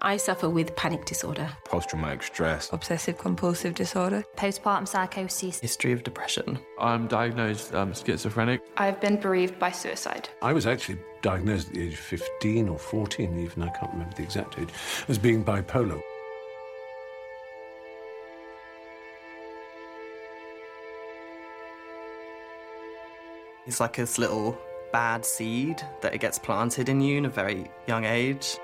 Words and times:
I 0.00 0.16
suffer 0.18 0.50
with 0.50 0.76
panic 0.76 1.06
disorder, 1.06 1.48
post 1.64 1.88
traumatic 1.88 2.22
stress, 2.22 2.70
obsessive 2.72 3.16
compulsive 3.16 3.74
disorder, 3.74 4.24
postpartum 4.36 4.86
psychosis, 4.86 5.60
history 5.60 5.92
of 5.92 6.02
depression. 6.02 6.58
I'm 6.78 7.06
diagnosed 7.06 7.74
um, 7.74 7.94
schizophrenic. 7.94 8.60
I've 8.76 9.00
been 9.00 9.18
bereaved 9.18 9.58
by 9.58 9.70
suicide. 9.70 10.28
I 10.42 10.52
was 10.52 10.66
actually 10.66 10.98
diagnosed 11.22 11.68
at 11.68 11.74
the 11.74 11.82
age 11.84 11.94
of 11.94 12.00
15 12.00 12.68
or 12.68 12.78
14, 12.78 13.38
even, 13.38 13.62
I 13.62 13.68
can't 13.70 13.92
remember 13.92 14.14
the 14.14 14.24
exact 14.24 14.58
age, 14.58 14.68
as 15.08 15.16
being 15.16 15.44
bipolar. 15.44 16.02
It's 23.66 23.80
like 23.80 23.96
this 23.96 24.18
little 24.18 24.58
bad 24.92 25.24
seed 25.24 25.82
that 26.02 26.14
it 26.14 26.18
gets 26.18 26.38
planted 26.38 26.90
in 26.90 27.00
you 27.00 27.16
in 27.16 27.24
a 27.24 27.30
very 27.30 27.70
young 27.88 28.04
age. 28.04 28.58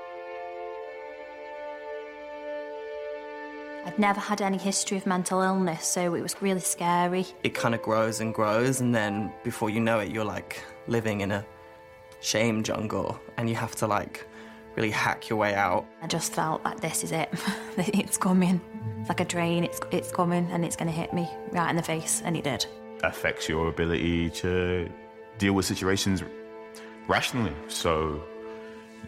I'd 3.85 3.99
never 3.99 4.21
had 4.21 4.43
any 4.43 4.59
history 4.59 4.97
of 4.99 5.07
mental 5.07 5.41
illness, 5.41 5.87
so 5.87 6.15
it 6.15 6.21
was 6.21 6.41
really 6.43 6.61
scary. 6.61 7.27
It 7.43 7.55
kind 7.55 7.75
of 7.75 7.83
grows 7.83 8.21
and 8.21 8.35
grows, 8.35 8.81
and 8.81 8.95
then 8.95 9.33
before 9.43 9.71
you 9.71 9.81
know 9.81 10.01
it, 10.01 10.11
you're 10.11 10.25
like 10.25 10.63
living 10.87 11.23
in 11.23 11.33
a 11.33 11.45
shame 12.21 12.63
jungle, 12.63 13.19
and 13.37 13.49
you 13.49 13.55
have 13.55 13.75
to 13.77 13.87
like 13.87 14.27
really 14.77 14.91
hack 14.91 15.29
your 15.29 15.39
way 15.39 15.55
out. 15.55 15.87
I 16.03 16.07
just 16.07 16.33
felt 16.33 16.63
like 16.65 16.81
this 16.81 17.03
is 17.05 17.13
it. 17.13 17.31
it's 17.79 18.19
coming. 18.19 18.61
It's 19.01 19.09
like 19.09 19.21
a 19.21 19.25
drain. 19.25 19.65
It's 19.65 19.81
it's 19.91 20.13
coming, 20.13 20.47
and 20.51 20.65
it's 20.65 20.77
going 20.77 20.89
to 20.89 20.97
hit 20.97 21.13
me 21.15 21.29
right 21.53 21.71
in 21.71 21.77
the 21.77 21.83
face, 21.83 22.21
and 22.25 22.37
it 22.37 22.45
did. 22.45 22.67
Affects 23.03 23.49
your 23.49 23.69
ability 23.69 24.29
to 24.31 24.91
deal 25.39 25.55
with 25.55 25.65
situations 25.65 26.23
rationally. 27.09 27.55
So 27.69 28.23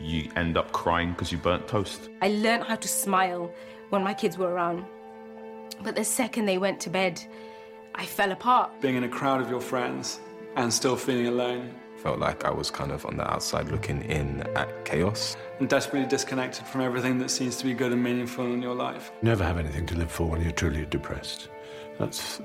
you 0.00 0.30
end 0.34 0.56
up 0.56 0.72
crying 0.72 1.10
because 1.10 1.30
you 1.30 1.36
burnt 1.36 1.68
toast. 1.68 2.08
I 2.22 2.28
learned 2.28 2.64
how 2.64 2.76
to 2.76 2.88
smile 2.88 3.52
when 3.92 4.02
my 4.02 4.14
kids 4.14 4.38
were 4.38 4.50
around. 4.50 4.86
But 5.82 5.96
the 5.96 6.04
second 6.04 6.46
they 6.46 6.56
went 6.56 6.80
to 6.80 6.90
bed, 6.90 7.22
I 7.94 8.06
fell 8.06 8.32
apart. 8.32 8.80
Being 8.80 8.96
in 8.96 9.04
a 9.04 9.08
crowd 9.08 9.42
of 9.42 9.50
your 9.50 9.60
friends 9.60 10.18
and 10.56 10.72
still 10.72 10.96
feeling 10.96 11.26
alone. 11.26 11.74
Felt 11.98 12.18
like 12.18 12.46
I 12.46 12.50
was 12.50 12.70
kind 12.70 12.90
of 12.90 13.04
on 13.04 13.18
the 13.18 13.30
outside 13.30 13.68
looking 13.68 14.02
in 14.04 14.40
at 14.56 14.86
chaos. 14.86 15.36
And 15.60 15.68
desperately 15.68 16.08
disconnected 16.08 16.66
from 16.66 16.80
everything 16.80 17.18
that 17.18 17.30
seems 17.30 17.56
to 17.58 17.64
be 17.64 17.74
good 17.74 17.92
and 17.92 18.02
meaningful 18.02 18.46
in 18.46 18.62
your 18.62 18.74
life. 18.74 19.12
Never 19.20 19.44
have 19.44 19.58
anything 19.58 19.84
to 19.86 19.94
live 19.94 20.10
for 20.10 20.26
when 20.26 20.40
you're 20.40 20.52
truly 20.52 20.86
depressed. 20.86 21.48
That's 21.98 22.40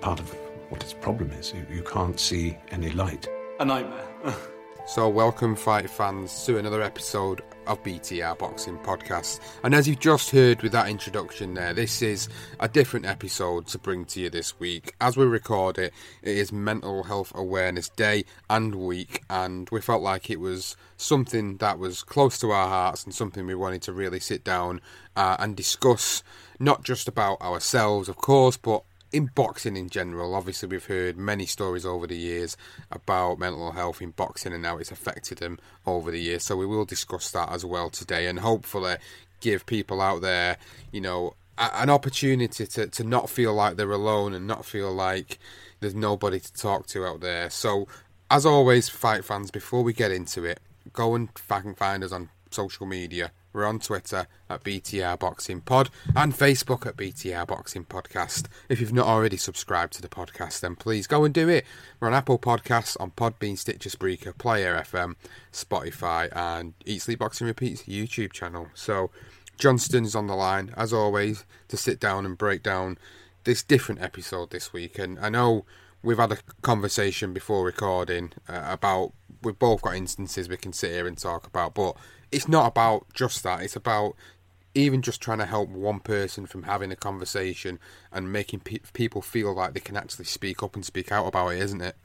part 0.00 0.20
of 0.20 0.30
what 0.68 0.84
its 0.84 0.92
problem 0.92 1.32
is. 1.32 1.52
You, 1.52 1.66
you 1.68 1.82
can't 1.82 2.18
see 2.18 2.56
any 2.70 2.90
light. 2.90 3.28
A 3.58 3.64
nightmare. 3.64 4.06
so, 4.86 5.08
welcome, 5.08 5.56
fight 5.56 5.90
fans, 5.90 6.44
to 6.44 6.58
another 6.58 6.80
episode 6.80 7.42
of 7.66 7.82
BTR 7.82 8.38
Boxing 8.38 8.78
Podcast. 8.78 9.40
And 9.62 9.74
as 9.74 9.86
you've 9.86 9.98
just 9.98 10.30
heard 10.30 10.62
with 10.62 10.72
that 10.72 10.88
introduction 10.88 11.54
there, 11.54 11.72
this 11.72 12.02
is 12.02 12.28
a 12.58 12.68
different 12.68 13.06
episode 13.06 13.66
to 13.68 13.78
bring 13.78 14.04
to 14.06 14.20
you 14.20 14.30
this 14.30 14.58
week. 14.58 14.94
As 15.00 15.16
we 15.16 15.24
record 15.24 15.78
it, 15.78 15.92
it 16.22 16.36
is 16.36 16.52
Mental 16.52 17.04
Health 17.04 17.32
Awareness 17.34 17.88
Day 17.88 18.24
and 18.48 18.74
week, 18.74 19.22
and 19.30 19.68
we 19.70 19.80
felt 19.80 20.02
like 20.02 20.30
it 20.30 20.40
was 20.40 20.76
something 20.96 21.56
that 21.58 21.78
was 21.78 22.02
close 22.02 22.38
to 22.40 22.50
our 22.50 22.68
hearts 22.68 23.04
and 23.04 23.14
something 23.14 23.46
we 23.46 23.54
wanted 23.54 23.82
to 23.82 23.92
really 23.92 24.20
sit 24.20 24.44
down 24.44 24.80
uh, 25.16 25.36
and 25.38 25.56
discuss, 25.56 26.22
not 26.58 26.84
just 26.84 27.08
about 27.08 27.40
ourselves, 27.40 28.08
of 28.08 28.16
course, 28.16 28.56
but 28.56 28.82
in 29.12 29.26
boxing 29.34 29.76
in 29.76 29.88
general, 29.88 30.34
obviously 30.34 30.68
we've 30.68 30.86
heard 30.86 31.16
many 31.16 31.46
stories 31.46 31.84
over 31.84 32.06
the 32.06 32.16
years 32.16 32.56
about 32.90 33.38
mental 33.38 33.72
health 33.72 34.00
in 34.00 34.10
boxing 34.10 34.52
and 34.52 34.64
how 34.64 34.78
it's 34.78 34.92
affected 34.92 35.38
them 35.38 35.58
over 35.86 36.10
the 36.10 36.20
years. 36.20 36.44
So 36.44 36.56
we 36.56 36.66
will 36.66 36.84
discuss 36.84 37.30
that 37.32 37.50
as 37.50 37.64
well 37.64 37.90
today, 37.90 38.26
and 38.26 38.38
hopefully 38.38 38.96
give 39.40 39.66
people 39.66 40.00
out 40.00 40.20
there, 40.20 40.58
you 40.92 41.00
know, 41.00 41.34
a- 41.58 41.82
an 41.82 41.90
opportunity 41.90 42.66
to 42.66 42.86
to 42.86 43.04
not 43.04 43.28
feel 43.28 43.52
like 43.54 43.76
they're 43.76 43.90
alone 43.90 44.32
and 44.32 44.46
not 44.46 44.64
feel 44.64 44.92
like 44.92 45.38
there's 45.80 45.94
nobody 45.94 46.38
to 46.40 46.52
talk 46.52 46.86
to 46.88 47.04
out 47.04 47.20
there. 47.20 47.50
So, 47.50 47.88
as 48.30 48.46
always, 48.46 48.88
fight 48.88 49.24
fans, 49.24 49.50
before 49.50 49.82
we 49.82 49.92
get 49.92 50.10
into 50.12 50.44
it, 50.44 50.60
go 50.92 51.14
and 51.14 51.28
find 51.38 52.04
us 52.04 52.12
on 52.12 52.30
social 52.50 52.86
media 52.86 53.32
we're 53.52 53.66
on 53.66 53.78
Twitter 53.78 54.26
at 54.48 54.64
BTR 54.64 55.18
Boxing 55.18 55.60
Pod 55.60 55.90
and 56.14 56.32
Facebook 56.32 56.86
at 56.86 56.96
BTR 56.96 57.46
Boxing 57.46 57.84
Podcast. 57.84 58.46
If 58.68 58.80
you've 58.80 58.92
not 58.92 59.06
already 59.06 59.36
subscribed 59.36 59.92
to 59.94 60.02
the 60.02 60.08
podcast, 60.08 60.60
then 60.60 60.76
please 60.76 61.06
go 61.06 61.24
and 61.24 61.34
do 61.34 61.48
it. 61.48 61.64
We're 61.98 62.08
on 62.08 62.14
Apple 62.14 62.38
Podcasts, 62.38 62.96
on 63.00 63.10
Podbean, 63.12 63.58
Stitcher, 63.58 63.90
Spreaker, 63.90 64.36
Player 64.36 64.76
FM, 64.76 65.16
Spotify, 65.52 66.28
and 66.34 66.74
Eat 66.84 67.02
Sleep 67.02 67.18
Boxing 67.18 67.46
Repeats 67.46 67.82
YouTube 67.82 68.32
channel. 68.32 68.68
So, 68.74 69.10
Johnston's 69.58 70.14
on 70.14 70.26
the 70.26 70.34
line, 70.34 70.72
as 70.76 70.92
always, 70.92 71.44
to 71.68 71.76
sit 71.76 72.00
down 72.00 72.24
and 72.24 72.38
break 72.38 72.62
down 72.62 72.96
this 73.44 73.62
different 73.62 74.00
episode 74.00 74.50
this 74.50 74.72
week. 74.72 74.98
And 74.98 75.18
I 75.18 75.28
know 75.28 75.66
we've 76.02 76.18
had 76.18 76.32
a 76.32 76.38
conversation 76.62 77.32
before 77.32 77.64
recording 77.64 78.32
uh, 78.48 78.62
about 78.64 79.12
we've 79.42 79.58
both 79.58 79.82
got 79.82 79.96
instances 79.96 80.48
we 80.48 80.56
can 80.56 80.72
sit 80.72 80.92
here 80.92 81.06
and 81.06 81.16
talk 81.16 81.46
about, 81.46 81.74
but 81.74 81.96
it's 82.32 82.48
not 82.48 82.66
about 82.66 83.06
just 83.12 83.42
that. 83.42 83.62
It's 83.62 83.76
about 83.76 84.14
even 84.74 85.02
just 85.02 85.20
trying 85.20 85.38
to 85.38 85.46
help 85.46 85.68
one 85.68 86.00
person 86.00 86.46
from 86.46 86.62
having 86.62 86.92
a 86.92 86.96
conversation 86.96 87.78
and 88.12 88.32
making 88.32 88.60
pe- 88.60 88.78
people 88.92 89.20
feel 89.20 89.54
like 89.54 89.74
they 89.74 89.80
can 89.80 89.96
actually 89.96 90.24
speak 90.24 90.62
up 90.62 90.76
and 90.76 90.84
speak 90.84 91.10
out 91.10 91.26
about 91.26 91.48
it, 91.48 91.58
isn't 91.60 91.80
it? 91.80 91.96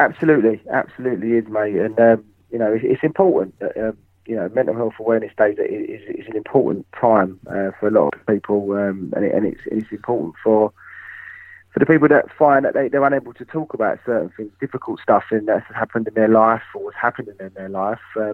Absolutely, 0.00 0.60
absolutely 0.70 1.32
is, 1.32 1.46
mate. 1.46 1.76
And 1.76 1.98
um, 1.98 2.24
you 2.50 2.58
know, 2.58 2.78
it's, 2.80 3.02
important 3.02 3.58
that 3.60 3.76
um, 3.76 3.96
you 4.26 4.36
know 4.36 4.48
Mental 4.54 4.74
Health 4.74 4.94
Awareness 4.98 5.32
Day 5.38 5.52
is, 5.52 6.02
is 6.08 6.26
an 6.26 6.36
important 6.36 6.86
time 7.00 7.40
uh, 7.46 7.70
for 7.78 7.88
a 7.88 7.90
lot 7.90 8.14
of 8.14 8.26
people, 8.26 8.72
um, 8.72 9.12
and, 9.16 9.24
it, 9.24 9.34
and 9.34 9.46
it's 9.46 9.60
it's 9.66 9.90
important 9.90 10.34
for 10.42 10.72
for 11.76 11.80
the 11.80 11.92
people 11.92 12.08
that 12.08 12.32
find 12.32 12.64
that 12.64 12.72
they, 12.72 12.88
they're 12.88 13.04
unable 13.04 13.34
to 13.34 13.44
talk 13.44 13.74
about 13.74 13.98
certain 14.06 14.30
things, 14.34 14.50
difficult 14.60 14.98
stuff 14.98 15.24
and 15.30 15.46
that's 15.46 15.66
happened 15.74 16.08
in 16.08 16.14
their 16.14 16.26
life 16.26 16.62
or 16.74 16.84
what's 16.84 16.96
happening 16.96 17.34
in 17.38 17.52
their 17.52 17.68
life. 17.68 18.00
Um, 18.16 18.32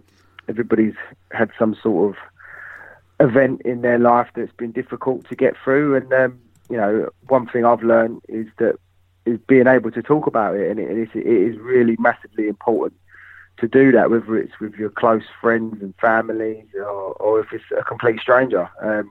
everybody's 0.48 0.94
had 1.32 1.50
some 1.58 1.74
sort 1.74 2.14
of 2.14 3.28
event 3.28 3.60
in 3.62 3.82
their 3.82 3.98
life 3.98 4.28
that's 4.36 4.52
been 4.52 4.70
difficult 4.70 5.28
to 5.28 5.34
get 5.34 5.56
through, 5.64 5.96
and 5.96 6.12
um, 6.12 6.40
you 6.70 6.76
know, 6.76 7.08
one 7.26 7.48
thing 7.48 7.64
I've 7.64 7.82
learned 7.82 8.22
is 8.28 8.46
that 8.58 8.76
is 9.26 9.40
being 9.48 9.66
able 9.66 9.90
to 9.90 10.02
talk 10.02 10.28
about 10.28 10.54
it, 10.54 10.70
and 10.70 10.78
it, 10.78 11.10
it 11.12 11.26
is 11.26 11.58
really 11.58 11.96
massively 11.98 12.46
important 12.46 13.00
to 13.56 13.66
do 13.66 13.90
that, 13.90 14.08
whether 14.08 14.36
it's 14.36 14.60
with 14.60 14.74
your 14.74 14.90
close 14.90 15.24
friends 15.40 15.82
and 15.82 15.94
families 16.00 16.66
or, 16.76 17.14
or 17.14 17.40
if 17.40 17.52
it's 17.52 17.64
a 17.76 17.82
complete 17.82 18.20
stranger. 18.20 18.70
Um, 18.80 19.10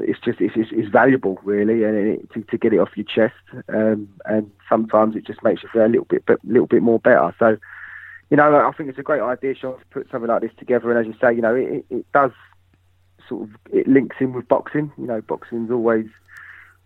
it's 0.00 0.20
just 0.20 0.40
it's, 0.40 0.54
it's, 0.56 0.70
it's 0.72 0.88
valuable 0.88 1.38
really, 1.44 1.84
and 1.84 1.96
it, 1.96 2.32
to, 2.32 2.42
to 2.42 2.58
get 2.58 2.72
it 2.72 2.78
off 2.78 2.96
your 2.96 3.06
chest. 3.06 3.34
Um, 3.68 4.08
and 4.24 4.50
sometimes 4.68 5.16
it 5.16 5.26
just 5.26 5.42
makes 5.42 5.62
you 5.62 5.68
feel 5.72 5.86
a 5.86 5.88
little 5.88 6.04
bit, 6.04 6.24
a 6.28 6.36
little 6.44 6.66
bit 6.66 6.82
more 6.82 6.98
better. 6.98 7.34
So, 7.38 7.56
you 8.30 8.36
know, 8.36 8.54
I 8.54 8.72
think 8.72 8.88
it's 8.88 8.98
a 8.98 9.02
great 9.02 9.22
idea, 9.22 9.54
Sean, 9.54 9.78
to 9.78 9.84
put 9.86 10.10
something 10.10 10.28
like 10.28 10.42
this 10.42 10.52
together. 10.58 10.90
And 10.90 11.00
as 11.00 11.06
you 11.06 11.18
say, 11.20 11.34
you 11.34 11.42
know, 11.42 11.54
it, 11.54 11.84
it 11.90 12.06
does 12.12 12.32
sort 13.28 13.48
of 13.48 13.56
it 13.72 13.88
links 13.88 14.16
in 14.20 14.32
with 14.32 14.48
boxing. 14.48 14.92
You 14.98 15.06
know, 15.06 15.20
boxing's 15.20 15.70
always 15.70 16.06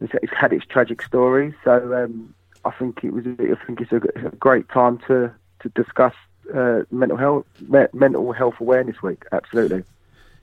it's 0.01 0.33
had 0.33 0.53
its 0.53 0.67
tragic 0.67 1.03
stories. 1.03 1.55
So 1.65 1.95
um, 1.95 2.35
I 2.65 2.71
think 2.71 3.03
it 3.05 3.13
was 3.13 3.25
I 3.27 3.65
think 3.67 3.81
it's 3.81 3.93
a, 3.93 4.27
a 4.27 4.31
great 4.37 4.69
time 4.69 4.99
to 5.07 5.33
to 5.61 5.69
discuss 5.71 6.15
uh, 6.55 6.83
mental 6.91 7.17
health 7.17 7.47
me- 7.69 7.87
mental 7.93 8.33
health 8.33 8.55
awareness 8.61 9.03
week. 9.03 9.25
Absolutely. 9.33 9.85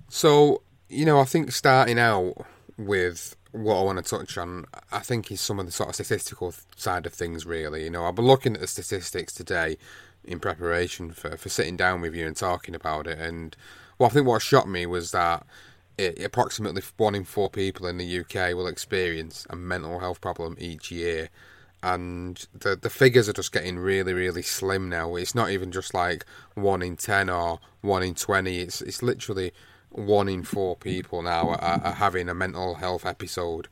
So 0.10 0.62
you 0.90 1.06
know, 1.06 1.20
I 1.20 1.26
think 1.26 1.52
starting 1.52 2.00
out 2.00 2.46
with 2.86 3.36
what 3.52 3.80
I 3.80 3.84
want 3.84 4.04
to 4.04 4.18
touch 4.18 4.38
on, 4.38 4.66
I 4.92 5.00
think 5.00 5.32
is 5.32 5.42
some 5.42 5.60
of 5.60 5.66
the 5.66 5.72
sort 5.72 5.90
of 5.90 5.96
statistical 5.96 6.54
side 6.76 7.06
of 7.06 7.14
things. 7.14 7.46
Really, 7.46 7.84
you 7.84 7.90
know, 7.90 8.06
I've 8.06 8.16
been 8.16 8.26
looking 8.26 8.56
at 8.56 8.62
the 8.62 8.68
statistics 8.68 9.34
today 9.34 9.78
in 10.24 10.40
preparation 10.40 11.12
for 11.12 11.38
for 11.38 11.50
sitting 11.50 11.78
down 11.78 12.02
with 12.02 12.16
you 12.16 12.28
and 12.28 12.36
talking 12.36 12.76
about 12.76 13.08
it, 13.08 13.20
and 13.20 13.56
well, 13.98 14.10
I 14.10 14.14
think 14.14 14.28
what 14.28 14.42
shocked 14.42 14.68
me 14.68 14.86
was 14.86 15.12
that 15.12 15.46
it, 15.98 16.24
approximately 16.24 16.82
one 16.98 17.16
in 17.16 17.24
four 17.24 17.50
people 17.50 17.88
in 17.88 17.98
the 17.98 18.20
UK 18.20 18.56
will 18.56 18.68
experience 18.68 19.46
a 19.50 19.56
mental 19.56 20.00
health 20.00 20.22
problem 20.22 20.56
each 20.60 20.92
year. 20.92 21.30
And 21.84 22.46
the 22.54 22.76
the 22.76 22.90
figures 22.92 23.28
are 23.28 23.34
just 23.34 23.52
getting 23.52 23.80
really, 23.80 24.14
really 24.14 24.44
slim 24.44 24.88
now. 24.90 25.16
It's 25.16 25.34
not 25.34 25.50
even 25.50 25.72
just 25.72 25.94
like 25.94 26.26
one 26.54 26.82
in 26.84 26.96
ten 26.96 27.30
or 27.30 27.60
one 27.82 28.04
in 28.04 28.14
twenty. 28.14 28.60
It's 28.60 28.82
it's 28.82 29.02
literally 29.02 29.52
one 29.92 30.30
in 30.30 30.44
four 30.44 30.76
people 30.76 31.22
now 31.22 31.50
are, 31.50 31.82
are 31.84 31.94
having 31.94 32.30
a 32.30 32.34
mental 32.34 32.76
health 32.76 33.06
episode 33.06 33.68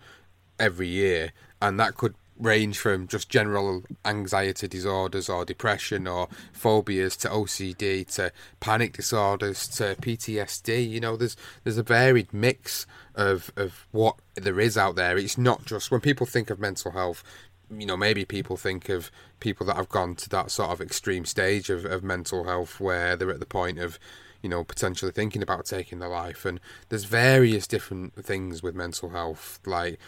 every 0.59 0.87
year, 0.87 1.31
and 1.61 1.79
that 1.79 1.95
could 1.95 2.15
range 2.39 2.79
from 2.79 3.05
just 3.07 3.29
general 3.29 3.83
anxiety 4.05 4.67
disorders 4.67 5.27
or 5.29 5.43
depression 5.43 6.07
or 6.07 6.29
phobias 6.53 7.17
to 7.17 7.27
OCD 7.27 8.07
to 8.15 8.31
panic 8.59 8.93
disorders 8.93 9.67
to 9.67 9.95
PTSD. 10.01 10.89
You 10.89 10.99
know, 10.99 11.17
there's 11.17 11.35
there's 11.63 11.77
a 11.77 11.83
varied 11.83 12.33
mix 12.33 12.87
of 13.15 13.51
of 13.55 13.85
what 13.91 14.15
there 14.35 14.59
is 14.59 14.77
out 14.77 14.95
there. 14.95 15.17
It's 15.17 15.37
not 15.37 15.65
just 15.65 15.91
when 15.91 16.01
people 16.01 16.25
think 16.25 16.49
of 16.49 16.59
mental 16.59 16.91
health. 16.91 17.23
You 17.71 17.85
know, 17.85 17.97
maybe 17.97 18.25
people 18.25 18.57
think 18.57 18.89
of 18.89 19.11
people 19.39 19.65
that 19.67 19.75
have 19.75 19.89
gone 19.89 20.15
to 20.15 20.29
that 20.29 20.49
sort 20.49 20.71
of 20.71 20.81
extreme 20.81 21.25
stage 21.25 21.69
of, 21.69 21.85
of 21.85 22.03
mental 22.03 22.45
health 22.45 22.79
where 22.79 23.15
they're 23.15 23.29
at 23.29 23.39
the 23.39 23.45
point 23.45 23.77
of 23.77 23.99
you 24.41 24.49
know, 24.49 24.63
potentially 24.63 25.11
thinking 25.11 25.41
about 25.41 25.65
taking 25.65 25.99
their 25.99 26.09
life. 26.09 26.45
And 26.45 26.59
there's 26.89 27.03
various 27.05 27.67
different 27.67 28.13
things 28.25 28.63
with 28.63 28.75
mental 28.75 29.09
health. 29.09 29.59
Like, 29.65 29.99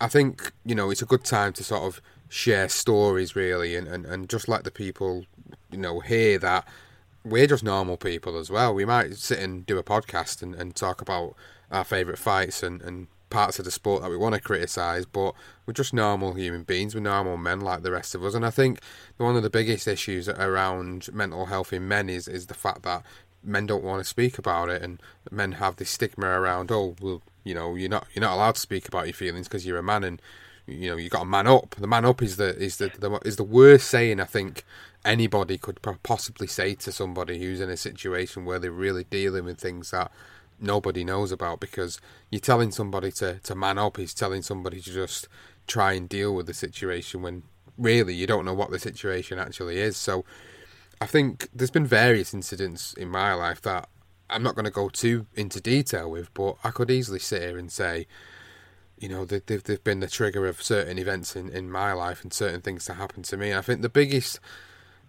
I 0.00 0.08
think, 0.08 0.52
you 0.64 0.74
know, 0.74 0.90
it's 0.90 1.02
a 1.02 1.06
good 1.06 1.24
time 1.24 1.52
to 1.54 1.64
sort 1.64 1.82
of 1.82 2.00
share 2.28 2.68
stories, 2.68 3.36
really, 3.36 3.76
and, 3.76 3.86
and, 3.86 4.04
and 4.04 4.28
just 4.28 4.48
let 4.48 4.64
the 4.64 4.70
people, 4.70 5.24
you 5.70 5.78
know, 5.78 6.00
hear 6.00 6.38
that 6.38 6.66
we're 7.24 7.46
just 7.46 7.64
normal 7.64 7.96
people 7.96 8.38
as 8.38 8.50
well. 8.50 8.74
We 8.74 8.84
might 8.84 9.16
sit 9.16 9.38
and 9.38 9.66
do 9.66 9.78
a 9.78 9.82
podcast 9.82 10.42
and, 10.42 10.54
and 10.54 10.74
talk 10.74 11.00
about 11.00 11.34
our 11.70 11.84
favourite 11.84 12.18
fights 12.18 12.62
and, 12.62 12.80
and 12.82 13.08
parts 13.30 13.58
of 13.58 13.64
the 13.64 13.70
sport 13.70 14.02
that 14.02 14.10
we 14.10 14.16
want 14.16 14.34
to 14.34 14.40
criticise, 14.40 15.04
but 15.04 15.34
we're 15.66 15.72
just 15.72 15.92
normal 15.92 16.34
human 16.34 16.62
beings. 16.62 16.94
We're 16.94 17.00
normal 17.00 17.36
men 17.36 17.60
like 17.60 17.82
the 17.82 17.90
rest 17.90 18.14
of 18.14 18.24
us. 18.24 18.34
And 18.34 18.46
I 18.46 18.50
think 18.50 18.80
one 19.16 19.36
of 19.36 19.42
the 19.42 19.50
biggest 19.50 19.88
issues 19.88 20.28
around 20.28 21.12
mental 21.12 21.46
health 21.46 21.72
in 21.72 21.88
men 21.88 22.08
is, 22.08 22.28
is 22.28 22.46
the 22.46 22.54
fact 22.54 22.82
that 22.82 23.04
men 23.46 23.66
don't 23.66 23.84
want 23.84 24.00
to 24.00 24.04
speak 24.04 24.38
about 24.38 24.68
it, 24.68 24.82
and 24.82 25.00
men 25.30 25.52
have 25.52 25.76
this 25.76 25.90
stigma 25.90 26.26
around. 26.26 26.70
Oh, 26.70 26.96
well, 27.00 27.22
you 27.44 27.54
know, 27.54 27.74
you're 27.74 27.88
not 27.88 28.06
you're 28.12 28.24
not 28.24 28.34
allowed 28.34 28.56
to 28.56 28.60
speak 28.60 28.88
about 28.88 29.06
your 29.06 29.14
feelings 29.14 29.48
because 29.48 29.64
you're 29.64 29.78
a 29.78 29.82
man, 29.82 30.04
and 30.04 30.20
you 30.66 30.90
know 30.90 30.96
you 30.96 31.08
got 31.08 31.22
a 31.22 31.26
man 31.26 31.46
up. 31.46 31.76
The 31.76 31.86
man 31.86 32.04
up 32.04 32.22
is 32.22 32.36
the 32.36 32.56
is 32.56 32.76
the, 32.76 32.90
the 32.98 33.18
is 33.24 33.36
the 33.36 33.44
worst 33.44 33.88
saying 33.88 34.20
I 34.20 34.24
think 34.24 34.64
anybody 35.04 35.56
could 35.56 35.80
possibly 36.02 36.48
say 36.48 36.74
to 36.74 36.90
somebody 36.90 37.38
who's 37.38 37.60
in 37.60 37.70
a 37.70 37.76
situation 37.76 38.44
where 38.44 38.58
they're 38.58 38.72
really 38.72 39.04
dealing 39.04 39.44
with 39.44 39.58
things 39.58 39.92
that 39.92 40.10
nobody 40.60 41.04
knows 41.04 41.30
about 41.30 41.60
because 41.60 42.00
you're 42.30 42.40
telling 42.40 42.72
somebody 42.72 43.12
to, 43.12 43.38
to 43.40 43.54
man 43.54 43.78
up 43.78 43.98
is 43.98 44.12
telling 44.12 44.42
somebody 44.42 44.80
to 44.80 44.92
just 44.92 45.28
try 45.66 45.92
and 45.92 46.08
deal 46.08 46.34
with 46.34 46.46
the 46.46 46.54
situation 46.54 47.22
when 47.22 47.42
really 47.78 48.14
you 48.14 48.26
don't 48.26 48.44
know 48.44 48.54
what 48.54 48.70
the 48.70 48.78
situation 48.78 49.38
actually 49.38 49.78
is 49.78 49.96
so 49.96 50.24
I 51.00 51.06
think 51.06 51.48
there's 51.54 51.70
been 51.70 51.86
various 51.86 52.32
incidents 52.32 52.94
in 52.94 53.08
my 53.08 53.34
life 53.34 53.60
that 53.62 53.88
I'm 54.30 54.42
not 54.42 54.54
going 54.54 54.64
to 54.64 54.70
go 54.70 54.88
too 54.88 55.26
into 55.34 55.60
detail 55.60 56.10
with, 56.10 56.32
but 56.34 56.56
I 56.64 56.70
could 56.70 56.90
easily 56.90 57.18
sit 57.18 57.42
here 57.42 57.58
and 57.58 57.70
say, 57.70 58.06
you 58.98 59.08
know, 59.08 59.24
they've, 59.24 59.62
they've 59.62 59.84
been 59.84 60.00
the 60.00 60.08
trigger 60.08 60.46
of 60.46 60.62
certain 60.62 60.98
events 60.98 61.36
in, 61.36 61.50
in 61.50 61.70
my 61.70 61.92
life 61.92 62.22
and 62.22 62.32
certain 62.32 62.62
things 62.62 62.86
that 62.86 62.94
happened 62.94 63.26
to 63.26 63.36
me. 63.36 63.50
And 63.50 63.58
I 63.58 63.62
think 63.62 63.82
the 63.82 63.90
biggest, 63.90 64.40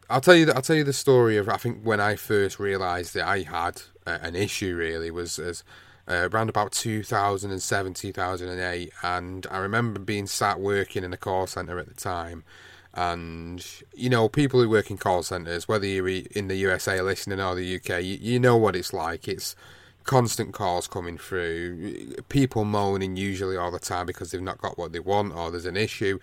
I'll 0.10 0.22
tell 0.22 0.36
you 0.36 0.46
that 0.46 0.56
I'll 0.56 0.62
tell 0.62 0.76
you 0.76 0.84
the 0.84 0.94
story 0.94 1.38
of 1.38 1.48
I 1.48 1.58
think 1.58 1.84
when 1.84 2.02
I 2.02 2.16
first 2.16 2.60
realised 2.60 3.14
that 3.14 3.28
I 3.28 3.44
had 3.44 3.82
an 4.06 4.36
issue 4.36 4.76
really 4.76 5.10
was 5.10 5.40
as 5.40 5.64
uh, 6.10 6.30
around 6.32 6.50
about 6.50 6.72
2007 6.72 7.94
2008 7.94 8.94
and 9.04 9.48
I 9.52 9.58
remember 9.58 10.00
being 10.00 10.26
sat 10.26 10.60
working 10.60 11.04
in 11.04 11.12
a 11.12 11.18
call 11.18 11.48
centre 11.48 11.80
at 11.80 11.88
the 11.88 11.94
time 11.94 12.46
and 12.98 13.64
you 13.94 14.10
know 14.10 14.28
people 14.28 14.60
who 14.60 14.68
work 14.68 14.90
in 14.90 14.98
call 14.98 15.22
centers 15.22 15.68
whether 15.68 15.86
you're 15.86 16.10
in 16.10 16.48
the 16.48 16.56
usa 16.56 17.00
listening 17.00 17.40
or 17.40 17.54
the 17.54 17.76
uk 17.76 17.90
you, 17.90 18.18
you, 18.20 18.40
know 18.40 18.58
what 18.58 18.76
it's 18.76 18.92
like. 18.92 19.28
It's 19.28 19.56
constant 20.04 20.54
calls 20.54 20.88
coming 20.88 21.18
through. 21.18 22.16
People 22.30 22.66
moaning 22.66 23.16
usually 23.16 23.56
all 23.56 23.70
the 23.70 23.78
time 23.78 24.08
because 24.08 24.32
they've 24.32 24.42
not 24.42 24.58
got 24.58 24.78
what 24.78 24.94
they 24.94 25.00
want 25.00 25.36
or 25.36 25.52
there's 25.52 25.66
an 25.68 25.78
issue 25.78 26.20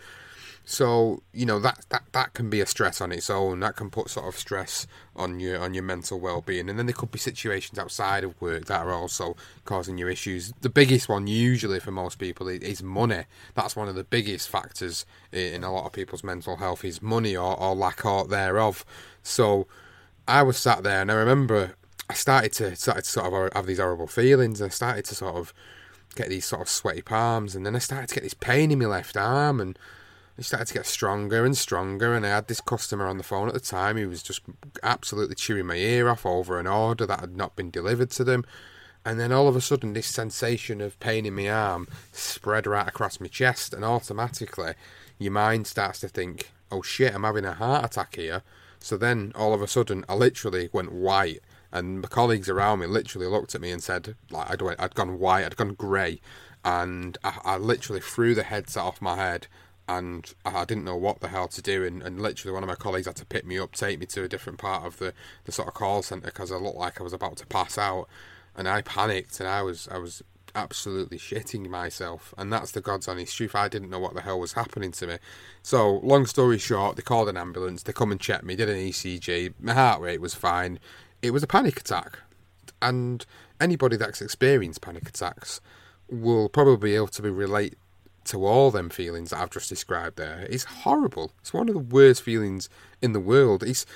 so 0.66 1.22
you 1.32 1.44
know 1.44 1.58
that 1.60 1.84
that 1.90 2.04
that 2.12 2.32
can 2.32 2.48
be 2.48 2.60
a 2.60 2.66
stress 2.66 3.00
on 3.00 3.12
its 3.12 3.28
own. 3.28 3.60
That 3.60 3.76
can 3.76 3.90
put 3.90 4.08
sort 4.08 4.26
of 4.26 4.38
stress 4.38 4.86
on 5.14 5.38
your 5.38 5.58
on 5.60 5.74
your 5.74 5.82
mental 5.82 6.18
well 6.18 6.40
being, 6.40 6.70
and 6.70 6.78
then 6.78 6.86
there 6.86 6.94
could 6.94 7.10
be 7.10 7.18
situations 7.18 7.78
outside 7.78 8.24
of 8.24 8.40
work 8.40 8.64
that 8.66 8.80
are 8.80 8.92
also 8.92 9.36
causing 9.66 9.98
you 9.98 10.08
issues. 10.08 10.52
The 10.62 10.70
biggest 10.70 11.08
one 11.08 11.26
usually 11.26 11.80
for 11.80 11.90
most 11.90 12.18
people 12.18 12.48
is 12.48 12.82
money. 12.82 13.24
That's 13.54 13.76
one 13.76 13.88
of 13.88 13.94
the 13.94 14.04
biggest 14.04 14.48
factors 14.48 15.04
in 15.32 15.64
a 15.64 15.72
lot 15.72 15.86
of 15.86 15.92
people's 15.92 16.24
mental 16.24 16.56
health 16.56 16.84
is 16.84 17.02
money 17.02 17.36
or, 17.36 17.60
or 17.60 17.74
lack 17.74 18.04
of 18.06 18.30
thereof. 18.30 18.86
So 19.22 19.66
I 20.26 20.42
was 20.42 20.56
sat 20.56 20.82
there, 20.82 21.02
and 21.02 21.12
I 21.12 21.14
remember 21.14 21.74
I 22.08 22.14
started 22.14 22.52
to 22.54 22.74
started 22.76 23.04
to 23.04 23.10
sort 23.10 23.32
of 23.32 23.52
have 23.52 23.66
these 23.66 23.78
horrible 23.80 24.06
feelings. 24.06 24.62
I 24.62 24.68
started 24.68 25.04
to 25.06 25.14
sort 25.14 25.36
of 25.36 25.52
get 26.14 26.30
these 26.30 26.46
sort 26.46 26.62
of 26.62 26.68
sweaty 26.70 27.02
palms, 27.02 27.54
and 27.54 27.66
then 27.66 27.76
I 27.76 27.80
started 27.80 28.08
to 28.08 28.14
get 28.14 28.24
this 28.24 28.34
pain 28.34 28.70
in 28.70 28.78
my 28.78 28.86
left 28.86 29.16
arm, 29.16 29.60
and 29.60 29.78
it 30.36 30.44
started 30.44 30.66
to 30.66 30.74
get 30.74 30.86
stronger 30.86 31.44
and 31.44 31.56
stronger. 31.56 32.14
And 32.14 32.26
I 32.26 32.30
had 32.30 32.48
this 32.48 32.60
customer 32.60 33.06
on 33.06 33.18
the 33.18 33.24
phone 33.24 33.48
at 33.48 33.54
the 33.54 33.60
time 33.60 33.96
who 33.96 34.08
was 34.08 34.22
just 34.22 34.42
absolutely 34.82 35.36
chewing 35.36 35.66
my 35.66 35.76
ear 35.76 36.08
off 36.08 36.26
over 36.26 36.58
an 36.58 36.66
order 36.66 37.06
that 37.06 37.20
had 37.20 37.36
not 37.36 37.56
been 37.56 37.70
delivered 37.70 38.10
to 38.12 38.24
them. 38.24 38.44
And 39.04 39.20
then 39.20 39.32
all 39.32 39.48
of 39.48 39.56
a 39.56 39.60
sudden, 39.60 39.92
this 39.92 40.06
sensation 40.06 40.80
of 40.80 40.98
pain 40.98 41.26
in 41.26 41.34
my 41.34 41.48
arm 41.48 41.88
spread 42.12 42.66
right 42.66 42.88
across 42.88 43.20
my 43.20 43.26
chest, 43.26 43.74
and 43.74 43.84
automatically, 43.84 44.74
your 45.18 45.32
mind 45.32 45.66
starts 45.66 46.00
to 46.00 46.08
think, 46.08 46.50
"Oh 46.70 46.80
shit, 46.80 47.14
I'm 47.14 47.24
having 47.24 47.44
a 47.44 47.52
heart 47.52 47.84
attack 47.84 48.16
here." 48.16 48.42
So 48.78 48.96
then, 48.96 49.32
all 49.34 49.52
of 49.52 49.60
a 49.60 49.68
sudden, 49.68 50.06
I 50.08 50.14
literally 50.14 50.70
went 50.72 50.90
white, 50.90 51.40
and 51.70 52.00
my 52.00 52.08
colleagues 52.08 52.48
around 52.48 52.80
me 52.80 52.86
literally 52.86 53.26
looked 53.26 53.54
at 53.54 53.60
me 53.60 53.70
and 53.70 53.82
said, 53.82 54.16
"Like 54.30 54.50
I'd, 54.50 54.80
I'd 54.80 54.94
gone 54.94 55.18
white, 55.18 55.44
I'd 55.44 55.56
gone 55.56 55.74
grey," 55.74 56.22
and 56.64 57.18
I, 57.22 57.40
I 57.44 57.56
literally 57.58 58.00
threw 58.00 58.34
the 58.34 58.42
headset 58.42 58.82
off 58.82 59.02
my 59.02 59.16
head 59.16 59.48
and 59.88 60.32
I 60.44 60.64
didn't 60.64 60.84
know 60.84 60.96
what 60.96 61.20
the 61.20 61.28
hell 61.28 61.48
to 61.48 61.62
do. 61.62 61.84
And, 61.84 62.02
and 62.02 62.20
literally, 62.20 62.54
one 62.54 62.62
of 62.62 62.68
my 62.68 62.74
colleagues 62.74 63.06
had 63.06 63.16
to 63.16 63.26
pick 63.26 63.46
me 63.46 63.58
up, 63.58 63.72
take 63.72 63.98
me 63.98 64.06
to 64.06 64.24
a 64.24 64.28
different 64.28 64.58
part 64.58 64.84
of 64.84 64.98
the, 64.98 65.12
the 65.44 65.52
sort 65.52 65.68
of 65.68 65.74
call 65.74 66.02
centre 66.02 66.26
because 66.26 66.50
I 66.50 66.56
looked 66.56 66.78
like 66.78 67.00
I 67.00 67.04
was 67.04 67.12
about 67.12 67.36
to 67.38 67.46
pass 67.46 67.76
out. 67.78 68.08
And 68.56 68.68
I 68.68 68.82
panicked, 68.82 69.40
and 69.40 69.48
I 69.48 69.62
was 69.62 69.88
I 69.90 69.98
was 69.98 70.22
absolutely 70.54 71.18
shitting 71.18 71.68
myself. 71.68 72.32
And 72.38 72.52
that's 72.52 72.70
the 72.70 72.80
God's 72.80 73.08
honest 73.08 73.36
truth. 73.36 73.54
I 73.54 73.68
didn't 73.68 73.90
know 73.90 73.98
what 73.98 74.14
the 74.14 74.20
hell 74.20 74.38
was 74.38 74.52
happening 74.52 74.92
to 74.92 75.06
me. 75.06 75.16
So, 75.62 75.98
long 76.02 76.26
story 76.26 76.58
short, 76.58 76.96
they 76.96 77.02
called 77.02 77.28
an 77.28 77.36
ambulance. 77.36 77.82
They 77.82 77.92
come 77.92 78.12
and 78.12 78.20
checked 78.20 78.44
me, 78.44 78.56
did 78.56 78.68
an 78.68 78.76
ECG. 78.76 79.54
My 79.60 79.74
heart 79.74 80.00
rate 80.00 80.20
was 80.20 80.34
fine. 80.34 80.78
It 81.22 81.32
was 81.32 81.42
a 81.42 81.48
panic 81.48 81.80
attack. 81.80 82.18
And 82.80 83.24
anybody 83.60 83.96
that's 83.96 84.22
experienced 84.22 84.80
panic 84.80 85.08
attacks 85.08 85.60
will 86.08 86.48
probably 86.48 86.90
be 86.90 86.96
able 86.96 87.08
to 87.08 87.22
relate 87.22 87.76
to 88.24 88.44
all 88.46 88.70
them 88.70 88.90
feelings 88.90 89.30
that 89.30 89.40
I've 89.40 89.50
just 89.50 89.68
described 89.68 90.16
there. 90.16 90.46
It's 90.50 90.64
horrible. 90.64 91.32
It's 91.40 91.52
one 91.52 91.68
of 91.68 91.74
the 91.74 91.80
worst 91.80 92.22
feelings 92.22 92.68
in 93.02 93.12
the 93.12 93.20
world. 93.20 93.62
It's 93.62 93.86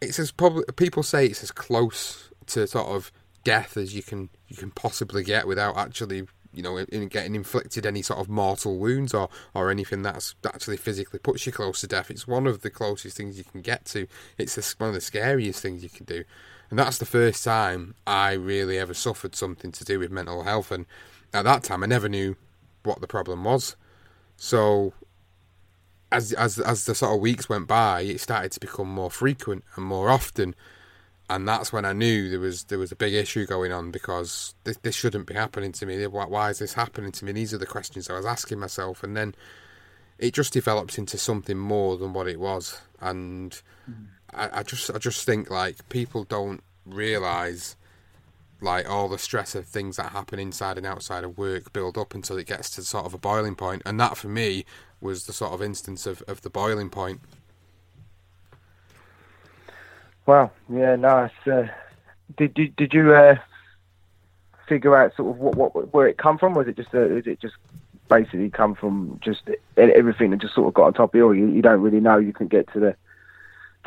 it's 0.00 0.18
as 0.18 0.30
probably 0.30 0.64
people 0.76 1.02
say 1.02 1.26
it's 1.26 1.42
as 1.42 1.50
close 1.50 2.30
to 2.46 2.66
sort 2.66 2.88
of 2.88 3.12
death 3.44 3.76
as 3.76 3.94
you 3.94 4.02
can 4.02 4.30
you 4.48 4.56
can 4.56 4.70
possibly 4.70 5.22
get 5.22 5.46
without 5.46 5.76
actually 5.76 6.26
you 6.52 6.62
know 6.62 6.76
in 6.78 7.08
getting 7.08 7.34
inflicted 7.34 7.86
any 7.86 8.02
sort 8.02 8.18
of 8.18 8.28
mortal 8.28 8.78
wounds 8.78 9.14
or 9.14 9.28
or 9.54 9.70
anything 9.70 10.02
that's 10.02 10.34
actually 10.44 10.76
physically 10.76 11.18
puts 11.18 11.46
you 11.46 11.52
close 11.52 11.80
to 11.80 11.86
death. 11.86 12.10
It's 12.10 12.26
one 12.26 12.46
of 12.46 12.62
the 12.62 12.70
closest 12.70 13.16
things 13.16 13.38
you 13.38 13.44
can 13.44 13.60
get 13.60 13.84
to. 13.86 14.06
It's 14.38 14.78
one 14.80 14.88
of 14.88 14.94
the 14.94 15.00
scariest 15.00 15.62
things 15.62 15.82
you 15.82 15.90
can 15.90 16.06
do, 16.06 16.24
and 16.70 16.78
that's 16.78 16.98
the 16.98 17.06
first 17.06 17.44
time 17.44 17.94
I 18.06 18.32
really 18.32 18.78
ever 18.78 18.94
suffered 18.94 19.34
something 19.36 19.72
to 19.72 19.84
do 19.84 19.98
with 19.98 20.10
mental 20.10 20.42
health 20.42 20.70
and 20.72 20.86
at 21.32 21.44
that 21.44 21.62
time, 21.62 21.82
I 21.82 21.86
never 21.86 22.08
knew 22.08 22.36
what 22.82 23.00
the 23.00 23.06
problem 23.06 23.44
was. 23.44 23.76
So, 24.36 24.92
as 26.10 26.32
as 26.32 26.58
as 26.58 26.84
the 26.84 26.94
sort 26.94 27.14
of 27.14 27.20
weeks 27.20 27.48
went 27.48 27.66
by, 27.66 28.02
it 28.02 28.20
started 28.20 28.52
to 28.52 28.60
become 28.60 28.88
more 28.88 29.10
frequent 29.10 29.64
and 29.76 29.84
more 29.84 30.10
often, 30.10 30.54
and 31.28 31.46
that's 31.46 31.72
when 31.72 31.84
I 31.84 31.92
knew 31.92 32.28
there 32.28 32.40
was 32.40 32.64
there 32.64 32.78
was 32.78 32.92
a 32.92 32.96
big 32.96 33.14
issue 33.14 33.46
going 33.46 33.72
on 33.72 33.90
because 33.90 34.54
this, 34.64 34.78
this 34.78 34.94
shouldn't 34.94 35.26
be 35.26 35.34
happening 35.34 35.72
to 35.72 35.86
me. 35.86 36.06
Why, 36.06 36.26
why 36.26 36.50
is 36.50 36.58
this 36.58 36.74
happening 36.74 37.12
to 37.12 37.24
me? 37.24 37.32
These 37.32 37.54
are 37.54 37.58
the 37.58 37.66
questions 37.66 38.10
I 38.10 38.14
was 38.14 38.26
asking 38.26 38.58
myself, 38.58 39.02
and 39.02 39.16
then 39.16 39.34
it 40.18 40.34
just 40.34 40.52
developed 40.52 40.98
into 40.98 41.18
something 41.18 41.58
more 41.58 41.96
than 41.96 42.12
what 42.12 42.28
it 42.28 42.40
was. 42.40 42.80
And 43.00 43.52
mm. 43.90 44.06
I, 44.32 44.60
I 44.60 44.62
just 44.62 44.90
I 44.90 44.98
just 44.98 45.24
think 45.24 45.50
like 45.50 45.88
people 45.88 46.24
don't 46.24 46.62
realize 46.84 47.76
like 48.62 48.88
all 48.88 49.08
the 49.08 49.18
stress 49.18 49.54
of 49.54 49.66
things 49.66 49.96
that 49.96 50.12
happen 50.12 50.38
inside 50.38 50.76
and 50.76 50.86
outside 50.86 51.24
of 51.24 51.38
work 51.38 51.72
build 51.72 51.96
up 51.96 52.14
until 52.14 52.36
it 52.36 52.46
gets 52.46 52.70
to 52.70 52.82
sort 52.82 53.06
of 53.06 53.14
a 53.14 53.18
boiling 53.18 53.54
point 53.54 53.82
and 53.86 53.98
that 53.98 54.16
for 54.16 54.28
me 54.28 54.64
was 55.00 55.26
the 55.26 55.32
sort 55.32 55.52
of 55.52 55.62
instance 55.62 56.06
of, 56.06 56.22
of 56.28 56.42
the 56.42 56.50
boiling 56.50 56.90
point 56.90 57.20
well, 60.30 60.52
yeah, 60.72 60.94
nice. 60.94 61.32
Uh, 61.44 61.66
did, 62.36 62.54
did 62.54 62.76
did 62.76 62.94
you 62.94 63.12
uh, 63.12 63.34
figure 64.68 64.96
out 64.96 65.16
sort 65.16 65.30
of 65.30 65.38
what, 65.38 65.56
what 65.74 65.92
where 65.92 66.06
it 66.06 66.18
come 66.18 66.38
from? 66.38 66.54
Was 66.54 66.68
it 66.68 66.76
just 66.76 66.94
uh, 66.94 67.00
is 67.00 67.26
it 67.26 67.40
just 67.40 67.56
basically 68.08 68.48
come 68.48 68.76
from 68.76 69.18
just 69.20 69.42
everything 69.76 70.30
that 70.30 70.40
just 70.40 70.54
sort 70.54 70.68
of 70.68 70.74
got 70.74 70.84
on 70.84 70.94
top 70.94 71.14
of 71.14 71.18
you? 71.18 71.32
You, 71.32 71.48
you 71.48 71.62
don't 71.62 71.80
really 71.80 71.98
know. 71.98 72.18
You 72.18 72.32
can 72.32 72.46
get 72.46 72.72
to 72.72 72.78
the 72.78 72.96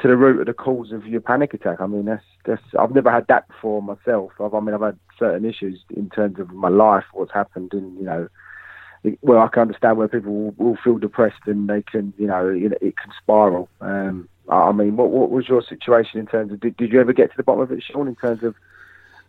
to 0.01 0.07
the 0.07 0.17
root 0.17 0.39
of 0.39 0.47
the 0.47 0.53
cause 0.53 0.91
of 0.91 1.05
your 1.05 1.21
panic 1.21 1.53
attack. 1.53 1.79
I 1.79 1.87
mean, 1.87 2.05
that's 2.05 2.23
that's 2.45 2.61
I've 2.77 2.93
never 2.93 3.11
had 3.11 3.27
that 3.27 3.47
before 3.47 3.81
myself. 3.81 4.31
I've, 4.39 4.53
I 4.53 4.59
mean, 4.59 4.73
I've 4.73 4.81
had 4.81 4.99
certain 5.17 5.45
issues 5.45 5.79
in 5.95 6.09
terms 6.09 6.39
of 6.39 6.49
my 6.51 6.69
life, 6.69 7.05
what's 7.13 7.33
happened, 7.33 7.73
and 7.73 7.97
you 7.97 8.05
know, 8.05 8.27
well, 9.21 9.39
I 9.39 9.47
can 9.47 9.63
understand 9.63 9.97
where 9.97 10.07
people 10.07 10.33
will, 10.33 10.55
will 10.57 10.77
feel 10.83 10.97
depressed 10.97 11.41
and 11.45 11.69
they 11.69 11.81
can, 11.81 12.13
you 12.17 12.27
know, 12.27 12.47
it, 12.47 12.73
it 12.81 12.97
can 12.97 13.11
spiral. 13.21 13.69
Um, 13.81 14.27
I 14.49 14.71
mean, 14.71 14.97
what 14.97 15.09
what 15.09 15.29
was 15.29 15.47
your 15.47 15.61
situation 15.61 16.19
in 16.19 16.27
terms 16.27 16.51
of 16.51 16.59
did, 16.59 16.75
did 16.77 16.91
you 16.91 16.99
ever 16.99 17.13
get 17.13 17.31
to 17.31 17.37
the 17.37 17.43
bottom 17.43 17.61
of 17.61 17.71
it, 17.71 17.83
Sean? 17.83 18.07
In 18.07 18.15
terms 18.15 18.43
of 18.43 18.55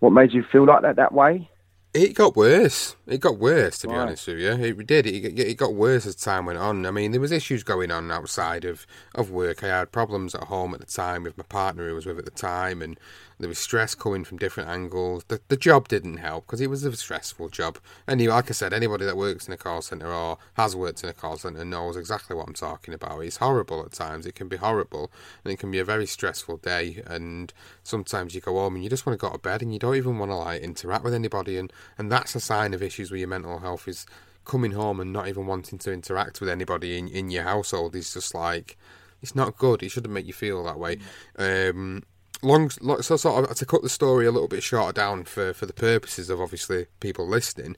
what 0.00 0.10
made 0.10 0.32
you 0.32 0.42
feel 0.42 0.64
like 0.66 0.82
that 0.82 0.96
that 0.96 1.12
way? 1.12 1.48
It 1.94 2.14
got 2.14 2.34
worse. 2.34 2.96
It 3.06 3.20
got 3.20 3.38
worse, 3.38 3.78
to 3.78 3.88
be 3.88 3.94
honest 3.94 4.26
with 4.26 4.40
you. 4.40 4.50
It 4.50 4.86
did. 4.88 5.06
It, 5.06 5.38
it 5.38 5.56
got 5.56 5.74
worse 5.74 6.06
as 6.06 6.16
time 6.16 6.46
went 6.46 6.58
on. 6.58 6.84
I 6.86 6.90
mean, 6.90 7.12
there 7.12 7.20
was 7.20 7.30
issues 7.30 7.62
going 7.62 7.92
on 7.92 8.10
outside 8.10 8.64
of, 8.64 8.84
of 9.14 9.30
work. 9.30 9.62
I 9.62 9.68
had 9.68 9.92
problems 9.92 10.34
at 10.34 10.44
home 10.44 10.74
at 10.74 10.80
the 10.80 10.86
time 10.86 11.22
with 11.22 11.38
my 11.38 11.44
partner 11.44 11.88
who 11.88 11.94
was 11.94 12.04
with 12.04 12.18
at 12.18 12.24
the 12.24 12.32
time, 12.32 12.82
and 12.82 12.98
there 13.38 13.48
was 13.48 13.58
stress 13.58 13.94
coming 13.94 14.24
from 14.24 14.38
different 14.38 14.70
angles. 14.70 15.24
The, 15.28 15.40
the 15.48 15.56
job 15.56 15.86
didn't 15.86 16.16
help 16.16 16.46
because 16.46 16.60
it 16.60 16.70
was 16.70 16.84
a 16.84 16.96
stressful 16.96 17.48
job. 17.50 17.78
And 18.06 18.24
like 18.26 18.50
I 18.50 18.52
said, 18.54 18.72
anybody 18.72 19.04
that 19.04 19.16
works 19.16 19.46
in 19.46 19.54
a 19.54 19.56
call 19.56 19.82
centre 19.82 20.12
or 20.12 20.38
has 20.54 20.74
worked 20.74 21.04
in 21.04 21.10
a 21.10 21.12
call 21.12 21.36
centre 21.36 21.64
knows 21.64 21.96
exactly 21.96 22.34
what 22.34 22.48
I'm 22.48 22.54
talking 22.54 22.94
about. 22.94 23.20
It's 23.20 23.36
horrible 23.36 23.84
at 23.84 23.92
times. 23.92 24.26
It 24.26 24.34
can 24.34 24.48
be 24.48 24.56
horrible 24.56 25.12
and 25.44 25.52
it 25.52 25.58
can 25.58 25.70
be 25.70 25.78
a 25.78 25.84
very 25.84 26.06
stressful 26.06 26.58
day. 26.58 27.02
And 27.06 27.52
sometimes 27.82 28.34
you 28.34 28.40
go 28.40 28.54
home 28.54 28.76
and 28.76 28.84
you 28.84 28.90
just 28.90 29.04
want 29.04 29.18
to 29.18 29.26
go 29.26 29.32
to 29.32 29.38
bed 29.38 29.62
and 29.62 29.72
you 29.72 29.78
don't 29.78 29.96
even 29.96 30.18
want 30.18 30.30
to 30.30 30.36
like 30.36 30.62
interact 30.62 31.04
with 31.04 31.14
anybody. 31.14 31.58
And, 31.58 31.72
and 31.98 32.10
that's 32.10 32.34
a 32.34 32.40
sign 32.40 32.74
of 32.74 32.82
issues 32.82 33.10
with 33.10 33.20
your 33.20 33.28
mental 33.28 33.58
health 33.58 33.88
is 33.88 34.06
coming 34.44 34.72
home 34.72 35.00
and 35.00 35.12
not 35.12 35.28
even 35.28 35.46
wanting 35.46 35.78
to 35.78 35.92
interact 35.92 36.40
with 36.40 36.48
anybody 36.48 36.98
in, 36.98 37.08
in 37.08 37.30
your 37.30 37.44
household 37.44 37.94
is 37.94 38.12
just 38.12 38.34
like 38.34 38.76
it's 39.22 39.34
not 39.34 39.56
good. 39.56 39.82
It 39.82 39.88
shouldn't 39.88 40.12
make 40.12 40.26
you 40.26 40.34
feel 40.34 40.62
that 40.64 40.78
way. 40.78 40.98
Um, 41.38 42.02
long, 42.42 42.68
so 42.68 43.16
sort 43.16 43.50
of 43.50 43.56
to 43.56 43.66
cut 43.66 43.82
the 43.82 43.88
story 43.88 44.26
a 44.26 44.30
little 44.30 44.48
bit 44.48 44.62
shorter 44.62 44.92
down 44.92 45.24
for 45.24 45.54
for 45.54 45.66
the 45.66 45.72
purposes 45.72 46.30
of 46.30 46.40
obviously 46.40 46.86
people 47.00 47.26
listening. 47.26 47.76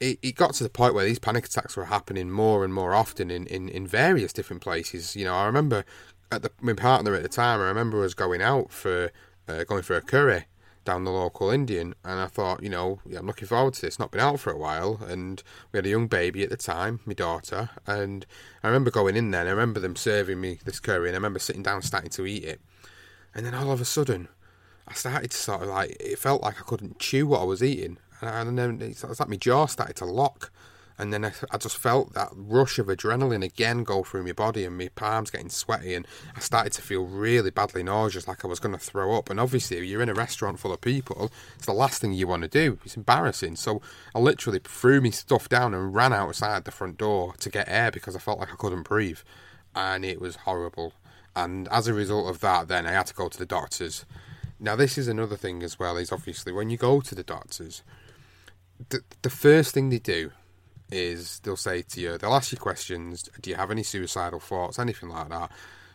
It, 0.00 0.20
it 0.22 0.36
got 0.36 0.54
to 0.54 0.62
the 0.62 0.70
point 0.70 0.94
where 0.94 1.04
these 1.04 1.18
panic 1.18 1.46
attacks 1.46 1.76
were 1.76 1.86
happening 1.86 2.30
more 2.30 2.64
and 2.64 2.72
more 2.72 2.94
often 2.94 3.32
in, 3.32 3.48
in, 3.48 3.68
in 3.68 3.84
various 3.84 4.32
different 4.32 4.62
places. 4.62 5.16
You 5.16 5.24
know, 5.24 5.34
I 5.34 5.46
remember 5.46 5.84
at 6.30 6.42
the 6.42 6.52
my 6.60 6.74
partner 6.74 7.14
at 7.14 7.22
the 7.22 7.28
time. 7.28 7.60
I 7.60 7.64
remember 7.64 8.04
us 8.04 8.14
going 8.14 8.40
out 8.40 8.70
for 8.70 9.10
uh, 9.48 9.64
going 9.64 9.82
for 9.82 9.96
a 9.96 10.00
curry 10.00 10.46
down 10.88 11.04
the 11.04 11.10
local 11.10 11.50
Indian, 11.50 11.94
and 12.02 12.18
I 12.18 12.26
thought, 12.26 12.62
you 12.62 12.70
know, 12.70 13.00
yeah, 13.06 13.18
I'm 13.18 13.26
looking 13.26 13.46
forward 13.46 13.74
to 13.74 13.82
this. 13.82 13.98
Not 13.98 14.10
been 14.10 14.22
out 14.22 14.40
for 14.40 14.50
a 14.50 14.56
while, 14.56 14.98
and 15.06 15.42
we 15.70 15.76
had 15.76 15.86
a 15.86 15.90
young 15.90 16.06
baby 16.06 16.42
at 16.42 16.48
the 16.48 16.56
time, 16.56 17.00
my 17.04 17.12
daughter, 17.12 17.68
and 17.86 18.24
I 18.62 18.68
remember 18.68 18.90
going 18.90 19.14
in 19.14 19.30
there. 19.30 19.42
and 19.42 19.50
I 19.50 19.52
remember 19.52 19.80
them 19.80 19.96
serving 19.96 20.40
me 20.40 20.60
this 20.64 20.80
curry, 20.80 21.08
and 21.08 21.14
I 21.14 21.18
remember 21.18 21.38
sitting 21.38 21.62
down, 21.62 21.82
starting 21.82 22.10
to 22.10 22.26
eat 22.26 22.42
it, 22.42 22.60
and 23.34 23.44
then 23.44 23.54
all 23.54 23.70
of 23.70 23.82
a 23.82 23.84
sudden, 23.84 24.28
I 24.88 24.94
started 24.94 25.30
to 25.30 25.36
sort 25.36 25.62
of 25.62 25.68
like, 25.68 25.96
it 26.00 26.18
felt 26.18 26.42
like 26.42 26.58
I 26.58 26.64
couldn't 26.64 26.98
chew 26.98 27.26
what 27.26 27.42
I 27.42 27.44
was 27.44 27.62
eating. 27.62 27.98
And 28.22 28.58
then 28.58 28.80
it 28.80 29.04
was 29.06 29.20
like 29.20 29.28
my 29.28 29.36
jaw 29.36 29.66
started 29.66 29.96
to 29.96 30.06
lock. 30.06 30.50
And 30.98 31.12
then 31.12 31.24
I, 31.24 31.32
I 31.50 31.58
just 31.58 31.76
felt 31.76 32.14
that 32.14 32.28
rush 32.34 32.78
of 32.78 32.88
adrenaline 32.88 33.44
again 33.44 33.84
go 33.84 34.02
through 34.02 34.24
my 34.24 34.32
body 34.32 34.64
and 34.64 34.76
my 34.76 34.88
palms 34.94 35.30
getting 35.30 35.48
sweaty. 35.48 35.94
And 35.94 36.06
I 36.34 36.40
started 36.40 36.72
to 36.74 36.82
feel 36.82 37.04
really 37.04 37.50
badly 37.50 37.82
nauseous, 37.82 38.26
like 38.26 38.44
I 38.44 38.48
was 38.48 38.60
going 38.60 38.74
to 38.74 38.84
throw 38.84 39.16
up. 39.16 39.30
And 39.30 39.38
obviously, 39.38 39.86
you're 39.86 40.02
in 40.02 40.08
a 40.08 40.14
restaurant 40.14 40.58
full 40.58 40.72
of 40.72 40.80
people, 40.80 41.30
it's 41.56 41.66
the 41.66 41.72
last 41.72 42.00
thing 42.00 42.12
you 42.12 42.26
want 42.26 42.42
to 42.42 42.48
do. 42.48 42.78
It's 42.84 42.96
embarrassing. 42.96 43.56
So 43.56 43.80
I 44.14 44.18
literally 44.18 44.60
threw 44.62 45.00
my 45.00 45.10
stuff 45.10 45.48
down 45.48 45.72
and 45.72 45.94
ran 45.94 46.12
outside 46.12 46.64
the 46.64 46.70
front 46.70 46.98
door 46.98 47.34
to 47.38 47.50
get 47.50 47.68
air 47.68 47.90
because 47.90 48.16
I 48.16 48.18
felt 48.18 48.40
like 48.40 48.52
I 48.52 48.56
couldn't 48.56 48.82
breathe. 48.82 49.20
And 49.74 50.04
it 50.04 50.20
was 50.20 50.36
horrible 50.36 50.94
and 51.38 51.68
as 51.68 51.86
a 51.86 51.94
result 51.94 52.28
of 52.28 52.40
that, 52.40 52.66
then 52.66 52.84
I 52.84 52.90
had 52.90 53.06
to 53.06 53.14
go 53.14 53.28
to 53.28 53.38
the 53.38 53.46
doctors. 53.46 54.04
Now, 54.58 54.74
this 54.74 54.98
is 54.98 55.06
another 55.06 55.36
thing 55.36 55.62
as 55.62 55.78
well. 55.78 55.96
Is 55.96 56.10
obviously 56.10 56.52
when 56.52 56.68
you 56.68 56.76
go 56.76 57.00
to 57.00 57.14
the 57.14 57.22
doctors, 57.22 57.84
the 58.88 59.02
the 59.22 59.30
first 59.30 59.72
thing 59.72 59.90
they 59.90 60.00
do 60.00 60.32
is 60.90 61.40
they'll 61.40 61.56
say 61.56 61.82
to 61.82 62.00
you, 62.00 62.18
they'll 62.18 62.34
ask 62.34 62.52
you 62.52 62.58
questions. 62.58 63.28
Do 63.40 63.50
you 63.50 63.56
have 63.56 63.70
any 63.70 63.82
suicidal 63.82 64.40
thoughts? 64.40 64.78
Anything 64.78 65.08
like 65.10 65.28
that? 65.28 65.50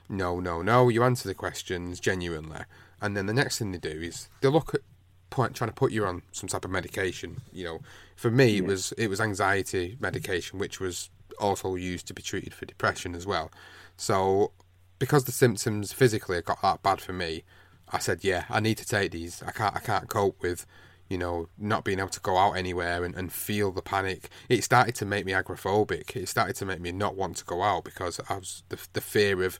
No, 0.10 0.40
no, 0.40 0.62
no. 0.62 0.90
You 0.90 1.04
answer 1.04 1.28
the 1.28 1.36
questions 1.36 2.00
genuinely, 2.00 2.62
and 3.02 3.16
then 3.16 3.26
the 3.26 3.34
next 3.34 3.60
thing 3.60 3.72
they 3.72 3.78
do 3.78 3.90
is 3.90 4.30
they 4.42 4.50
look 4.50 4.74
at 4.76 4.82
point, 5.30 5.56
trying 5.56 5.70
to 5.70 5.76
put 5.76 5.92
you 5.92 6.06
on 6.06 6.22
some 6.32 6.48
type 6.48 6.64
of 6.64 6.72
medication. 6.72 7.42
You 7.52 7.66
know, 7.66 7.80
for 8.16 8.30
me, 8.30 8.58
it 8.58 8.66
was 8.66 8.92
it 8.98 9.08
was 9.08 9.20
anxiety 9.20 9.98
medication, 10.00 10.60
which 10.60 10.80
was 10.80 11.10
also 11.40 11.76
used 11.76 12.08
to 12.08 12.14
be 12.14 12.22
treated 12.22 12.54
for 12.54 12.66
depression 12.66 13.16
as 13.16 13.26
well. 13.26 13.52
So 13.98 14.52
because 15.00 15.26
the 15.26 15.32
symptoms 15.32 15.92
physically 15.92 16.42
got 16.42 16.62
that 16.62 16.84
bad 16.84 17.02
for 17.02 17.14
me, 17.14 17.44
I 17.92 18.00
said, 18.00 18.24
yeah, 18.24 18.46
I 18.50 18.60
need 18.60 18.78
to 18.78 18.88
take 18.88 19.12
these. 19.12 19.44
I 19.44 19.52
can't, 19.52 19.76
I 19.76 19.80
can't 19.80 20.08
cope 20.08 20.42
with, 20.42 20.66
you 21.14 21.20
know, 21.20 21.48
not 21.60 21.84
being 21.84 22.00
able 22.00 22.10
to 22.10 22.20
go 22.22 22.38
out 22.38 22.54
anywhere 22.54 23.04
and, 23.04 23.14
and 23.14 23.32
feel 23.32 23.72
the 23.72 23.84
panic. 23.84 24.30
It 24.50 24.64
started 24.64 24.96
to 24.96 25.06
make 25.06 25.28
me 25.28 25.32
agoraphobic. 25.32 26.16
It 26.16 26.28
started 26.28 26.56
to 26.56 26.66
make 26.66 26.82
me 26.82 26.92
not 26.92 27.16
want 27.16 27.38
to 27.38 27.46
go 27.46 27.62
out 27.62 27.84
because 27.84 28.20
I 28.32 28.38
was 28.38 28.64
the, 28.70 28.80
the 28.94 29.00
fear 29.00 29.44
of 29.44 29.60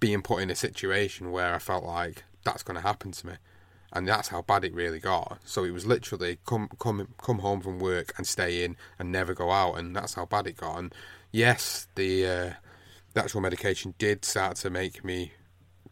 being 0.00 0.22
put 0.22 0.42
in 0.42 0.50
a 0.50 0.56
situation 0.56 1.30
where 1.30 1.54
I 1.54 1.60
felt 1.60 1.84
like 1.84 2.24
that's 2.42 2.64
going 2.64 2.74
to 2.74 2.82
happen 2.82 3.12
to 3.12 3.26
me. 3.28 3.32
And 3.92 4.08
that's 4.08 4.26
how 4.26 4.42
bad 4.42 4.64
it 4.64 4.74
really 4.74 4.98
got. 4.98 5.38
So 5.44 5.62
it 5.62 5.70
was 5.70 5.86
literally 5.86 6.38
come 6.46 6.68
come 6.80 7.14
come 7.18 7.38
home 7.38 7.60
from 7.60 7.78
work 7.78 8.12
and 8.16 8.26
stay 8.26 8.64
in 8.64 8.76
and 8.98 9.12
never 9.12 9.34
go 9.34 9.52
out, 9.52 9.74
and 9.74 9.94
that's 9.94 10.14
how 10.14 10.24
bad 10.24 10.48
it 10.48 10.56
got. 10.56 10.78
And 10.78 10.92
yes, 11.30 11.86
the 11.94 12.26
uh, 12.26 12.50
the 13.12 13.22
actual 13.22 13.42
medication 13.42 13.94
did 13.98 14.24
start 14.24 14.56
to 14.56 14.70
make 14.70 15.04
me 15.04 15.32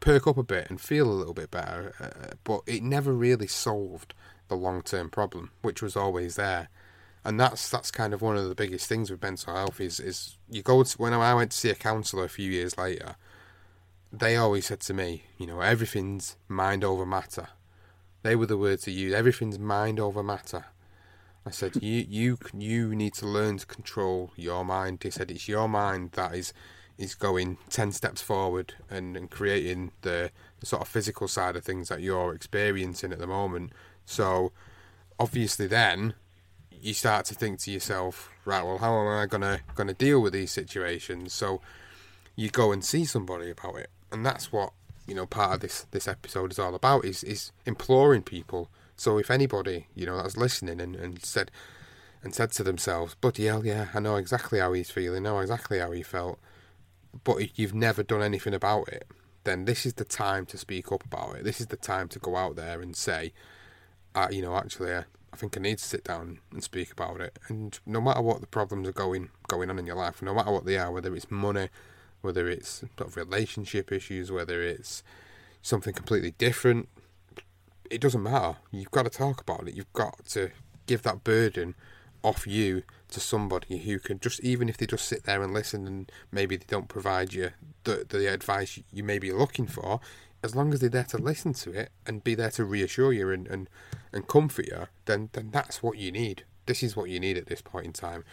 perk 0.01 0.27
up 0.27 0.39
a 0.39 0.43
bit 0.43 0.69
and 0.69 0.81
feel 0.81 1.09
a 1.09 1.13
little 1.13 1.35
bit 1.35 1.51
better, 1.51 1.95
uh, 2.01 2.35
but 2.43 2.63
it 2.67 2.83
never 2.83 3.13
really 3.13 3.47
solved 3.47 4.15
the 4.51 4.57
long 4.57 4.83
term 4.83 5.09
problem, 5.09 5.51
which 5.63 5.81
was 5.81 5.97
always 5.97 6.37
there. 6.37 6.69
And 7.25 7.41
that's 7.41 7.71
that's 7.71 7.91
kind 7.91 8.13
of 8.13 8.21
one 8.21 8.37
of 8.37 8.49
the 8.49 8.55
biggest 8.55 8.87
things 8.87 9.11
with 9.11 9.23
mental 9.23 9.55
health 9.55 9.81
is 9.81 9.99
is 10.01 10.37
you 10.51 10.63
go 10.63 10.83
to 10.83 10.99
when 10.99 11.15
I 11.15 11.35
went 11.35 11.53
to 11.53 11.57
see 11.57 11.71
a 11.71 11.75
counsellor 11.75 12.25
a 12.25 12.29
few 12.29 12.51
years 12.51 12.77
later, 12.77 13.17
they 14.13 14.37
always 14.37 14.67
said 14.67 14.81
to 14.81 14.95
me, 14.95 15.25
you 15.39 15.47
know, 15.47 15.61
everything's 15.61 16.37
mind 16.49 16.85
over 16.85 17.07
matter. 17.07 17.49
They 18.23 18.37
were 18.37 18.47
the 18.47 18.59
words 18.59 18.83
to 18.83 18.91
use. 18.91 19.15
Everything's 19.15 19.59
mind 19.59 19.99
over 19.99 20.23
matter. 20.23 20.67
I 21.47 21.51
said, 21.51 21.83
you 21.83 22.05
you 22.09 22.39
you 22.55 22.95
need 22.95 23.15
to 23.15 23.27
learn 23.27 23.59
to 23.59 23.67
control 23.67 24.33
your 24.37 24.65
mind. 24.65 25.03
He 25.03 25.11
said, 25.11 25.31
it's 25.31 25.49
your 25.49 25.69
mind 25.69 26.13
that 26.13 26.35
is 26.35 26.53
is 27.01 27.15
going 27.15 27.57
10 27.71 27.93
steps 27.93 28.21
forward 28.21 28.75
and, 28.91 29.17
and 29.17 29.31
creating 29.31 29.91
the, 30.03 30.31
the, 30.61 30.67
sort 30.67 30.83
of 30.83 30.89
physical 30.89 31.27
side 31.27 31.57
of 31.57 31.65
things 31.65 31.89
that 31.89 32.03
you're 32.03 32.35
experiencing 32.35 33.11
at 33.11 33.19
the 33.19 33.27
moment. 33.27 33.73
So, 34.11 34.51
obviously, 35.21 35.69
then 35.69 36.15
you 36.73 36.95
start 36.95 37.27
to 37.27 37.35
think 37.35 37.61
to 37.61 37.71
yourself, 37.71 38.29
right, 38.45 38.65
well, 38.65 38.79
how 38.79 39.01
am 39.01 39.07
I 39.07 39.27
gonna 39.27 39.61
gonna 39.77 39.95
deal 39.95 40.21
with 40.21 40.33
these 40.33 40.51
situations? 40.51 41.33
So, 41.33 41.61
you 42.35 42.51
go 42.51 42.73
and 42.73 42.85
see 42.85 43.05
somebody 43.05 43.51
about 43.51 43.77
it, 43.77 43.91
and 44.11 44.27
that's 44.27 44.51
what 44.51 44.73
you 45.07 45.15
know 45.15 45.27
part 45.27 45.55
of 45.55 45.61
this 45.61 45.87
this 45.93 46.09
episode 46.09 46.51
is 46.51 46.59
all 46.59 46.75
about 46.75 47.05
is 47.05 47.23
is 47.23 47.53
imploring 47.67 48.23
people. 48.23 48.69
So, 48.97 49.17
if 49.17 49.31
anybody 49.31 49.87
you 49.95 50.07
know 50.07 50.17
that's 50.17 50.37
listening 50.37 50.81
and, 50.81 50.97
and 50.97 51.25
said 51.25 51.53
and 52.25 52.35
said 52.35 52.51
to 52.53 52.65
themselves, 52.65 53.15
"Bloody 53.15 53.47
hell, 53.47 53.65
yeah, 53.65 53.89
I 53.95 54.01
know 54.01 54.17
exactly 54.17 54.59
how 54.59 54.73
he's 54.73 54.91
feeling, 54.91 55.25
I 55.25 55.31
know 55.31 55.39
exactly 55.39 55.79
how 55.79 55.93
he 55.93 56.03
felt." 56.03 56.41
but 57.25 57.41
if 57.41 57.59
you've 57.59 57.75
never 57.75 58.03
done 58.03 58.23
anything 58.23 58.55
about 58.55 58.89
it, 58.89 59.07
then 59.45 59.65
this 59.65 59.87
is 59.87 59.95
the 59.95 60.05
time 60.05 60.47
to 60.47 60.59
speak 60.59 60.93
up 60.93 61.05
about 61.05 61.37
it. 61.37 61.45
This 61.45 61.61
is 61.61 61.67
the 61.69 61.77
time 61.77 62.09
to 62.09 62.19
go 62.19 62.37
out 62.37 62.57
there 62.57 62.81
and 62.81 62.95
say, 62.95 63.33
you 64.31 64.43
know, 64.43 64.57
actually, 64.57 64.93
uh, 64.93 65.03
I 65.33 65.37
think 65.37 65.57
I 65.57 65.61
need 65.61 65.79
to 65.79 65.85
sit 65.85 66.05
down 66.05 66.39
and 66.51 66.63
speak 66.63 66.93
about 66.93 67.21
it. 67.21 67.39
And 67.49 67.79
no 67.87 68.01
matter 68.01 68.21
what 68.21 68.41
the 68.41 68.47
problems 68.47 68.89
are 68.89 68.93
going 68.93 69.31
going 69.49 69.71
on 69.71 69.79
in 69.79 69.87
your 69.87 69.97
life, 69.97 70.23
no 70.23 70.35
matter 70.35 70.51
what 70.51 70.65
they 70.65 70.77
are, 70.77 70.91
whether 70.91 71.15
it's 71.15 71.31
money, 71.31 71.69
whether 72.21 72.49
it's 72.49 72.85
sort 72.97 73.09
of 73.09 73.17
relationship 73.17 73.93
issues, 73.93 74.31
whether 74.31 74.63
it's 74.63 75.03
something 75.63 75.95
completely 75.95 76.33
different, 76.33 76.89
it 77.91 78.01
doesn't 78.01 78.23
matter. 78.23 78.57
You've 78.71 78.91
got 78.91 79.05
to 79.05 79.11
talk 79.11 79.41
about 79.41 79.69
it. 79.69 79.75
You've 79.75 79.93
got 79.93 80.25
to 80.31 80.51
give 80.87 81.03
that 81.03 81.25
burden 81.25 81.75
off 82.23 82.47
you 82.47 82.83
to 83.09 83.21
somebody 83.21 83.79
who 83.79 83.99
can 83.99 84.21
just 84.21 84.41
even 84.41 84.69
if 84.69 84.77
they 84.77 84.87
just 84.87 85.07
sit 85.07 85.25
there 85.25 85.43
and 85.43 85.55
listen 85.55 85.87
and 85.87 86.13
maybe 86.31 86.57
they 86.57 86.67
don't 86.69 86.89
provide 86.89 87.33
you 87.33 87.51
the 87.85 88.05
the 88.09 88.33
advice 88.33 88.79
you 88.93 89.03
may 89.03 89.19
be 89.19 89.33
looking 89.33 89.67
for 89.67 90.01
as 90.43 90.55
long 90.55 90.73
as 90.73 90.81
they're 90.81 90.89
there 90.89 91.05
to 91.05 91.19
listen 91.19 91.53
to 91.53 91.71
it 91.71 91.91
and 92.07 92.25
be 92.25 92.35
there 92.35 92.51
to 92.51 92.65
reassure 92.65 93.13
you 93.13 93.31
and, 93.31 93.47
and, 93.47 93.69
and 94.13 94.27
comfort 94.27 94.67
you, 94.67 94.87
then 95.05 95.29
then 95.33 95.51
that's 95.51 95.83
what 95.83 95.99
you 95.99 96.11
need. 96.11 96.45
This 96.67 96.83
is 96.83 96.97
what 96.97 97.11
you 97.11 97.21
need 97.21 97.37
at 97.37 97.47
this 97.47 97.63
point 97.63 97.87
in 97.87 97.93
time. 97.93 98.25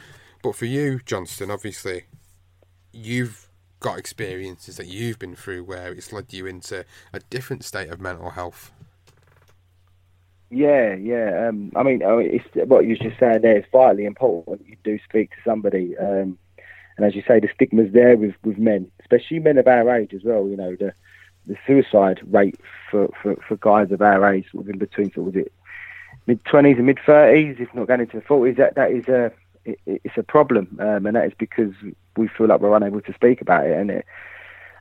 But 0.44 0.56
for 0.56 0.66
you, 0.66 1.00
Johnston, 1.06 1.50
obviously, 1.52 2.06
you've 2.94 3.50
got 3.80 3.98
experiences 3.98 4.78
that 4.78 4.88
you've 4.88 5.20
been 5.20 5.36
through 5.36 5.64
where 5.64 5.92
it's 5.92 6.12
led 6.14 6.34
you 6.34 6.46
into 6.46 6.86
a 7.14 7.20
different 7.30 7.64
state 7.64 7.90
of 7.90 8.00
mental 8.00 8.32
health. 8.32 8.72
Yeah, 10.50 10.96
yeah. 10.96 11.48
Um, 11.48 11.72
I 11.76 11.84
mean, 11.84 12.02
it's 12.04 12.46
what 12.70 12.86
you 12.86 12.92
were 12.92 13.10
just 13.10 13.20
saying 13.20 13.42
there 13.42 13.58
is 13.58 13.66
vitally 13.72 14.06
important. 14.06 14.66
You 14.66 14.78
do 14.84 14.98
speak 15.04 15.32
to 15.32 15.38
somebody, 15.46 15.98
um, 15.98 16.38
and 16.96 17.06
as 17.06 17.16
you 17.16 17.24
say, 17.28 17.40
the 17.40 17.50
stigma's 17.54 17.92
there 17.92 18.16
with, 18.16 18.36
with 18.44 18.58
men, 18.58 18.90
especially 19.02 19.40
men 19.40 19.58
of 19.58 19.68
our 19.68 19.94
age 19.96 20.14
as 20.14 20.24
well. 20.24 20.48
You 20.48 20.56
know, 20.56 20.76
the 20.76 20.94
the 21.48 21.58
suicide 21.66 22.22
rate 22.32 22.60
for, 22.90 23.10
for, 23.22 23.36
for 23.48 23.58
guys 23.58 23.92
of 23.92 24.02
our 24.02 24.32
age, 24.32 24.46
sort 24.52 24.66
of 24.66 24.70
in 24.70 24.78
between 24.78 25.12
sort 25.14 25.28
of 25.28 25.36
was 25.36 25.46
it, 25.46 25.54
mid 26.26 26.44
twenties 26.46 26.78
and 26.78 26.86
mid 26.86 27.00
thirties, 27.06 27.58
if 27.60 27.74
not 27.74 27.88
going 27.88 28.02
into 28.02 28.18
the 28.18 28.24
forties, 28.24 28.58
that 28.58 28.76
that 28.76 28.92
is 28.92 29.08
a 29.08 29.32
it, 29.66 29.80
it's 29.86 30.18
a 30.18 30.24
problem, 30.24 30.78
um, 30.80 31.06
and 31.06 31.16
that 31.16 31.26
is 31.26 31.34
because 31.38 31.74
we 32.16 32.28
feel 32.28 32.48
like 32.48 32.62
we're 32.62 32.76
unable 32.76 33.02
to 33.02 33.14
speak 33.14 33.42
about 33.42 33.66
it, 33.68 33.78
and 33.78 33.92
it, 33.92 34.06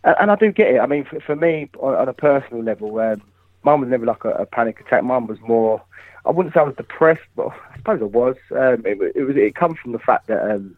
and, 0.05 0.31
I 0.31 0.37
do 0.37 0.53
get 0.53 0.69
it. 0.69 0.79
I 0.79 0.87
mean, 0.87 1.05
for, 1.05 1.19
for 1.21 1.35
me, 1.35 1.69
on, 1.81 1.95
on, 1.95 2.09
a 2.09 2.13
personal 2.13 2.63
level, 2.63 2.99
um, 3.01 3.21
mine 3.65 3.81
was 3.81 3.91
never 3.91 4.07
like 4.07 4.25
a, 4.25 4.31
a, 4.31 4.47
panic 4.47 4.81
attack. 4.81 5.03
Mine 5.03 5.27
was 5.27 5.41
more. 5.41 5.83
I 6.25 6.31
wouldn't 6.31 6.55
say 6.55 6.61
I 6.61 6.65
was 6.65 6.77
depressed, 6.77 7.27
but 7.35 7.49
I 7.49 7.77
suppose 7.77 8.01
I 8.01 8.05
was. 8.05 8.37
Um, 8.53 8.87
it, 8.87 8.99
it, 9.17 9.25
was. 9.25 9.37
It 9.37 9.57
comes 9.57 9.79
from 9.79 9.93
the 9.93 9.99
fact 9.99 10.29
that, 10.29 10.49
um, 10.49 10.77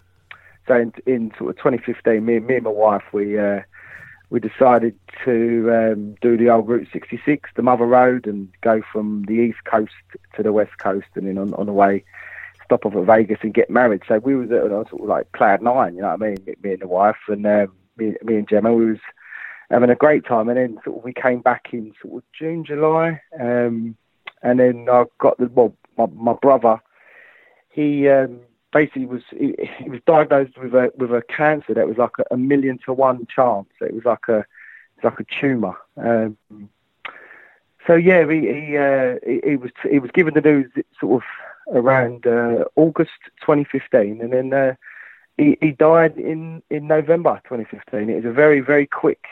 so 0.66 0.74
in, 0.76 0.92
in, 1.06 1.32
sort 1.36 1.50
of 1.50 1.56
2015, 1.56 2.24
me, 2.24 2.38
me 2.38 2.54
and 2.56 2.64
my 2.64 2.70
wife, 2.70 3.04
we. 3.12 3.38
Uh, 3.38 3.60
we 4.30 4.40
decided 4.40 4.98
to 5.24 5.70
um, 5.72 6.14
do 6.20 6.36
the 6.36 6.50
old 6.50 6.68
Route 6.68 6.88
66, 6.92 7.50
the 7.56 7.62
Mother 7.62 7.86
Road, 7.86 8.26
and 8.26 8.48
go 8.60 8.82
from 8.92 9.24
the 9.26 9.34
east 9.34 9.64
coast 9.64 9.92
to 10.36 10.42
the 10.42 10.52
west 10.52 10.78
coast, 10.78 11.06
and 11.14 11.26
then 11.26 11.38
on, 11.38 11.54
on 11.54 11.66
the 11.66 11.72
way 11.72 12.04
stop 12.68 12.84
off 12.84 12.94
at 12.94 13.04
Vegas 13.04 13.38
and 13.40 13.54
get 13.54 13.70
married. 13.70 14.02
So 14.06 14.18
we 14.18 14.36
was 14.36 14.50
sort 14.50 14.92
of 14.92 15.08
like 15.08 15.32
cloud 15.32 15.62
nine, 15.62 15.94
you 15.94 16.02
know 16.02 16.08
what 16.08 16.22
I 16.22 16.26
mean? 16.26 16.36
Me, 16.46 16.54
me 16.62 16.72
and 16.72 16.82
the 16.82 16.86
wife 16.86 17.16
and 17.28 17.46
um, 17.46 17.72
me, 17.96 18.14
me 18.22 18.36
and 18.36 18.48
Gemma, 18.48 18.74
we 18.74 18.90
was 18.90 19.00
having 19.70 19.88
a 19.88 19.94
great 19.94 20.26
time. 20.26 20.50
And 20.50 20.58
then 20.58 20.78
sort 20.84 20.98
of 20.98 21.04
we 21.04 21.14
came 21.14 21.40
back 21.40 21.68
in 21.72 21.94
sort 22.02 22.18
of 22.18 22.22
June, 22.38 22.66
July, 22.66 23.22
um, 23.40 23.96
and 24.42 24.60
then 24.60 24.86
I 24.90 25.04
got 25.18 25.38
the 25.38 25.46
well, 25.46 25.74
my, 25.96 26.06
my 26.12 26.34
brother. 26.34 26.78
He 27.70 28.06
um, 28.08 28.40
basically 28.72 29.06
was 29.06 29.22
he, 29.30 29.54
he, 29.78 29.88
was 29.88 30.00
diagnosed 30.06 30.58
with 30.58 30.74
a 30.74 30.92
with 30.96 31.12
a 31.12 31.22
cancer 31.22 31.74
that 31.74 31.88
was 31.88 31.98
like 31.98 32.18
a, 32.18 32.34
a 32.34 32.36
million 32.36 32.78
to 32.84 32.92
one 32.92 33.26
chance. 33.26 33.68
It 33.80 33.94
was 33.94 34.04
like 34.04 34.28
a 34.28 34.44
it's 34.96 35.04
like 35.04 35.20
a 35.20 35.26
tumor. 35.40 35.76
Um, 35.96 36.36
so 37.86 37.94
yeah, 37.94 38.30
he 38.30 38.40
he, 38.40 38.76
uh, 38.76 39.16
he, 39.24 39.40
he 39.50 39.56
was 39.56 39.70
he 39.88 39.98
was 39.98 40.10
given 40.10 40.34
the 40.34 40.40
news 40.40 40.70
sort 41.00 41.22
of 41.22 41.76
around 41.76 42.26
uh, 42.26 42.64
August 42.76 43.18
2015, 43.40 44.20
and 44.20 44.32
then 44.32 44.52
uh, 44.52 44.74
he 45.36 45.56
he 45.60 45.72
died 45.72 46.16
in 46.18 46.62
in 46.70 46.86
November 46.86 47.40
2015. 47.44 48.10
It 48.10 48.16
was 48.16 48.24
a 48.24 48.32
very 48.32 48.60
very 48.60 48.86
quick 48.86 49.24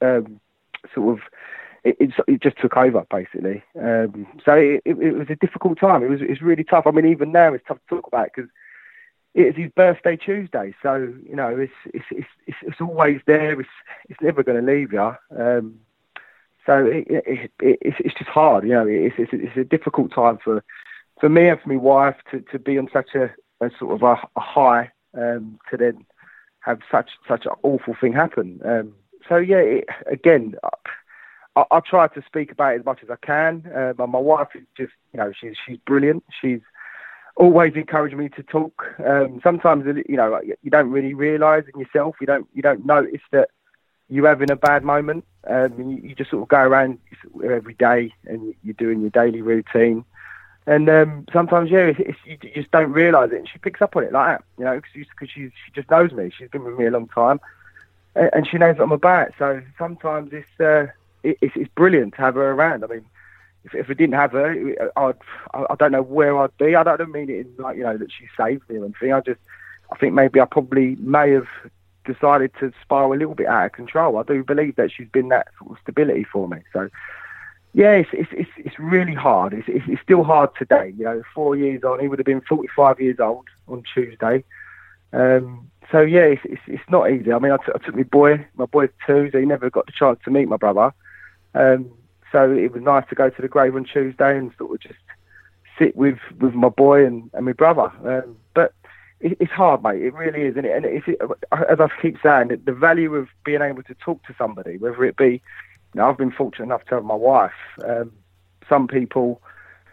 um, 0.00 0.40
sort 0.94 1.18
of. 1.18 1.24
It, 1.84 1.96
it, 2.00 2.10
it, 2.26 2.42
just 2.42 2.58
took 2.58 2.76
over 2.76 3.06
basically. 3.12 3.62
Um, 3.80 4.26
so 4.44 4.54
it, 4.54 4.82
it, 4.84 4.98
it, 4.98 5.12
was 5.12 5.28
a 5.30 5.36
difficult 5.36 5.78
time. 5.78 6.02
It 6.02 6.10
was 6.10 6.18
it's 6.20 6.42
really 6.42 6.64
tough. 6.64 6.84
I 6.84 6.90
mean, 6.90 7.06
even 7.06 7.30
now 7.30 7.54
it's 7.54 7.64
tough 7.64 7.78
to 7.78 7.94
talk 7.94 8.08
about 8.08 8.30
because 8.34 8.50
it's 9.36 9.58
his 9.58 9.70
birthday 9.72 10.16
Tuesday, 10.16 10.74
so 10.82 11.12
you 11.28 11.36
know 11.36 11.48
it's 11.48 11.72
it's 11.92 12.06
it's 12.46 12.56
it's, 12.62 12.80
always 12.80 13.20
there. 13.26 13.60
It's 13.60 13.68
it's 14.08 14.20
never 14.22 14.42
going 14.42 14.64
to 14.64 14.72
leave 14.72 14.92
you. 14.92 15.14
Um, 15.38 15.80
so 16.64 16.84
it, 16.86 17.06
it, 17.08 17.50
it, 17.60 17.78
it's 17.82 17.96
it's 18.00 18.14
just 18.14 18.30
hard, 18.30 18.64
you 18.64 18.70
know. 18.70 18.86
It's 18.86 19.14
it's 19.18 19.30
it's 19.32 19.56
a 19.56 19.64
difficult 19.64 20.12
time 20.12 20.38
for 20.42 20.64
for 21.20 21.28
me 21.28 21.48
and 21.48 21.60
for 21.60 21.68
my 21.68 21.76
wife 21.76 22.16
to, 22.30 22.40
to 22.52 22.58
be 22.58 22.78
on 22.78 22.88
such 22.92 23.14
a, 23.14 23.30
a 23.60 23.70
sort 23.78 23.94
of 23.94 24.02
a, 24.02 24.26
a 24.36 24.40
high 24.40 24.90
um, 25.14 25.58
to 25.70 25.76
then 25.76 26.04
have 26.60 26.80
such 26.90 27.10
such 27.28 27.44
an 27.44 27.52
awful 27.62 27.94
thing 28.00 28.14
happen. 28.14 28.60
Um, 28.64 28.94
so 29.28 29.36
yeah, 29.36 29.58
it, 29.58 29.84
again, 30.10 30.54
I, 31.56 31.64
I 31.70 31.80
try 31.80 32.08
to 32.08 32.22
speak 32.26 32.52
about 32.52 32.74
it 32.74 32.80
as 32.80 32.84
much 32.86 33.00
as 33.02 33.10
I 33.10 33.16
can. 33.16 33.70
Uh, 33.74 33.92
but 33.92 34.08
my 34.08 34.18
wife 34.18 34.48
is 34.54 34.64
just, 34.76 34.92
you 35.12 35.18
know, 35.18 35.30
she's 35.38 35.56
she's 35.66 35.78
brilliant. 35.86 36.24
She's 36.40 36.60
always 37.36 37.74
encourage 37.74 38.14
me 38.14 38.28
to 38.30 38.42
talk. 38.42 38.86
Um, 39.04 39.40
sometimes 39.42 39.84
you 40.08 40.16
know 40.16 40.40
you 40.62 40.70
don't 40.70 40.90
really 40.90 41.14
realise 41.14 41.64
in 41.72 41.78
yourself. 41.80 42.16
You 42.20 42.26
don't 42.26 42.48
you 42.54 42.62
don't 42.62 42.84
notice 42.84 43.22
that 43.30 43.50
you're 44.08 44.28
having 44.28 44.50
a 44.50 44.56
bad 44.56 44.84
moment. 44.84 45.24
Um, 45.48 45.74
you, 45.78 46.08
you, 46.08 46.14
just 46.14 46.30
sort 46.30 46.42
of 46.42 46.48
go 46.48 46.58
around 46.58 46.98
every 47.44 47.74
day 47.74 48.12
and 48.24 48.54
you're 48.62 48.74
doing 48.74 49.00
your 49.00 49.10
daily 49.10 49.42
routine. 49.42 50.04
And 50.66 50.88
um, 50.88 51.26
sometimes, 51.32 51.70
yeah, 51.70 51.86
it's, 51.86 52.00
it's, 52.00 52.18
you, 52.24 52.36
just 52.54 52.70
don't 52.72 52.92
realise 52.92 53.30
it. 53.32 53.38
And 53.38 53.48
she 53.48 53.58
picks 53.58 53.80
up 53.80 53.94
on 53.94 54.04
it 54.04 54.12
like 54.12 54.38
that, 54.38 54.44
you 54.58 54.64
know, 54.64 54.80
because 54.92 55.30
she, 55.30 55.50
she 55.50 55.72
just 55.72 55.90
knows 55.90 56.12
me. 56.12 56.32
She's 56.36 56.50
been 56.50 56.64
with 56.64 56.76
me 56.76 56.86
a 56.86 56.90
long 56.90 57.06
time, 57.08 57.40
and, 58.16 58.30
and 58.32 58.48
she 58.48 58.58
knows 58.58 58.76
what 58.76 58.84
I'm 58.84 58.92
about. 58.92 59.32
So 59.38 59.62
sometimes 59.78 60.32
it's, 60.32 60.60
uh, 60.60 60.88
it, 61.22 61.38
it's 61.40 61.54
it's 61.54 61.70
brilliant 61.76 62.14
to 62.14 62.20
have 62.20 62.34
her 62.34 62.50
around. 62.50 62.82
I 62.82 62.88
mean, 62.88 63.04
if, 63.66 63.74
if 63.74 63.90
I 63.90 63.94
didn't 63.94 64.14
have 64.14 64.32
her, 64.32 64.90
I'd, 64.96 65.16
I 65.52 65.74
don't 65.78 65.92
know 65.92 66.02
where 66.02 66.38
I'd 66.38 66.56
be. 66.56 66.74
I 66.74 66.82
don't 66.82 67.12
mean 67.12 67.28
it 67.28 67.46
in 67.46 67.54
like, 67.58 67.76
you 67.76 67.82
know, 67.82 67.96
that 67.96 68.10
she 68.10 68.26
saved 68.36 68.68
me 68.68 68.76
or 68.76 68.84
anything. 68.84 69.12
I 69.12 69.20
just, 69.20 69.40
I 69.92 69.96
think 69.96 70.14
maybe 70.14 70.40
I 70.40 70.44
probably 70.44 70.96
may 70.96 71.32
have 71.32 71.48
decided 72.04 72.52
to 72.60 72.72
spiral 72.80 73.12
a 73.12 73.18
little 73.18 73.34
bit 73.34 73.48
out 73.48 73.66
of 73.66 73.72
control. 73.72 74.18
I 74.18 74.22
do 74.22 74.44
believe 74.44 74.76
that 74.76 74.92
she's 74.92 75.08
been 75.08 75.28
that 75.28 75.48
sort 75.58 75.72
of 75.72 75.78
stability 75.82 76.24
for 76.24 76.48
me. 76.48 76.58
So, 76.72 76.88
yeah, 77.74 77.92
it's 77.92 78.08
it's 78.12 78.30
it's, 78.32 78.50
it's 78.56 78.78
really 78.78 79.14
hard. 79.14 79.52
It's, 79.52 79.68
it's, 79.68 79.84
it's 79.88 80.00
still 80.00 80.22
hard 80.22 80.50
today. 80.56 80.94
You 80.96 81.04
know, 81.04 81.22
four 81.34 81.56
years 81.56 81.82
on, 81.82 82.00
he 82.00 82.08
would 82.08 82.18
have 82.18 82.26
been 82.26 82.40
45 82.40 83.00
years 83.00 83.20
old 83.20 83.46
on 83.68 83.82
Tuesday. 83.92 84.44
Um, 85.12 85.70
so 85.90 86.00
yeah, 86.00 86.22
it's, 86.22 86.42
it's, 86.44 86.62
it's 86.66 86.90
not 86.90 87.10
easy. 87.10 87.32
I 87.32 87.38
mean, 87.38 87.52
I, 87.52 87.58
t- 87.58 87.72
I 87.74 87.78
took 87.78 87.94
my 87.94 88.02
boy, 88.04 88.46
my 88.56 88.66
boy's 88.66 88.90
two, 89.06 89.30
so 89.30 89.38
he 89.38 89.46
never 89.46 89.70
got 89.70 89.86
the 89.86 89.92
chance 89.92 90.18
to 90.24 90.30
meet 90.30 90.48
my 90.48 90.56
brother. 90.56 90.92
Um, 91.54 91.90
so 92.36 92.52
it 92.52 92.70
was 92.70 92.82
nice 92.82 93.08
to 93.08 93.14
go 93.14 93.30
to 93.30 93.40
the 93.40 93.48
grave 93.48 93.74
on 93.74 93.84
Tuesday 93.84 94.36
and 94.36 94.52
sort 94.58 94.72
of 94.72 94.80
just 94.80 95.00
sit 95.78 95.96
with, 95.96 96.18
with 96.38 96.52
my 96.52 96.68
boy 96.68 97.06
and, 97.06 97.30
and 97.32 97.46
my 97.46 97.52
brother. 97.52 97.90
Um, 98.04 98.36
but 98.52 98.74
it, 99.20 99.38
it's 99.40 99.52
hard, 99.52 99.82
mate. 99.82 100.02
It 100.02 100.12
really 100.12 100.42
is, 100.42 100.52
isn't 100.52 100.66
it? 100.66 100.76
And 100.76 100.84
if 100.84 101.08
it, 101.08 101.18
as 101.50 101.80
I 101.80 101.88
keep 102.02 102.18
saying, 102.22 102.48
the 102.48 102.72
value 102.72 103.14
of 103.14 103.28
being 103.42 103.62
able 103.62 103.82
to 103.84 103.94
talk 103.94 104.22
to 104.26 104.34
somebody, 104.36 104.76
whether 104.76 105.02
it 105.04 105.16
be, 105.16 105.40
you 105.94 105.94
know, 105.94 106.10
I've 106.10 106.18
been 106.18 106.30
fortunate 106.30 106.66
enough 106.66 106.84
to 106.90 106.96
have 106.96 107.04
my 107.04 107.14
wife. 107.14 107.52
Um, 107.82 108.12
some 108.68 108.86
people 108.86 109.40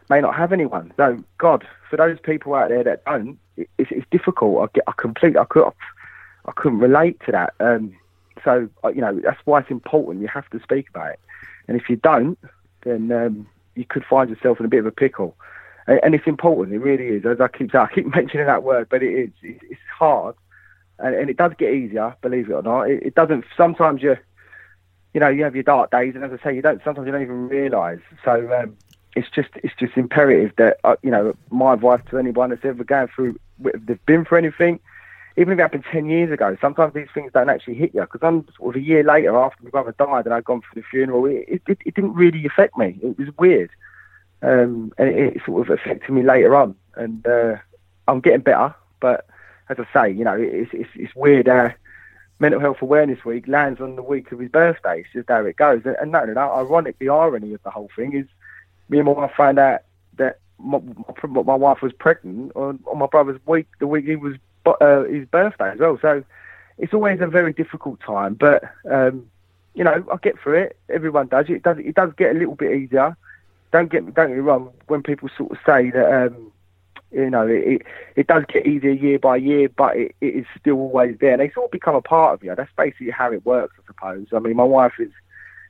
may 0.10 0.20
not 0.20 0.36
have 0.36 0.52
anyone. 0.52 0.92
So, 0.98 1.24
God, 1.38 1.66
for 1.90 1.96
those 1.96 2.20
people 2.20 2.56
out 2.56 2.68
there 2.68 2.84
that 2.84 3.06
don't, 3.06 3.40
it, 3.56 3.70
it's, 3.78 3.92
it's 3.94 4.08
difficult. 4.12 4.70
I 4.70 4.72
get, 4.74 4.84
I 4.86 4.92
complete, 4.98 5.38
I 5.38 5.46
could, 5.46 5.72
I 6.46 6.52
couldn't 6.52 6.80
relate 6.80 7.22
to 7.26 7.32
that. 7.32 7.54
Um, 7.62 7.96
so, 8.44 8.68
you 8.94 9.00
know, 9.00 9.18
that's 9.24 9.40
why 9.46 9.62
it's 9.62 9.72
important. 9.72 10.22
You 10.22 10.28
have 10.28 10.50
to 10.50 10.60
speak 10.62 10.90
about 10.90 11.12
it. 11.12 11.20
And 11.68 11.80
if 11.80 11.90
you 11.90 11.96
don't, 11.98 12.38
then 12.84 13.12
um, 13.12 13.48
you 13.76 13.86
could 13.86 14.06
find 14.06 14.30
yourself 14.30 14.60
in 14.60 14.66
a 14.66 14.70
bit 14.70 14.80
of 14.80 14.86
a 14.86 14.92
pickle. 14.92 15.36
And, 15.88 16.00
and, 16.04 16.16
it's 16.16 16.28
important. 16.28 16.76
It 16.76 16.80
really 16.80 17.08
is. 17.08 17.26
As 17.26 17.42
I 17.42 17.48
keep 17.48 17.72
saying, 17.72 17.88
I 17.92 17.94
keep 17.94 18.14
mentioning 18.14 18.46
that 18.46 18.64
word, 18.64 18.88
but 18.90 19.04
it 19.04 19.14
is. 19.14 19.30
It's, 19.42 19.80
hard, 19.98 20.36
and, 21.00 21.16
and, 21.16 21.30
it 21.30 21.38
does 21.38 21.54
get 21.58 21.74
easier. 21.74 22.16
Believe 22.22 22.50
it 22.50 22.54
or 22.54 22.64
not, 22.64 22.90
it, 22.90 23.04
it, 23.04 23.16
doesn't. 23.16 23.46
Sometimes 23.56 24.02
you, 24.02 24.18
you 25.14 25.20
know, 25.20 25.30
you 25.30 25.44
have 25.44 25.56
your 25.56 25.64
dark 25.64 25.92
days, 25.92 26.16
and 26.16 26.24
as 26.24 26.32
I 26.32 26.44
say, 26.44 26.56
you 26.56 26.62
don't. 26.62 26.82
Sometimes 26.84 27.06
you 27.06 27.12
don't 27.12 27.22
even 27.22 27.48
realise. 27.48 28.02
So 28.26 28.52
um, 28.54 28.76
it's 29.16 29.30
just 29.30 29.50
it's 29.56 29.76
just 29.80 29.96
imperative 29.96 30.54
that 30.58 30.80
uh, 30.84 30.96
you 31.04 31.12
know 31.12 31.36
my 31.52 31.74
advice 31.74 32.02
to 32.10 32.18
anyone 32.18 32.50
that's 32.50 32.66
ever 32.66 32.84
going 32.84 33.08
through, 33.08 33.40
they've 33.60 34.06
been 34.06 34.26
through 34.26 34.40
anything 34.40 34.80
even 35.36 35.54
if 35.54 35.60
it 35.60 35.62
happened 35.62 35.86
10 35.92 36.06
years 36.08 36.32
ago, 36.32 36.56
sometimes 36.62 36.94
these 36.94 37.08
things 37.14 37.32
don't 37.34 37.50
actually 37.50 37.76
hit 37.76 37.94
you. 37.94 38.02
Because 38.02 38.22
I'm 38.22 38.46
sort 38.58 38.76
of 38.76 38.82
a 38.82 38.86
year 38.86 39.04
later 39.04 39.36
after 39.36 39.64
my 39.64 39.70
brother 39.70 39.96
died 39.98 40.26
and 40.26 40.34
I'd 40.34 40.44
gone 40.44 40.62
for 40.62 40.76
the 40.76 40.84
funeral, 40.84 41.26
it, 41.26 41.62
it, 41.68 41.80
it 41.86 41.96
didn't 41.96 42.14
really 42.14 42.46
affect 42.46 42.78
me. 42.78 43.00
It 43.02 43.18
was 43.18 43.30
weird. 43.38 43.72
Um, 44.44 44.94
and 44.98 45.10
it, 45.10 45.38
it, 45.38 45.42
sort 45.46 45.68
of 45.68 45.80
affected 45.80 46.12
me 46.12 46.22
later 46.22 46.56
on. 46.56 46.76
And 46.96 47.26
uh, 47.26 47.56
I'm 48.08 48.20
getting 48.20 48.42
better. 48.42 48.76
But 49.00 49.26
as 49.70 49.78
I 49.80 49.88
say, 49.94 50.12
you 50.12 50.24
know, 50.24 50.38
it's, 50.38 50.70
it's, 50.74 50.90
it's 50.96 51.16
weird 51.16 51.48
how 51.48 51.74
Mental 52.40 52.60
Health 52.60 52.82
Awareness 52.82 53.26
Week 53.26 53.48
lands 53.48 53.82
on 53.82 53.96
the 53.96 54.04
week 54.04 54.32
of 54.32 54.40
his 54.40 54.52
birthday. 54.52 55.00
It's 55.00 55.14
just 55.14 55.30
how 55.30 55.46
it 55.46 55.56
goes. 55.56 55.82
And, 55.86 55.96
and 56.00 56.12
no, 56.12 56.26
no, 56.26 56.34
no, 56.34 56.54
ironic, 56.54 57.00
the 57.00 57.10
irony 57.10 57.54
of 57.54 57.64
the 57.64 57.72
whole 57.72 57.90
thing 57.96 58.14
is 58.14 58.28
me 58.90 59.00
and 59.00 59.08
my 59.08 59.14
wife 59.14 59.32
found 59.36 59.58
out 59.58 59.82
that 60.18 60.40
my, 60.60 60.80
my, 61.28 61.42
my 61.42 61.56
wife 61.56 61.82
was 61.82 61.94
pregnant 61.94 62.52
on, 62.56 62.80
on 62.86 63.00
my 63.00 63.08
brother's 63.08 63.40
week, 63.48 63.68
the 63.80 63.88
week 63.88 64.06
he 64.06 64.16
was 64.16 64.36
uh, 64.66 65.04
his 65.04 65.26
birthday 65.28 65.72
as 65.72 65.80
well. 65.80 65.98
So 66.02 66.24
it's 66.78 66.94
always 66.94 67.20
a 67.22 67.28
very 67.28 67.54
difficult 67.54 68.00
time, 68.02 68.34
but 68.34 68.64
um, 68.90 69.30
you 69.74 69.84
know, 69.84 70.06
I 70.12 70.18
get 70.22 70.40
through 70.40 70.60
it. 70.60 70.78
Everyone 70.90 71.28
does. 71.28 71.46
It 71.50 71.64
does. 71.64 71.78
It 71.80 71.96
does 71.96 72.12
get 72.18 72.36
a 72.36 72.40
little 72.40 72.56
bit 72.56 72.76
easier. 72.76 73.18
Don't 73.72 73.92
get 73.92 74.14
don't 74.14 74.28
get 74.28 74.36
me 74.36 74.42
wrong. 74.42 74.72
When 74.88 75.02
people 75.02 75.30
sort 75.36 75.52
of 75.52 75.58
say 75.66 75.90
that, 75.92 76.28
um, 76.28 76.52
you 77.12 77.30
know, 77.30 77.48
it, 77.48 77.82
it 78.16 78.28
does 78.28 78.44
get 78.48 78.68
easier 78.68 78.92
year 78.92 79.20
by 79.20 79.38
year, 79.38 79.70
but 79.70 79.96
it, 79.98 80.16
it 80.22 80.36
is 80.36 80.46
still 80.60 80.76
always 80.76 81.18
there. 81.20 81.34
And 81.34 81.42
they 81.42 81.50
sort 81.52 81.66
of 81.66 81.72
become 81.72 81.96
a 81.96 82.02
part 82.02 82.36
of 82.36 82.44
you. 82.44 82.54
That's 82.56 82.72
basically 82.78 83.10
how 83.10 83.32
it 83.32 83.46
works, 83.46 83.76
I 83.80 83.86
suppose. 83.88 84.28
I 84.34 84.40
mean, 84.40 84.56
my 84.56 84.64
wife 84.64 84.94
is, 85.00 85.12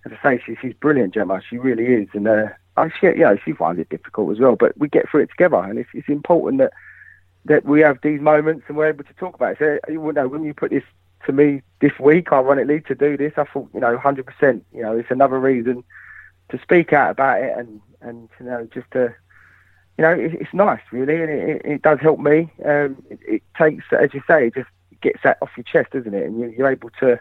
as 0.06 0.12
I 0.12 0.38
say, 0.38 0.44
she, 0.46 0.58
she's 0.62 0.74
brilliant, 0.74 1.14
Gemma. 1.14 1.42
She 1.50 1.58
really 1.58 1.86
is, 1.86 2.10
and 2.14 2.28
uh, 2.28 2.48
I, 2.76 2.90
she, 3.00 3.08
know, 3.08 3.38
she 3.44 3.54
finds 3.54 3.80
it 3.80 3.90
difficult 3.90 4.32
as 4.34 4.40
well. 4.40 4.58
But 4.58 4.78
we 4.78 4.90
get 4.90 5.10
through 5.10 5.22
it 5.22 5.30
together, 5.30 5.58
and 5.58 5.80
it's, 5.80 5.90
it's 5.94 6.10
important 6.10 6.60
that 6.60 6.74
that 7.46 7.66
we 7.66 7.82
have 7.82 8.00
these 8.02 8.22
moments 8.22 8.66
and 8.68 8.78
we're 8.78 8.90
able 8.90 9.04
to 9.04 9.14
talk 9.14 9.36
about 9.36 9.60
it. 9.62 9.82
So, 9.88 9.92
you 9.92 10.14
know, 10.14 10.28
when 10.28 10.44
you 10.44 10.54
put 10.54 10.72
this 10.72 10.84
to 11.26 11.32
me 11.32 11.62
this 11.80 11.98
week, 12.00 12.32
ironically, 12.32 12.82
to 12.82 12.96
do 12.96 13.18
this. 13.18 13.34
I 13.38 13.46
thought, 13.46 13.70
you 13.74 13.80
know, 13.80 13.98
100%, 13.98 14.62
you 14.74 14.82
know, 14.82 14.98
it's 14.98 15.12
another 15.12 15.40
reason 15.40 15.84
to 16.50 16.60
speak 16.62 16.94
out 16.94 17.12
about 17.12 17.42
it 17.42 17.58
and, 17.58 17.82
and 18.02 18.30
you 18.40 18.46
know, 18.46 18.68
just 18.74 18.90
to, 18.92 19.14
you 19.98 20.02
know, 20.02 20.12
it, 20.12 20.34
it's 20.36 20.54
nice, 20.54 20.82
really, 20.92 21.22
and 21.22 21.30
it, 21.30 21.62
it, 21.66 21.82
does 21.82 22.00
help 22.00 22.20
me. 22.20 22.52
Um, 22.66 23.04
it, 23.10 23.20
it, 23.28 23.44
takes, 23.58 23.86
as 23.92 24.14
you 24.14 24.22
say, 24.28 24.48
it 24.48 24.56
just 24.56 24.70
gets 25.02 25.22
that 25.24 25.38
off 25.42 25.52
your 25.56 25.64
chest, 25.64 25.92
doesn't 25.92 26.14
it? 26.14 26.26
And 26.26 26.40
you, 26.40 26.54
you're 26.58 26.72
able 26.72 26.90
to, 27.00 27.20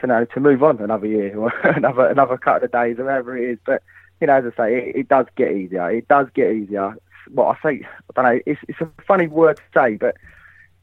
to 0.00 0.06
know, 0.06 0.24
to 0.24 0.40
move 0.40 0.62
on 0.62 0.78
another 0.78 1.06
year 1.06 1.36
or 1.36 1.52
another 1.64 2.06
another 2.08 2.36
couple 2.36 2.64
of 2.64 2.72
days 2.72 2.98
or 2.98 3.04
whatever 3.04 3.36
it 3.36 3.50
is. 3.50 3.58
But, 3.64 3.82
you 4.20 4.26
know, 4.26 4.34
as 4.34 4.52
I 4.52 4.56
say, 4.56 4.76
it, 4.76 4.96
it 4.96 5.08
does 5.08 5.26
get 5.36 5.52
easier. 5.52 5.90
It 5.90 6.08
does 6.08 6.26
get 6.34 6.52
easier. 6.52 6.96
Well, 7.30 7.48
I 7.48 7.58
say, 7.62 7.82
I 7.84 8.22
don't 8.22 8.24
know, 8.24 8.40
it's, 8.46 8.60
it's 8.68 8.80
a 8.80 8.88
funny 9.06 9.26
word 9.26 9.56
to 9.56 9.62
say, 9.74 9.96
but 9.96 10.16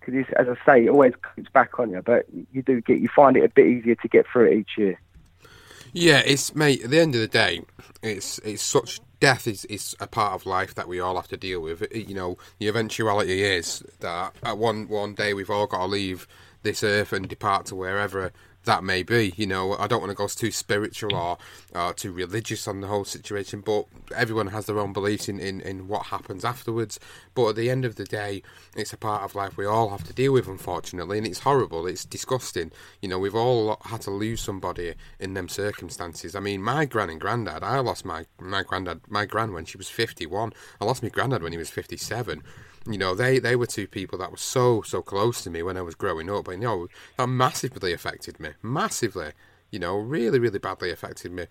because 0.06 0.26
as 0.38 0.48
I 0.48 0.66
say, 0.66 0.86
it 0.86 0.90
always 0.90 1.14
comes 1.22 1.48
back 1.50 1.80
on 1.80 1.92
you. 1.92 2.02
But 2.02 2.26
you 2.52 2.62
do 2.62 2.82
get 2.82 3.00
you 3.00 3.10
find 3.10 3.36
it 3.38 3.44
a 3.44 3.50
bit 3.50 3.68
easier 3.68 3.96
to 3.96 4.08
get 4.08 4.26
through 4.28 4.52
it 4.52 4.58
each 4.58 4.78
year. 4.78 5.00
Yeah, 5.94 6.22
it's 6.26 6.54
mate. 6.56 6.84
At 6.84 6.92
the 6.92 7.00
end 7.00 7.16
of 7.16 7.22
the 7.22 7.28
day, 7.28 7.62
it's 8.04 8.40
it's 8.40 8.62
such 8.62 9.00
death 9.20 9.48
is, 9.48 9.66
is 9.66 9.96
a 10.00 10.08
part 10.08 10.34
of 10.34 10.46
life 10.46 10.76
that 10.76 10.88
we 10.88 11.00
all 11.00 11.16
have 11.16 11.28
to 11.30 11.38
deal 11.38 11.62
with. 11.62 11.82
It, 11.84 12.08
you 12.08 12.16
know, 12.16 12.38
the 12.60 12.68
eventuality 12.68 13.44
is 13.44 13.84
that 14.02 14.36
at 14.44 14.58
one 14.58 14.88
one 14.88 15.14
day 15.14 15.34
we've 15.34 15.50
all 15.50 15.68
got 15.68 15.80
to 15.80 15.86
leave 15.86 16.28
this 16.64 16.84
earth 16.84 17.14
and 17.14 17.28
depart 17.28 17.68
to 17.68 17.76
wherever 17.76 18.32
that 18.66 18.84
may 18.84 19.04
be. 19.04 19.34
You 19.38 19.48
know, 19.48 19.76
I 19.78 19.88
don't 19.88 20.02
want 20.02 20.12
to 20.12 20.16
go 20.16 20.28
too 20.28 20.52
spiritual 20.52 21.16
or, 21.74 21.94
too 21.94 22.12
religious 22.12 22.68
on 22.68 22.82
the 22.82 22.88
whole 22.88 23.06
situation, 23.06 23.62
but 23.62 23.86
everyone 24.16 24.48
has 24.48 24.66
their 24.66 24.80
own 24.80 24.94
beliefs 24.94 25.30
in, 25.30 25.40
in, 25.40 25.62
in 25.62 25.88
what 25.88 26.08
happens 26.08 26.44
afterwards. 26.44 27.00
But 27.34 27.50
at 27.50 27.56
the 27.56 27.70
end 27.70 27.86
of 27.86 27.96
the 27.96 28.06
day, 28.06 28.44
it's 28.76 28.94
a 28.94 28.98
part 28.98 29.24
of 29.24 29.36
life 29.36 29.58
we 29.58 29.66
all 29.66 29.90
have 29.90 30.04
to 30.06 30.14
deal 30.14 30.34
with, 30.34 30.48
unfortunately, 30.48 31.18
and 31.18 31.28
it's 31.28 31.40
horrible. 31.40 31.88
It's 31.88 32.06
disgusting. 32.06 32.72
You 33.02 33.10
know, 33.10 33.20
we've 33.20 33.36
all 33.36 33.80
had 33.86 34.02
to 34.02 34.12
lose 34.12 34.42
somebody 34.42 34.96
in 35.20 35.34
them 35.34 35.48
circumstances. 35.48 36.36
I 36.36 36.40
mean, 36.40 36.62
my 36.62 36.86
gran 36.86 37.10
and 37.10 37.22
granddad, 37.22 37.64
I 37.64 37.80
lost 37.80 38.06
my, 38.06 38.26
my 38.40 38.64
granddad, 38.64 39.02
my 39.08 39.26
gran 39.26 39.54
when 39.54 39.66
she 39.66 39.78
was 39.78 39.90
51. 39.90 40.54
I 40.82 40.86
lost 40.86 41.04
my 41.04 41.10
granddad 41.10 41.44
when 41.44 41.52
he 41.52 41.58
was 41.58 41.70
57 41.70 42.44
you 42.88 42.98
know, 42.98 43.16
they, 43.16 43.40
they 43.40 43.56
were 43.56 43.66
two 43.66 43.88
people 43.88 44.18
that 44.20 44.32
were 44.32 44.38
so, 44.38 44.82
so 44.84 45.02
close 45.02 45.44
to 45.44 45.50
me 45.50 45.64
when 45.64 45.78
I 45.78 45.82
was 45.82 45.96
growing 45.96 46.30
up. 46.30 46.48
And, 46.48 46.62
you 46.62 46.68
know, 46.68 46.88
that 47.18 47.28
massively 47.28 47.94
affected 47.94 48.40
me. 48.40 48.52
Massively. 48.62 49.32
You 49.72 49.80
know, 49.80 49.98
really, 49.98 50.40
really 50.40 50.60
badly 50.60 50.92
affected 50.92 51.32
me. 51.32 51.48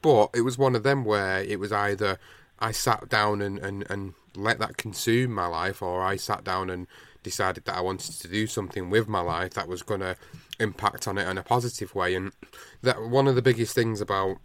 But 0.00 0.30
it 0.34 0.40
was 0.40 0.56
one 0.56 0.74
of 0.74 0.82
them 0.82 1.04
where 1.04 1.42
it 1.42 1.60
was 1.60 1.72
either 1.72 2.18
I 2.58 2.72
sat 2.72 3.08
down 3.08 3.42
and, 3.42 3.58
and, 3.58 3.88
and 3.90 4.14
let 4.34 4.58
that 4.60 4.78
consume 4.78 5.32
my 5.32 5.46
life, 5.46 5.82
or 5.82 6.02
I 6.02 6.16
sat 6.16 6.42
down 6.44 6.70
and 6.70 6.86
decided 7.22 7.66
that 7.66 7.76
I 7.76 7.80
wanted 7.80 8.14
to 8.20 8.28
do 8.28 8.46
something 8.46 8.88
with 8.88 9.08
my 9.08 9.20
life 9.20 9.54
that 9.54 9.68
was 9.68 9.82
going 9.82 10.00
to 10.00 10.16
impact 10.58 11.06
on 11.06 11.18
it 11.18 11.28
in 11.28 11.38
a 11.38 11.42
positive 11.42 11.94
way. 11.94 12.14
And 12.14 12.32
that 12.82 13.02
one 13.02 13.28
of 13.28 13.34
the 13.34 13.42
biggest 13.42 13.74
things 13.74 14.00
about 14.00 14.38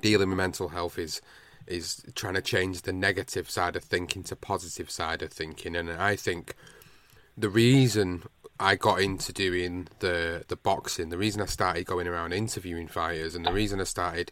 dealing 0.00 0.28
with 0.28 0.36
mental 0.36 0.68
health 0.68 0.98
is 0.98 1.22
is 1.66 2.04
trying 2.14 2.34
to 2.34 2.42
change 2.42 2.82
the 2.82 2.92
negative 2.92 3.50
side 3.50 3.76
of 3.76 3.84
thinking 3.84 4.22
to 4.24 4.36
positive 4.36 4.90
side 4.90 5.22
of 5.22 5.32
thinking. 5.32 5.76
And 5.76 5.90
I 5.90 6.16
think 6.16 6.54
the 7.36 7.48
reason 7.48 8.24
I 8.60 8.76
got 8.76 9.00
into 9.00 9.32
doing 9.32 9.88
the 9.98 10.44
the 10.48 10.56
boxing, 10.56 11.08
the 11.08 11.18
reason 11.18 11.42
I 11.42 11.46
started 11.46 11.86
going 11.86 12.06
around 12.06 12.32
interviewing 12.32 12.88
fighters, 12.88 13.34
and 13.34 13.44
the 13.44 13.52
reason 13.52 13.80
I 13.80 13.84
started 13.84 14.30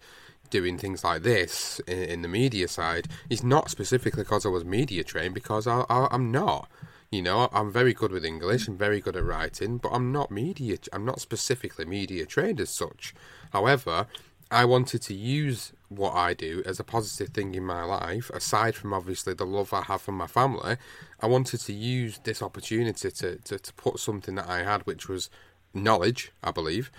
doing 0.51 0.77
things 0.79 1.03
like 1.03 1.23
this 1.23 1.81
in, 1.87 1.99
in 1.99 2.23
the 2.23 2.29
media 2.29 2.69
side 2.69 3.09
is 3.31 3.43
not 3.43 3.71
specifically 3.71 4.23
because 4.23 4.47
I 4.47 4.51
was 4.51 4.65
media 4.65 5.03
trained, 5.03 5.35
because 5.35 5.67
I, 5.67 5.85
I, 5.89 6.09
I'm 6.11 6.31
not. 6.31 6.69
You 7.11 7.21
know, 7.21 7.51
I'm 7.53 7.71
very 7.71 7.93
good 7.93 8.11
with 8.11 8.25
English 8.25 8.67
and 8.69 8.79
very 8.79 9.01
good 9.01 9.17
at 9.17 9.25
writing, 9.25 9.77
but 9.77 9.91
I'm 9.91 10.13
not 10.13 10.31
media. 10.31 10.79
I'm 10.95 11.05
not 11.05 11.21
specifically 11.21 11.85
media 11.85 12.25
trained 12.25 12.59
as 12.59 12.71
such. 12.71 13.15
However, 13.53 14.07
I 14.51 14.65
wanted 14.65 15.03
to 15.03 15.15
use 15.15 15.73
what 15.97 16.15
I 16.15 16.35
do 16.35 16.63
as 16.65 16.81
a 16.81 16.85
positive 16.85 17.35
thing 17.35 17.55
in 17.55 17.65
my 17.65 17.85
life, 17.85 18.31
aside 18.31 18.75
from 18.75 18.93
obviously 18.93 19.35
the 19.35 19.47
love 19.47 19.73
I 19.73 19.83
have 19.83 20.03
for 20.03 20.13
my 20.13 20.27
family. 20.27 20.77
I 21.21 21.27
wanted 21.27 21.61
to 21.61 21.73
use 21.73 22.21
this 22.25 22.43
opportunity 22.43 23.11
to, 23.11 23.37
to, 23.37 23.59
to 23.59 23.73
put 23.75 23.99
something 23.99 24.35
that 24.37 24.49
I 24.49 24.63
had, 24.63 24.83
which 24.87 25.09
was 25.09 25.31
knowledge, 25.75 26.33
I 26.43 26.51
believe, 26.51 26.91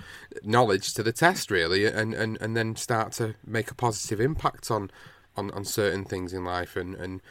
knowledge 0.43 0.93
to 0.95 1.03
the 1.03 1.11
test 1.11 1.51
really, 1.51 1.85
and, 1.85 2.13
and, 2.13 2.37
and 2.41 2.55
then 2.55 2.75
start 2.75 3.11
to 3.13 3.35
make 3.45 3.69
a 3.69 3.75
positive 3.75 4.19
impact 4.19 4.71
on, 4.71 4.91
on, 5.35 5.51
on 5.51 5.65
certain 5.65 6.05
things 6.05 6.33
in 6.33 6.43
life 6.43 6.75
and, 6.75 6.95
and 6.95 7.21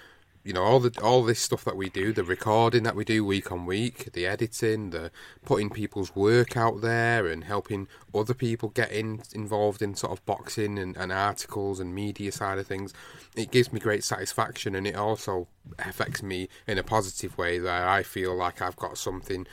you 0.45 0.53
know 0.53 0.63
all 0.63 0.81
the 0.81 0.99
all 1.03 1.23
this 1.23 1.41
stuff 1.41 1.65
that 1.65 1.77
we 1.77 1.89
do, 1.89 2.13
the 2.13 2.25
recording 2.25 2.83
that 2.83 2.97
we 2.97 3.05
do 3.05 3.25
week 3.25 3.53
on 3.53 3.67
week, 3.67 4.13
the 4.13 4.27
editing, 4.27 4.91
the 4.91 5.11
putting 5.45 5.71
people's 5.71 6.15
work 6.17 6.57
out 6.57 6.81
there, 6.81 7.27
and 7.27 7.45
helping 7.45 7.89
other 8.15 8.35
people 8.35 8.69
get 8.71 8.91
in, 8.91 9.23
involved 9.33 9.83
in 9.83 9.95
sort 9.95 10.13
of 10.13 10.25
boxing 10.27 10.79
and, 10.79 10.97
and 10.97 11.13
articles 11.13 11.81
and 11.81 11.95
media 11.95 12.33
side 12.33 12.59
of 12.59 12.67
things. 12.67 12.93
It 13.37 13.51
gives 13.51 13.73
me 13.73 13.81
great 13.81 14.05
satisfaction, 14.05 14.75
and 14.75 14.87
it 14.87 14.97
also 14.97 15.49
affects 15.79 16.23
me 16.23 16.49
in 16.67 16.79
a 16.79 16.83
positive 16.83 17.39
way 17.39 17.59
that 17.59 17.89
I 17.89 18.03
feel 18.03 18.35
like 18.35 18.61
I've 18.61 18.77
got 18.77 18.99
something. 18.99 19.47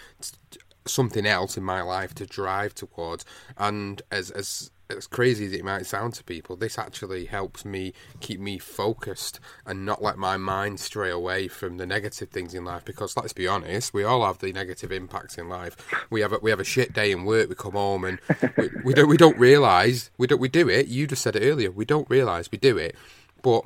something 0.85 1.25
else 1.25 1.55
in 1.55 1.63
my 1.63 1.83
life 1.83 2.15
to 2.15 2.25
drive 2.25 2.73
towards 2.73 3.23
and 3.57 4.01
as 4.11 4.31
as 4.31 4.71
as 4.89 5.05
crazy 5.07 5.45
as 5.45 5.53
it 5.53 5.63
might 5.63 5.85
sound 5.85 6.13
to 6.15 6.23
people, 6.23 6.55
this 6.55 6.79
actually 6.79 7.25
helps 7.25 7.63
me 7.63 7.93
keep 8.19 8.39
me 8.39 8.57
focused 8.57 9.39
and 9.65 9.85
not 9.85 10.01
let 10.01 10.17
my 10.17 10.35
mind 10.35 10.79
stray 10.79 11.11
away 11.11 11.47
from 11.47 11.77
the 11.77 11.85
negative 11.85 12.29
things 12.29 12.55
in 12.55 12.65
life. 12.65 12.85
Because 12.85 13.15
let's 13.15 13.33
be 13.33 13.47
honest, 13.47 13.93
we 13.93 14.03
all 14.03 14.25
have 14.25 14.39
the 14.39 14.51
negative 14.51 14.91
impacts 14.91 15.37
in 15.37 15.47
life. 15.47 15.77
We 16.09 16.21
have 16.21 16.33
a, 16.33 16.39
we 16.41 16.49
have 16.49 16.59
a 16.59 16.65
shit 16.65 16.93
day 16.93 17.11
in 17.11 17.25
work. 17.25 17.49
We 17.49 17.55
come 17.55 17.73
home 17.73 18.03
and 18.03 18.19
we, 18.57 18.69
we 18.83 18.93
don't 18.93 19.09
we 19.09 19.17
don't 19.17 19.37
realize 19.37 20.09
we 20.17 20.25
don't 20.25 20.41
we 20.41 20.49
do 20.49 20.67
it. 20.67 20.87
You 20.87 21.05
just 21.05 21.21
said 21.21 21.35
it 21.35 21.47
earlier. 21.47 21.69
We 21.71 21.85
don't 21.85 22.09
realize 22.09 22.51
we 22.51 22.57
do 22.57 22.77
it, 22.77 22.95
but 23.43 23.65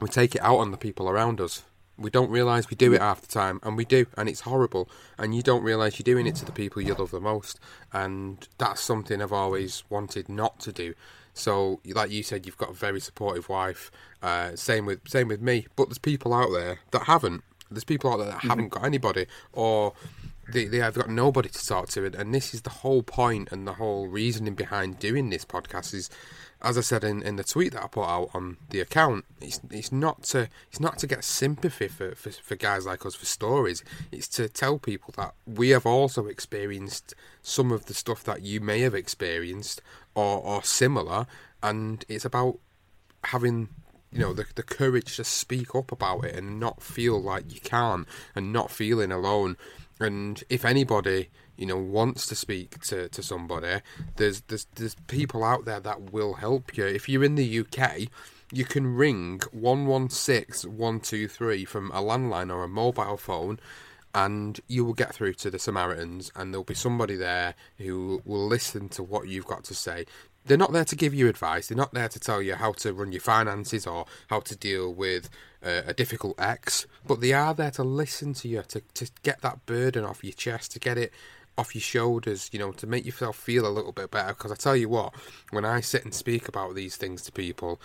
we 0.00 0.08
take 0.08 0.34
it 0.34 0.42
out 0.42 0.58
on 0.58 0.70
the 0.70 0.76
people 0.76 1.08
around 1.08 1.40
us. 1.40 1.62
We 2.02 2.10
don't 2.10 2.30
realise 2.30 2.68
we 2.68 2.76
do 2.76 2.92
it 2.92 3.00
half 3.00 3.20
the 3.20 3.26
time, 3.26 3.60
and 3.62 3.76
we 3.76 3.84
do, 3.84 4.06
and 4.16 4.28
it's 4.28 4.40
horrible. 4.40 4.88
And 5.18 5.34
you 5.34 5.42
don't 5.42 5.62
realise 5.62 5.98
you're 5.98 6.04
doing 6.04 6.26
it 6.26 6.34
to 6.36 6.44
the 6.44 6.52
people 6.52 6.82
you 6.82 6.94
love 6.94 7.10
the 7.10 7.20
most, 7.20 7.58
and 7.92 8.46
that's 8.58 8.80
something 8.80 9.22
I've 9.22 9.32
always 9.32 9.84
wanted 9.88 10.28
not 10.28 10.60
to 10.60 10.72
do. 10.72 10.94
So, 11.34 11.80
like 11.86 12.10
you 12.10 12.22
said, 12.22 12.44
you've 12.44 12.58
got 12.58 12.70
a 12.70 12.74
very 12.74 13.00
supportive 13.00 13.48
wife. 13.48 13.90
Uh, 14.22 14.54
same 14.54 14.86
with 14.86 15.08
same 15.08 15.28
with 15.28 15.40
me. 15.40 15.66
But 15.76 15.88
there's 15.88 15.98
people 15.98 16.34
out 16.34 16.50
there 16.52 16.80
that 16.90 17.04
haven't. 17.04 17.42
There's 17.70 17.84
people 17.84 18.12
out 18.12 18.18
there 18.18 18.26
that 18.26 18.38
mm-hmm. 18.38 18.48
haven't 18.48 18.68
got 18.68 18.84
anybody, 18.84 19.26
or 19.52 19.94
they 20.52 20.66
they 20.66 20.78
have 20.78 20.94
got 20.94 21.08
nobody 21.08 21.48
to 21.48 21.66
talk 21.66 21.88
to. 21.90 22.04
And 22.04 22.34
this 22.34 22.52
is 22.52 22.62
the 22.62 22.70
whole 22.70 23.02
point 23.02 23.50
and 23.50 23.66
the 23.66 23.74
whole 23.74 24.08
reasoning 24.08 24.54
behind 24.54 24.98
doing 24.98 25.30
this 25.30 25.44
podcast 25.44 25.94
is 25.94 26.10
as 26.62 26.78
I 26.78 26.80
said 26.80 27.02
in, 27.02 27.22
in 27.22 27.36
the 27.36 27.44
tweet 27.44 27.72
that 27.72 27.82
I 27.82 27.88
put 27.88 28.04
out 28.04 28.30
on 28.34 28.56
the 28.70 28.80
account, 28.80 29.24
it's 29.40 29.60
it's 29.70 29.90
not 29.90 30.22
to 30.24 30.48
it's 30.70 30.80
not 30.80 30.98
to 30.98 31.06
get 31.06 31.24
sympathy 31.24 31.88
for, 31.88 32.14
for, 32.14 32.30
for 32.30 32.54
guys 32.54 32.86
like 32.86 33.04
us 33.04 33.16
for 33.16 33.26
stories. 33.26 33.82
It's 34.12 34.28
to 34.28 34.48
tell 34.48 34.78
people 34.78 35.12
that 35.16 35.34
we 35.46 35.70
have 35.70 35.86
also 35.86 36.26
experienced 36.26 37.14
some 37.42 37.72
of 37.72 37.86
the 37.86 37.94
stuff 37.94 38.22
that 38.24 38.42
you 38.42 38.60
may 38.60 38.80
have 38.80 38.94
experienced 38.94 39.82
or 40.14 40.38
or 40.38 40.62
similar, 40.62 41.26
and 41.62 42.04
it's 42.08 42.24
about 42.24 42.58
having 43.24 43.68
you 44.12 44.20
know 44.20 44.32
the 44.32 44.46
the 44.54 44.62
courage 44.62 45.16
to 45.16 45.24
speak 45.24 45.74
up 45.74 45.90
about 45.90 46.24
it 46.24 46.36
and 46.36 46.60
not 46.60 46.80
feel 46.80 47.20
like 47.20 47.52
you 47.52 47.60
can 47.60 48.06
and 48.36 48.52
not 48.52 48.70
feeling 48.70 49.10
alone. 49.10 49.56
And 50.04 50.42
if 50.48 50.64
anybody 50.64 51.30
you 51.56 51.66
know 51.66 51.78
wants 51.78 52.26
to 52.28 52.34
speak 52.34 52.80
to, 52.86 53.08
to 53.08 53.22
somebody, 53.22 53.80
there's 54.16 54.42
there's 54.42 54.66
there's 54.74 54.96
people 55.06 55.44
out 55.44 55.64
there 55.64 55.80
that 55.80 56.12
will 56.12 56.34
help 56.34 56.76
you. 56.76 56.86
If 56.86 57.08
you're 57.08 57.24
in 57.24 57.36
the 57.36 57.60
UK, 57.60 58.08
you 58.52 58.64
can 58.64 58.94
ring 58.94 59.40
one 59.52 59.86
one 59.86 60.10
six 60.10 60.64
one 60.64 61.00
two 61.00 61.28
three 61.28 61.64
from 61.64 61.90
a 61.92 62.02
landline 62.02 62.52
or 62.52 62.64
a 62.64 62.68
mobile 62.68 63.16
phone 63.16 63.58
and 64.14 64.60
you 64.68 64.84
will 64.84 64.92
get 64.92 65.14
through 65.14 65.32
to 65.32 65.50
the 65.50 65.58
Samaritans, 65.58 66.30
and 66.36 66.52
there'll 66.52 66.64
be 66.64 66.74
somebody 66.74 67.16
there 67.16 67.54
who 67.78 68.20
will 68.24 68.46
listen 68.46 68.88
to 68.90 69.02
what 69.02 69.28
you've 69.28 69.46
got 69.46 69.64
to 69.64 69.74
say. 69.74 70.04
They're 70.44 70.58
not 70.58 70.72
there 70.72 70.84
to 70.84 70.96
give 70.96 71.14
you 71.14 71.28
advice. 71.28 71.68
They're 71.68 71.76
not 71.76 71.94
there 71.94 72.08
to 72.08 72.18
tell 72.20 72.42
you 72.42 72.54
how 72.54 72.72
to 72.72 72.92
run 72.92 73.12
your 73.12 73.20
finances 73.20 73.86
or 73.86 74.06
how 74.28 74.40
to 74.40 74.56
deal 74.56 74.92
with 74.92 75.30
uh, 75.64 75.82
a 75.86 75.94
difficult 75.94 76.34
ex. 76.38 76.86
But 77.06 77.20
they 77.20 77.32
are 77.32 77.54
there 77.54 77.70
to 77.72 77.84
listen 77.84 78.34
to 78.34 78.48
you, 78.48 78.62
to, 78.68 78.80
to 78.94 79.10
get 79.22 79.40
that 79.42 79.64
burden 79.66 80.04
off 80.04 80.24
your 80.24 80.32
chest, 80.32 80.72
to 80.72 80.78
get 80.78 80.98
it 80.98 81.12
off 81.56 81.74
your 81.74 81.82
shoulders, 81.82 82.50
you 82.52 82.58
know, 82.58 82.72
to 82.72 82.86
make 82.86 83.04
yourself 83.04 83.36
feel 83.36 83.66
a 83.66 83.70
little 83.70 83.92
bit 83.92 84.10
better. 84.10 84.34
Because 84.34 84.50
I 84.50 84.56
tell 84.56 84.76
you 84.76 84.88
what, 84.88 85.14
when 85.50 85.64
I 85.64 85.80
sit 85.80 86.04
and 86.04 86.14
speak 86.14 86.48
about 86.48 86.74
these 86.74 86.96
things 86.96 87.22
to 87.22 87.32
people, 87.32 87.80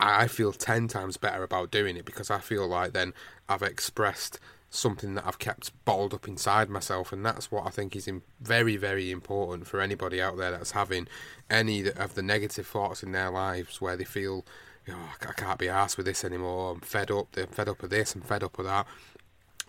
I 0.00 0.26
feel 0.26 0.52
10 0.52 0.88
times 0.88 1.16
better 1.16 1.42
about 1.42 1.70
doing 1.70 1.96
it 1.96 2.04
because 2.04 2.30
I 2.30 2.38
feel 2.38 2.66
like 2.66 2.92
then 2.92 3.14
I've 3.48 3.62
expressed 3.62 4.40
something 4.74 5.14
that 5.14 5.26
I've 5.26 5.38
kept 5.38 5.72
bottled 5.84 6.14
up 6.14 6.26
inside 6.26 6.68
myself, 6.68 7.12
and 7.12 7.24
that's 7.24 7.50
what 7.50 7.66
I 7.66 7.70
think 7.70 7.94
is 7.94 8.10
very, 8.40 8.76
very 8.76 9.10
important 9.10 9.66
for 9.66 9.80
anybody 9.80 10.20
out 10.20 10.36
there 10.36 10.50
that's 10.50 10.72
having 10.72 11.06
any 11.48 11.88
of 11.88 12.14
the 12.14 12.22
negative 12.22 12.66
thoughts 12.66 13.02
in 13.02 13.12
their 13.12 13.30
lives 13.30 13.80
where 13.80 13.96
they 13.96 14.04
feel, 14.04 14.44
oh, 14.88 15.12
I 15.22 15.32
can't 15.32 15.58
be 15.58 15.68
asked 15.68 15.96
with 15.96 16.06
this 16.06 16.24
anymore. 16.24 16.72
I'm 16.72 16.80
fed 16.80 17.10
up. 17.10 17.28
I'm 17.36 17.46
fed 17.46 17.68
up 17.68 17.82
of 17.82 17.90
this. 17.90 18.14
I'm 18.14 18.22
fed 18.22 18.42
up 18.42 18.58
with 18.58 18.66
that. 18.66 18.86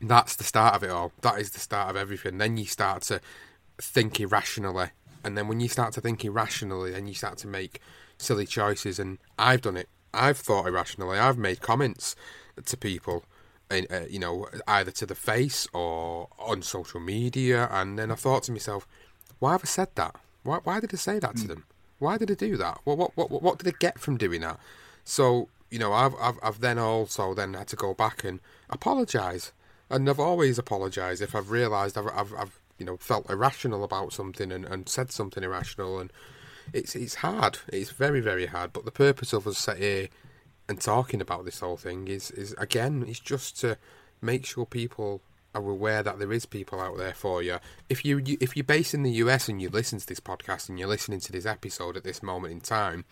That's 0.01 0.35
the 0.35 0.43
start 0.43 0.75
of 0.75 0.83
it 0.83 0.89
all. 0.89 1.11
That 1.21 1.39
is 1.39 1.51
the 1.51 1.59
start 1.59 1.89
of 1.89 1.95
everything. 1.95 2.37
Then 2.37 2.57
you 2.57 2.65
start 2.65 3.03
to 3.03 3.21
think 3.77 4.19
irrationally, 4.19 4.89
and 5.23 5.37
then 5.37 5.47
when 5.47 5.59
you 5.59 5.69
start 5.69 5.93
to 5.93 6.01
think 6.01 6.25
irrationally, 6.25 6.91
then 6.91 7.07
you 7.07 7.13
start 7.13 7.37
to 7.39 7.47
make 7.47 7.79
silly 8.17 8.45
choices. 8.45 8.99
And 8.99 9.19
I've 9.37 9.61
done 9.61 9.77
it. 9.77 9.87
I've 10.13 10.37
thought 10.37 10.67
irrationally. 10.67 11.19
I've 11.19 11.37
made 11.37 11.61
comments 11.61 12.15
to 12.65 12.77
people 12.77 13.23
in, 13.71 13.87
uh, 13.89 14.05
you 14.09 14.19
know, 14.19 14.47
either 14.67 14.91
to 14.91 15.05
the 15.05 15.15
face 15.15 15.67
or 15.73 16.29
on 16.39 16.61
social 16.61 16.99
media. 16.99 17.67
And 17.71 17.97
then 17.97 18.11
I 18.11 18.15
thought 18.15 18.43
to 18.43 18.51
myself, 18.51 18.87
why 19.39 19.53
have 19.53 19.61
I 19.63 19.67
said 19.67 19.89
that? 19.95 20.15
Why, 20.43 20.59
why 20.63 20.79
did 20.79 20.93
I 20.93 20.97
say 20.97 21.19
that 21.19 21.31
mm. 21.31 21.35
to 21.35 21.41
hmm. 21.41 21.47
them? 21.47 21.65
Why 21.99 22.17
did 22.17 22.29
I 22.29 22.35
do 22.35 22.57
that? 22.57 22.79
What, 22.83 22.97
what, 22.97 23.11
what, 23.15 23.41
what 23.41 23.57
did 23.57 23.73
I 23.73 23.77
get 23.79 23.99
from 23.99 24.17
doing 24.17 24.41
that? 24.41 24.59
So, 25.03 25.49
you 25.71 25.79
know, 25.79 25.93
I've, 25.93 26.13
I've, 26.21 26.39
I've 26.43 26.59
then 26.59 26.77
also 26.77 27.33
then 27.33 27.53
had 27.53 27.67
to 27.69 27.75
go 27.75 27.93
back 27.93 28.23
and 28.23 28.39
apologise. 28.69 29.51
And 29.89 30.09
I've 30.09 30.19
always 30.19 30.57
apologised 30.57 31.21
if 31.21 31.35
I've 31.35 31.51
realised 31.51 31.97
I've, 31.97 32.07
I've, 32.07 32.33
I've, 32.33 32.59
you 32.77 32.85
know, 32.85 32.97
felt 32.97 33.29
irrational 33.29 33.83
about 33.83 34.13
something 34.13 34.51
and, 34.51 34.65
and 34.65 34.89
said 34.89 35.11
something 35.11 35.43
irrational. 35.43 35.99
And 35.99 36.11
it's, 36.73 36.95
it's 36.95 37.15
hard. 37.15 37.59
It's 37.71 37.91
very, 37.91 38.19
very 38.19 38.47
hard. 38.47 38.73
But 38.73 38.85
the 38.85 38.91
purpose 38.91 39.31
of 39.33 39.47
us 39.47 39.69
here 39.77 40.09
and 40.67 40.81
talking 40.81 41.21
about 41.21 41.45
this 41.45 41.59
whole 41.59 41.77
thing 41.77 42.07
is 42.07 42.31
is 42.31 42.55
again 42.57 43.05
it's 43.07 43.19
just 43.19 43.59
to 43.59 43.77
make 44.21 44.45
sure 44.45 44.65
people 44.65 45.21
are 45.55 45.69
aware 45.69 46.03
that 46.03 46.19
there 46.19 46.33
is 46.33 46.45
people 46.45 46.81
out 46.81 46.97
there 46.97 47.13
for 47.13 47.41
you. 47.41 47.59
If 47.87 48.03
you, 48.03 48.17
you 48.17 48.35
if 48.41 48.57
you're 48.57 48.65
based 48.65 48.93
in 48.93 49.03
the 49.03 49.11
US 49.11 49.47
and 49.47 49.61
you 49.61 49.69
listen 49.69 49.99
to 49.99 50.05
this 50.05 50.19
podcast 50.19 50.67
and 50.67 50.77
you're 50.77 50.89
listening 50.89 51.21
to 51.21 51.31
this 51.31 51.45
episode 51.45 51.95
at 51.95 52.03
this 52.03 52.21
moment 52.21 52.51
in 52.51 52.59
time, 52.59 53.05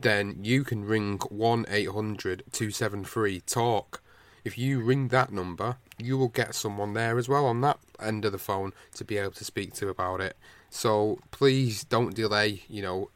then 0.00 0.38
you 0.42 0.64
can 0.64 0.86
ring 0.86 1.18
1-800-273-TALK. 1.18 4.00
If 4.44 4.56
you 4.58 4.80
ring 4.80 5.08
that 5.08 5.32
number, 5.32 5.76
you 5.98 6.16
will 6.16 6.28
get 6.28 6.54
someone 6.54 6.94
there 6.94 7.18
as 7.18 7.28
well 7.28 7.44
on 7.46 7.60
that 7.60 7.78
end 8.00 8.24
of 8.24 8.32
the 8.32 8.38
phone 8.38 8.72
to 8.94 9.04
be 9.04 9.18
able 9.18 9.32
to 9.32 9.44
speak 9.44 9.74
to 9.74 9.90
about 9.90 10.22
it. 10.22 10.38
So 10.70 11.18
please 11.30 11.84
don't 11.84 12.14
delay, 12.14 12.62
you 12.68 12.80
know, 12.82 13.10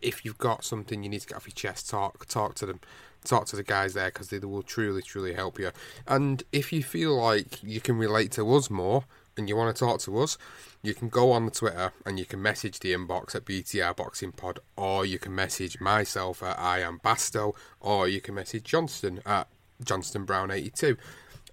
if 0.00 0.24
you've 0.24 0.38
got 0.38 0.64
something 0.64 1.02
you 1.02 1.08
need 1.08 1.22
to 1.22 1.28
get 1.28 1.36
off 1.36 1.46
your 1.46 1.54
chest, 1.54 1.90
talk 1.90 2.26
talk 2.26 2.54
to 2.56 2.66
them 2.66 2.80
talk 3.24 3.46
to 3.46 3.56
the 3.56 3.62
guys 3.62 3.94
there 3.94 4.08
because 4.08 4.28
they 4.28 4.38
will 4.38 4.62
truly, 4.62 5.02
truly 5.02 5.34
help 5.34 5.58
you. 5.58 5.70
And 6.06 6.42
if 6.52 6.72
you 6.72 6.82
feel 6.82 7.16
like 7.16 7.62
you 7.62 7.80
can 7.80 7.96
relate 7.96 8.32
to 8.32 8.54
us 8.54 8.70
more 8.70 9.04
and 9.36 9.48
you 9.48 9.56
want 9.56 9.74
to 9.74 9.84
talk 9.84 10.00
to 10.00 10.18
us, 10.18 10.36
you 10.82 10.94
can 10.94 11.08
go 11.08 11.32
on 11.32 11.44
the 11.44 11.50
Twitter 11.50 11.92
and 12.04 12.18
you 12.18 12.24
can 12.24 12.42
message 12.42 12.80
the 12.80 12.92
inbox 12.92 13.34
at 13.34 13.44
BTR 13.44 13.96
Boxing 13.96 14.32
Pod, 14.32 14.58
or 14.76 15.06
you 15.06 15.18
can 15.18 15.34
message 15.34 15.80
myself 15.80 16.42
at 16.42 16.58
I 16.58 16.80
am 16.80 16.98
Basto, 16.98 17.54
or 17.80 18.08
you 18.08 18.20
can 18.20 18.34
message 18.34 18.64
Johnston 18.64 19.20
at 19.24 19.48
Johnston 19.84 20.24
Brown 20.24 20.50
82. 20.50 20.96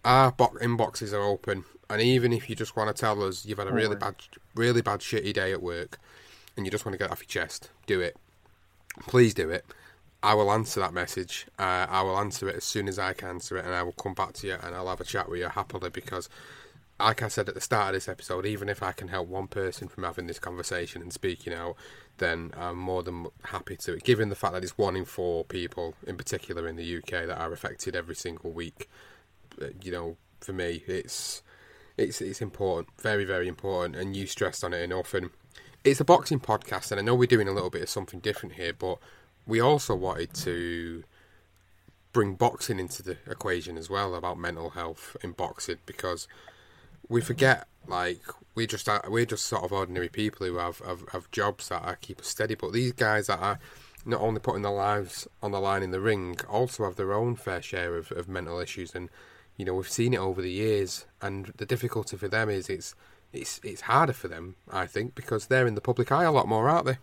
Our 0.04 0.32
bo- 0.32 0.58
inboxes 0.62 1.14
are 1.14 1.22
open, 1.22 1.66
and 1.90 2.02
even 2.02 2.34
if 2.34 2.50
you 2.50 2.56
just 2.56 2.76
want 2.76 2.94
to 2.94 3.00
tell 3.00 3.22
us 3.24 3.46
you've 3.46 3.60
had 3.60 3.68
a 3.68 3.74
really 3.74 3.96
bad, 3.96 4.16
really 4.56 4.82
bad, 4.82 5.02
shitty 5.02 5.34
day 5.34 5.52
at 5.52 5.62
work, 5.62 6.00
and 6.58 6.66
you 6.66 6.72
just 6.72 6.86
want 6.86 6.94
to 6.94 6.98
get 6.98 7.12
off 7.12 7.22
your 7.22 7.28
chest, 7.28 7.70
do 7.86 8.02
it. 8.02 8.18
Please 9.08 9.34
do 9.34 9.50
it 9.50 9.66
I 10.22 10.34
will 10.34 10.52
answer 10.52 10.80
that 10.82 10.94
message. 10.94 11.48
Uh, 11.58 11.88
I 11.90 12.02
will 12.02 12.18
answer 12.18 12.50
it 12.50 12.56
as 12.56 12.64
soon 12.66 12.88
as 12.88 13.00
I 13.00 13.14
can 13.14 13.30
answer 13.30 13.58
it, 13.58 13.66
and 13.66 13.74
I 13.74 13.84
will 13.84 13.94
come 13.94 14.14
back 14.14 14.34
to 14.34 14.48
you 14.48 14.58
and 14.62 14.76
I'll 14.76 14.90
have 14.90 15.02
a 15.02 15.06
chat 15.06 15.30
with 15.30 15.40
you 15.40 15.48
happily 15.48 15.90
because, 15.90 16.28
like 17.00 17.24
I 17.24 17.30
said 17.30 17.48
at 17.48 17.56
the 17.56 17.62
start 17.62 17.90
of 17.90 17.94
this 17.94 18.10
episode, 18.10 18.46
even 18.46 18.68
if 18.68 18.84
I 18.84 18.92
can 18.92 19.08
help 19.08 19.30
one 19.30 19.48
person 19.48 19.88
from 19.88 20.04
having 20.04 20.28
this 20.28 20.40
conversation 20.40 21.02
and 21.02 21.14
speaking 21.14 21.54
out, 21.54 21.76
then 22.18 22.52
I'm 22.58 22.78
more 22.78 23.02
than 23.02 23.28
happy 23.46 23.78
to. 23.78 23.98
Given 23.98 24.28
the 24.28 24.36
fact 24.36 24.54
that 24.54 24.64
it's 24.64 24.78
one 24.78 24.98
in 24.98 25.06
four 25.06 25.46
people, 25.46 25.96
in 26.06 26.18
particular 26.18 26.68
in 26.68 26.76
the 26.76 26.98
UK, 26.98 27.26
that 27.28 27.40
are 27.40 27.54
affected 27.54 27.96
every 27.96 28.16
single 28.16 28.52
week, 28.52 28.90
uh, 29.62 29.68
you 29.82 29.92
know, 29.92 30.18
for 30.42 30.52
me, 30.52 30.84
it's 30.86 31.42
it's 31.98 32.20
it's 32.20 32.42
important, 32.42 32.90
very 33.00 33.24
very 33.24 33.48
important, 33.48 33.96
and 33.96 34.18
you 34.18 34.28
stressed 34.28 34.66
on 34.66 34.74
it 34.74 34.82
enough. 34.82 35.14
And 35.14 35.30
it's 35.86 36.02
a 36.02 36.06
boxing 36.06 36.42
podcast, 36.42 36.92
and 36.92 37.00
I 37.00 37.04
know 37.04 37.16
we're 37.16 37.26
doing 37.26 37.48
a 37.48 37.54
little 37.54 37.70
bit 37.70 37.84
of 37.84 37.90
something 37.90 38.20
different 38.20 38.56
here, 38.56 38.74
but 38.74 39.00
we 39.50 39.60
also 39.60 39.96
wanted 39.96 40.32
to 40.34 41.04
bring 42.14 42.36
boxing 42.36 42.80
into 42.80 43.02
the 43.02 43.18
equation 43.28 43.78
as 43.78 43.90
well 43.90 44.14
about 44.14 44.38
mental 44.38 44.70
health 44.70 45.18
in 45.24 45.32
boxing 45.32 45.78
because 45.86 46.28
we 47.08 47.20
forget 47.20 47.68
like 47.88 48.22
we 48.54 48.68
just 48.68 48.88
are, 48.88 49.04
we're 49.10 49.26
just 49.26 49.48
sort 49.48 49.64
of 49.64 49.74
ordinary 49.74 50.10
people 50.10 50.46
who 50.46 50.58
have, 50.58 50.80
have, 50.80 51.04
have 51.12 51.32
jobs 51.32 51.70
that 51.70 51.84
are 51.84 51.96
keep 51.96 52.20
us 52.20 52.28
steady 52.28 52.56
but 52.56 52.74
these 52.74 52.92
guys 52.92 53.28
that 53.28 53.40
are 53.40 53.60
not 54.06 54.22
only 54.22 54.40
putting 54.40 54.62
their 54.62 54.72
lives 54.72 55.28
on 55.42 55.52
the 55.52 55.60
line 55.60 55.82
in 55.82 55.92
the 55.92 56.00
ring 56.00 56.38
also 56.48 56.84
have 56.84 56.96
their 56.96 57.14
own 57.14 57.36
fair 57.36 57.62
share 57.62 57.96
of, 57.96 58.12
of 58.12 58.30
mental 58.30 58.60
issues 58.60 58.94
and 58.94 59.10
you 59.58 59.66
know 59.66 59.74
we've 59.74 59.90
seen 59.90 60.14
it 60.14 60.20
over 60.20 60.42
the 60.42 60.52
years 60.52 61.06
and 61.22 61.54
the 61.58 61.66
difficulty 61.66 62.16
for 62.16 62.28
them 62.28 62.50
is 62.50 62.70
it's 62.70 62.94
it's 63.34 63.60
it's 63.64 63.82
harder 63.82 64.14
for 64.14 64.28
them 64.28 64.56
I 64.72 64.86
think 64.86 65.16
because 65.16 65.48
they're 65.48 65.68
in 65.68 65.76
the 65.76 65.82
public 65.82 66.12
eye 66.12 66.24
a 66.24 66.32
lot 66.32 66.48
more 66.48 66.70
aren't 66.70 66.86
they 66.86 66.98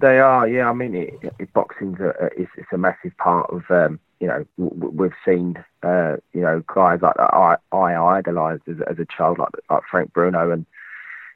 they 0.00 0.18
are, 0.18 0.46
yeah. 0.46 0.68
I 0.68 0.72
mean, 0.72 0.94
it, 0.94 1.14
it, 1.38 1.52
boxing's 1.52 2.00
a, 2.00 2.10
it's, 2.36 2.50
it's 2.56 2.72
a 2.72 2.78
massive 2.78 3.16
part 3.18 3.50
of, 3.50 3.62
um, 3.70 3.98
you 4.20 4.26
know, 4.26 4.46
w- 4.58 4.92
we've 4.92 5.12
seen, 5.24 5.62
uh, 5.82 6.16
you 6.32 6.40
know, 6.40 6.62
guys 6.66 7.00
like 7.02 7.16
that 7.16 7.34
I, 7.34 7.56
I 7.72 8.18
idolised 8.18 8.62
as, 8.68 8.76
as 8.88 8.98
a 8.98 9.06
child, 9.06 9.38
like, 9.38 9.50
like 9.70 9.82
Frank 9.90 10.12
Bruno, 10.12 10.50
and 10.50 10.66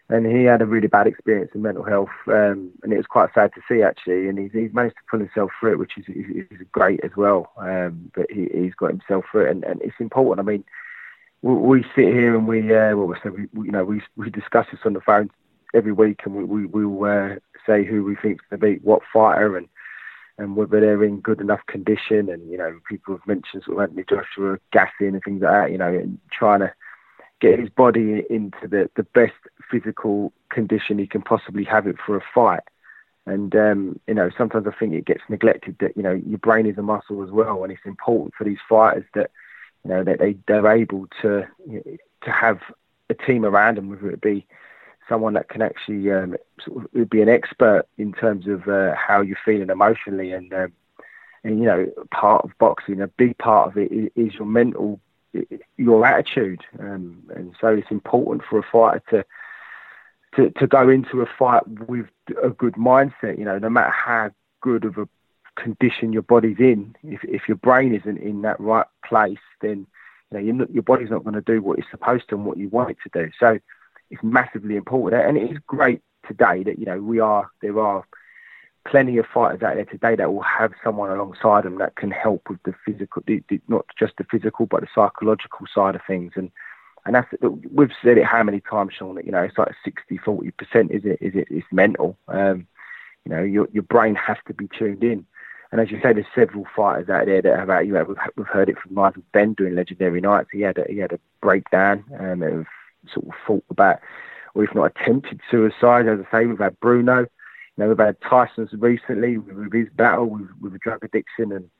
and 0.08 0.26
he 0.26 0.42
had 0.42 0.60
a 0.60 0.66
really 0.66 0.88
bad 0.88 1.06
experience 1.06 1.52
in 1.54 1.62
mental 1.62 1.84
health, 1.84 2.10
um, 2.26 2.70
and 2.82 2.92
it 2.92 2.96
was 2.96 3.06
quite 3.06 3.32
sad 3.32 3.52
to 3.54 3.60
see 3.68 3.80
actually. 3.80 4.28
And 4.28 4.38
he's, 4.40 4.50
he's 4.52 4.74
managed 4.74 4.96
to 4.96 5.02
pull 5.08 5.20
himself 5.20 5.52
through 5.58 5.72
it, 5.72 5.78
which 5.78 5.96
is, 5.96 6.04
is, 6.08 6.46
is 6.50 6.66
great 6.72 7.00
as 7.04 7.12
well. 7.16 7.52
Um, 7.56 8.10
but 8.16 8.26
he, 8.28 8.48
he's 8.52 8.74
got 8.74 8.90
himself 8.90 9.24
through 9.30 9.46
it, 9.46 9.50
and, 9.52 9.62
and 9.62 9.80
it's 9.82 10.00
important. 10.00 10.44
I 10.44 10.50
mean, 10.50 10.64
we, 11.42 11.54
we 11.54 11.82
sit 11.94 12.12
here 12.12 12.34
and 12.36 12.48
we, 12.48 12.74
uh, 12.74 12.96
well, 12.96 13.06
we, 13.06 13.46
we, 13.52 13.66
you 13.66 13.72
know, 13.72 13.84
we 13.84 14.02
we 14.16 14.30
discuss 14.30 14.66
this 14.72 14.80
on 14.84 14.94
the 14.94 15.00
phone 15.00 15.30
every 15.74 15.92
week, 15.92 16.20
and 16.24 16.34
we 16.34 16.66
we 16.66 16.86
will 16.86 17.04
uh, 17.04 17.36
say 17.66 17.84
who 17.84 18.04
we 18.04 18.16
think's 18.16 18.44
going 18.48 18.60
to 18.60 18.66
beat 18.66 18.84
what 18.84 19.02
fighter, 19.12 19.56
and 19.56 19.68
and 20.38 20.56
whether 20.56 20.80
they're 20.80 21.04
in 21.04 21.20
good 21.20 21.40
enough 21.40 21.60
condition. 21.66 22.28
And 22.28 22.50
you 22.50 22.58
know, 22.58 22.78
people 22.88 23.14
have 23.16 23.26
mentioned 23.26 23.62
sort 23.64 23.78
of 23.78 23.82
Anthony 23.82 24.04
Joshua 24.08 24.58
gassing 24.72 25.14
and 25.14 25.22
things 25.22 25.42
like 25.42 25.52
that. 25.52 25.70
You 25.70 25.78
know, 25.78 25.88
and 25.88 26.18
trying 26.32 26.60
to 26.60 26.72
get 27.40 27.58
his 27.58 27.70
body 27.70 28.24
into 28.30 28.68
the 28.68 28.90
the 28.96 29.02
best 29.02 29.34
physical 29.70 30.32
condition 30.50 30.98
he 30.98 31.06
can 31.06 31.22
possibly 31.22 31.64
have 31.64 31.86
it 31.86 31.96
for 32.04 32.16
a 32.16 32.24
fight. 32.34 32.62
And 33.26 33.54
um, 33.54 34.00
you 34.06 34.14
know, 34.14 34.30
sometimes 34.36 34.66
I 34.66 34.72
think 34.78 34.94
it 34.94 35.04
gets 35.04 35.22
neglected 35.28 35.76
that 35.80 35.96
you 35.96 36.02
know 36.02 36.12
your 36.12 36.38
brain 36.38 36.66
is 36.66 36.78
a 36.78 36.82
muscle 36.82 37.22
as 37.22 37.30
well, 37.30 37.62
and 37.62 37.72
it's 37.72 37.80
important 37.84 38.34
for 38.34 38.44
these 38.44 38.58
fighters 38.68 39.04
that 39.14 39.30
you 39.84 39.90
know 39.90 40.04
that 40.04 40.18
they 40.18 40.36
they're 40.46 40.72
able 40.72 41.06
to 41.22 41.46
you 41.68 41.82
know, 41.84 41.96
to 42.22 42.30
have 42.30 42.60
a 43.08 43.14
team 43.14 43.44
around 43.44 43.76
them, 43.76 43.88
whether 43.88 44.10
it 44.10 44.20
be 44.20 44.46
someone 45.10 45.34
that 45.34 45.48
can 45.48 45.60
actually 45.60 46.10
um, 46.10 46.36
sort 46.64 46.88
of 46.94 47.10
be 47.10 47.20
an 47.20 47.28
expert 47.28 47.84
in 47.98 48.12
terms 48.12 48.46
of 48.46 48.66
uh, 48.68 48.94
how 48.94 49.20
you're 49.20 49.36
feeling 49.44 49.68
emotionally 49.68 50.32
and 50.32 50.54
um, 50.54 50.72
and 51.44 51.58
you 51.58 51.64
know 51.64 51.86
part 52.10 52.44
of 52.44 52.56
boxing 52.58 53.00
a 53.02 53.08
big 53.08 53.36
part 53.36 53.68
of 53.68 53.76
it 53.76 53.90
is, 54.14 54.34
your 54.34 54.46
mental 54.46 55.00
your 55.76 56.06
attitude. 56.06 56.62
Um, 56.78 57.22
and 57.34 57.54
so 57.60 57.68
it's 57.68 57.90
important 57.90 58.44
for 58.48 58.58
a 58.58 58.62
fighter 58.62 59.02
to 59.10 59.24
to 60.36 60.50
to 60.58 60.66
go 60.66 60.88
into 60.88 61.20
a 61.20 61.26
fight 61.26 61.66
with 61.66 62.06
a 62.42 62.50
good 62.50 62.74
mindset 62.74 63.38
you 63.38 63.44
know 63.44 63.58
no 63.58 63.68
matter 63.68 63.90
how 63.90 64.30
good 64.60 64.84
of 64.84 64.96
a 64.96 65.08
condition 65.56 66.12
your 66.12 66.22
body's 66.22 66.58
in. 66.58 66.94
If 67.02 67.24
if 67.24 67.48
your 67.48 67.56
brain 67.56 67.94
isn't 67.94 68.18
in 68.18 68.42
that 68.42 68.60
right 68.60 68.86
place 69.04 69.38
then 69.60 69.86
you 70.32 70.52
know 70.52 70.64
not, 70.64 70.70
your 70.70 70.84
body's 70.84 71.10
not 71.10 71.24
going 71.24 71.34
to 71.34 71.40
do 71.40 71.60
what 71.60 71.78
it's 71.78 71.90
supposed 71.90 72.28
to 72.28 72.36
and 72.36 72.44
what 72.44 72.58
you 72.58 72.68
want 72.68 72.90
it 72.90 72.98
to 73.04 73.24
do. 73.24 73.30
So 73.40 73.58
is 74.10 74.18
massively 74.22 74.76
important. 74.76 75.22
And 75.22 75.36
it 75.36 75.50
is 75.50 75.58
great 75.66 76.02
today 76.26 76.62
that 76.64 76.78
you 76.78 76.86
know 76.86 77.00
we 77.00 77.20
are 77.20 77.48
there 77.62 77.78
are 77.80 78.04
plenty 78.86 79.18
of 79.18 79.26
fighters 79.26 79.62
out 79.62 79.74
there 79.74 79.84
today 79.84 80.16
that 80.16 80.32
will 80.32 80.42
have 80.42 80.72
someone 80.82 81.10
alongside 81.10 81.64
them 81.64 81.78
that 81.78 81.96
can 81.96 82.10
help 82.10 82.48
with 82.48 82.62
the 82.64 82.74
physical, 82.84 83.22
not 83.68 83.84
just 83.98 84.14
the 84.16 84.24
physical 84.30 84.66
but 84.66 84.80
the 84.80 84.88
psychological 84.94 85.66
side 85.72 85.94
of 85.94 86.00
things. 86.06 86.32
And 86.36 86.50
and 87.06 87.14
that's 87.14 87.28
we've 87.72 87.92
said 88.02 88.18
it 88.18 88.24
how 88.24 88.42
many 88.42 88.60
times, 88.60 88.94
Sean. 88.94 89.14
That 89.14 89.24
you 89.24 89.32
know 89.32 89.42
it's 89.42 89.58
like 89.58 89.74
60, 89.84 90.18
40 90.18 90.50
percent. 90.52 90.90
Is 90.90 91.04
it? 91.04 91.18
Is 91.20 91.34
it? 91.34 91.48
It's 91.50 91.66
mental. 91.72 92.16
Um, 92.28 92.66
you 93.24 93.32
know, 93.32 93.42
your 93.42 93.68
your 93.72 93.84
brain 93.84 94.14
has 94.14 94.36
to 94.46 94.54
be 94.54 94.68
tuned 94.68 95.04
in. 95.04 95.26
And 95.72 95.80
as 95.80 95.90
you 95.90 96.00
say, 96.02 96.12
there's 96.12 96.26
several 96.34 96.66
fighters 96.74 97.08
out 97.08 97.26
there 97.26 97.40
that 97.42 97.56
have, 97.56 97.86
you 97.86 97.92
know, 97.92 98.02
we've, 98.02 98.16
we've 98.34 98.46
heard 98.46 98.68
it 98.68 98.76
from 98.76 98.92
Michael 98.92 99.22
Benn 99.32 99.54
during 99.54 99.76
Legendary 99.76 100.20
Nights. 100.20 100.48
He 100.52 100.62
had 100.62 100.78
a, 100.78 100.84
he 100.88 100.98
had 100.98 101.12
a 101.12 101.20
breakdown 101.40 102.04
um, 102.18 102.42
of 102.42 102.66
sort 103.12 103.26
of 103.26 103.34
thought 103.46 103.64
about, 103.70 104.00
or 104.54 104.64
if 104.64 104.74
not 104.74 104.92
attempted 104.96 105.40
suicide. 105.50 106.08
As 106.08 106.20
I 106.20 106.30
say, 106.30 106.46
we've 106.46 106.58
had 106.58 106.78
Bruno. 106.80 107.20
You 107.20 107.26
know, 107.76 107.88
we've 107.88 107.98
had 107.98 108.20
Tyson's 108.20 108.72
recently 108.72 109.38
with 109.38 109.72
his 109.72 109.88
battle 109.94 110.26
with, 110.26 110.48
with 110.60 110.80
drug 110.80 111.04
addiction 111.04 111.52
and 111.52 111.70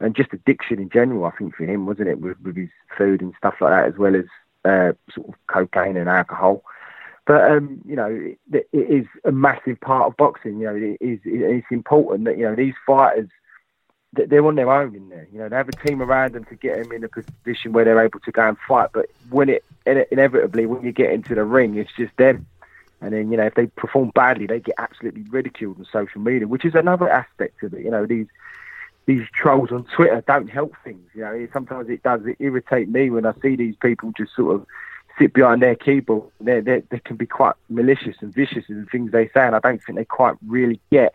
and 0.00 0.16
just 0.16 0.32
addiction 0.32 0.80
in 0.80 0.90
general. 0.90 1.24
I 1.24 1.30
think 1.30 1.54
for 1.54 1.64
him, 1.64 1.86
wasn't 1.86 2.08
it, 2.08 2.20
with, 2.20 2.38
with 2.40 2.56
his 2.56 2.70
food 2.96 3.20
and 3.20 3.32
stuff 3.38 3.54
like 3.60 3.70
that, 3.70 3.88
as 3.88 3.98
well 3.98 4.16
as 4.16 4.24
uh, 4.64 4.92
sort 5.14 5.28
of 5.28 5.34
cocaine 5.46 5.96
and 5.96 6.08
alcohol. 6.08 6.64
But 7.26 7.50
um, 7.50 7.80
you 7.86 7.96
know, 7.96 8.08
it, 8.52 8.68
it 8.72 8.90
is 8.90 9.06
a 9.24 9.32
massive 9.32 9.80
part 9.80 10.06
of 10.06 10.16
boxing. 10.16 10.58
You 10.58 10.66
know, 10.66 10.76
it 10.76 10.98
is 11.00 11.20
it's 11.24 11.66
important 11.70 12.24
that 12.26 12.38
you 12.38 12.44
know 12.44 12.54
these 12.54 12.74
fighters 12.86 13.28
they're 14.14 14.46
on 14.46 14.54
their 14.54 14.70
own 14.70 14.94
in 14.94 15.08
there. 15.08 15.26
You 15.32 15.38
know, 15.38 15.48
they 15.48 15.56
have 15.56 15.68
a 15.68 15.86
team 15.86 16.02
around 16.02 16.34
them 16.34 16.44
to 16.44 16.54
get 16.54 16.82
them 16.82 16.92
in 16.92 17.04
a 17.04 17.08
position 17.08 17.72
where 17.72 17.84
they're 17.84 18.04
able 18.04 18.20
to 18.20 18.32
go 18.32 18.48
and 18.48 18.56
fight. 18.66 18.90
But 18.92 19.10
when 19.30 19.48
it 19.48 19.64
inevitably 19.86 20.66
when 20.66 20.82
you 20.82 20.92
get 20.92 21.12
into 21.12 21.34
the 21.34 21.44
ring, 21.44 21.76
it's 21.76 21.92
just 21.96 22.16
them. 22.16 22.46
And 23.00 23.12
then 23.12 23.30
you 23.30 23.36
know, 23.36 23.44
if 23.44 23.54
they 23.54 23.66
perform 23.66 24.10
badly, 24.14 24.46
they 24.46 24.60
get 24.60 24.76
absolutely 24.78 25.22
ridiculed 25.22 25.78
on 25.78 25.86
social 25.92 26.20
media, 26.20 26.48
which 26.48 26.64
is 26.64 26.74
another 26.74 27.08
aspect 27.08 27.62
of 27.62 27.74
it. 27.74 27.84
You 27.84 27.90
know, 27.90 28.06
these 28.06 28.26
these 29.06 29.26
trolls 29.34 29.70
on 29.70 29.84
Twitter 29.84 30.22
don't 30.26 30.48
help 30.48 30.74
things. 30.82 31.06
You 31.14 31.22
know, 31.22 31.48
sometimes 31.52 31.88
it 31.90 32.02
does 32.02 32.24
it 32.24 32.36
irritate 32.38 32.88
me 32.88 33.10
when 33.10 33.26
I 33.26 33.34
see 33.42 33.56
these 33.56 33.76
people 33.76 34.12
just 34.16 34.34
sort 34.34 34.54
of 34.54 34.66
sit 35.18 35.32
behind 35.32 35.62
their 35.62 35.76
keyboard. 35.76 36.30
They 36.40 36.60
they 36.60 36.82
they 36.90 37.00
can 37.00 37.16
be 37.16 37.26
quite 37.26 37.54
malicious 37.68 38.16
and 38.20 38.32
vicious 38.32 38.64
in 38.68 38.80
the 38.80 38.86
things 38.86 39.12
they 39.12 39.26
say, 39.28 39.46
and 39.46 39.54
I 39.54 39.60
don't 39.60 39.82
think 39.82 39.98
they 39.98 40.04
quite 40.04 40.36
really 40.46 40.80
get 40.90 41.14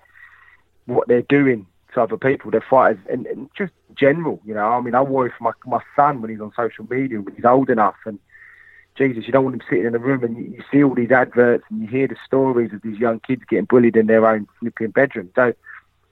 what 0.85 1.07
they're 1.07 1.21
doing 1.23 1.65
to 1.93 2.01
other 2.01 2.17
people. 2.17 2.51
They're 2.51 2.65
fighters, 2.67 2.99
and, 3.09 3.25
and 3.27 3.49
just 3.57 3.73
general. 3.95 4.41
You 4.45 4.53
know, 4.53 4.67
I 4.67 4.81
mean, 4.81 4.95
I 4.95 5.01
worry 5.01 5.31
for 5.37 5.43
my 5.43 5.51
my 5.65 5.83
son 5.95 6.21
when 6.21 6.31
he's 6.31 6.41
on 6.41 6.51
social 6.55 6.85
media 6.89 7.21
when 7.21 7.35
he's 7.35 7.45
old 7.45 7.69
enough, 7.69 7.95
and 8.05 8.19
Jesus, 8.99 9.25
you 9.25 9.31
don't 9.31 9.45
want 9.45 9.55
him 9.55 9.61
sitting 9.69 9.85
in 9.85 9.95
a 9.95 9.99
room 9.99 10.23
and 10.25 10.37
you, 10.37 10.43
you 10.43 10.63
see 10.69 10.83
all 10.83 10.93
these 10.93 11.11
adverts 11.11 11.63
and 11.69 11.81
you 11.81 11.87
hear 11.87 12.07
the 12.07 12.17
stories 12.25 12.73
of 12.73 12.81
these 12.81 12.97
young 12.99 13.21
kids 13.21 13.43
getting 13.49 13.63
bullied 13.63 13.95
in 13.95 14.07
their 14.07 14.27
own 14.27 14.45
flipping 14.59 14.91
bedroom. 14.91 15.29
So, 15.35 15.53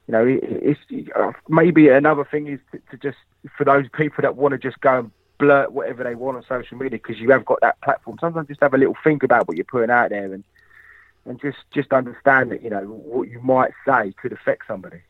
you 0.07 0.11
know, 0.13 0.25
it, 0.25 0.39
it's 0.41 1.09
uh, 1.13 1.33
maybe 1.49 1.89
another 1.89 2.23
thing 2.23 2.47
is 2.47 2.59
to, 2.71 2.79
to 2.91 2.97
just 2.97 3.17
for 3.57 3.65
those 3.65 3.87
people 3.89 4.21
that 4.21 4.37
want 4.37 4.53
to 4.53 4.57
just 4.57 4.79
go 4.79 4.99
and 4.99 5.11
blurt 5.37 5.73
whatever 5.73 6.03
they 6.05 6.15
want 6.15 6.37
on 6.37 6.45
social 6.47 6.77
media 6.77 6.97
because 6.97 7.19
you 7.19 7.29
have 7.31 7.45
got 7.45 7.59
that 7.61 7.79
platform. 7.81 8.17
Sometimes 8.21 8.47
just 8.47 8.61
have 8.61 8.73
a 8.73 8.77
little 8.77 8.95
think 9.03 9.21
about 9.21 9.49
what 9.49 9.57
you're 9.57 9.65
putting 9.65 9.91
out 9.91 10.09
there 10.09 10.33
and 10.33 10.43
and 11.25 11.41
just 11.41 11.57
just 11.73 11.91
understand 11.91 12.51
that 12.51 12.63
you 12.63 12.69
know 12.69 12.83
what 12.83 13.27
you 13.27 13.41
might 13.41 13.71
say 13.85 14.13
could 14.21 14.31
affect 14.31 14.63
somebody. 14.65 15.01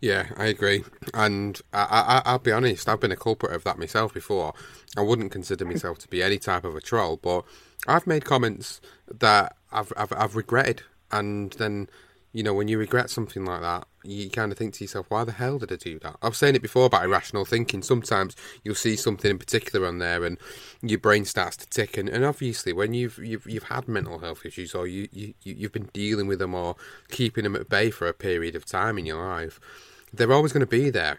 Yeah, 0.00 0.28
I 0.36 0.46
agree, 0.46 0.84
and 1.12 1.60
I, 1.72 2.22
I, 2.24 2.32
will 2.32 2.38
be 2.38 2.52
honest. 2.52 2.88
I've 2.88 3.00
been 3.00 3.12
a 3.12 3.16
culprit 3.16 3.52
of 3.52 3.64
that 3.64 3.78
myself 3.78 4.14
before. 4.14 4.54
I 4.96 5.02
wouldn't 5.02 5.32
consider 5.32 5.64
myself 5.64 5.98
to 5.98 6.08
be 6.08 6.22
any 6.22 6.38
type 6.38 6.64
of 6.64 6.76
a 6.76 6.80
troll, 6.80 7.16
but 7.16 7.44
I've 7.86 8.06
made 8.06 8.24
comments 8.24 8.80
that 9.12 9.56
I've 9.72 9.92
I've, 9.96 10.12
I've 10.12 10.36
regretted, 10.36 10.82
and 11.10 11.52
then 11.54 11.88
you 12.32 12.44
know, 12.44 12.54
when 12.54 12.68
you 12.68 12.78
regret 12.78 13.10
something 13.10 13.44
like 13.44 13.62
that, 13.62 13.87
you 14.10 14.30
kind 14.30 14.52
of 14.52 14.58
think 14.58 14.74
to 14.74 14.84
yourself, 14.84 15.06
why 15.08 15.24
the 15.24 15.32
hell 15.32 15.58
did 15.58 15.72
I 15.72 15.76
do 15.76 15.98
that? 16.00 16.16
I've 16.22 16.36
said 16.36 16.56
it 16.56 16.62
before 16.62 16.86
about 16.86 17.04
irrational 17.04 17.44
thinking. 17.44 17.82
Sometimes 17.82 18.34
you'll 18.64 18.74
see 18.74 18.96
something 18.96 19.30
in 19.30 19.38
particular 19.38 19.86
on 19.86 19.98
there 19.98 20.24
and 20.24 20.38
your 20.82 20.98
brain 20.98 21.24
starts 21.24 21.56
to 21.58 21.68
tick. 21.68 21.96
And, 21.96 22.08
and 22.08 22.24
obviously, 22.24 22.72
when 22.72 22.94
you've, 22.94 23.18
you've 23.18 23.46
you've 23.46 23.64
had 23.64 23.88
mental 23.88 24.18
health 24.18 24.44
issues 24.44 24.74
or 24.74 24.86
you, 24.86 25.08
you, 25.12 25.34
you've 25.42 25.72
been 25.72 25.90
dealing 25.92 26.26
with 26.26 26.38
them 26.38 26.54
or 26.54 26.76
keeping 27.10 27.44
them 27.44 27.56
at 27.56 27.68
bay 27.68 27.90
for 27.90 28.06
a 28.06 28.14
period 28.14 28.54
of 28.56 28.64
time 28.64 28.98
in 28.98 29.06
your 29.06 29.24
life, 29.24 29.60
they're 30.12 30.32
always 30.32 30.52
going 30.52 30.60
to 30.60 30.66
be 30.66 30.90
there 30.90 31.18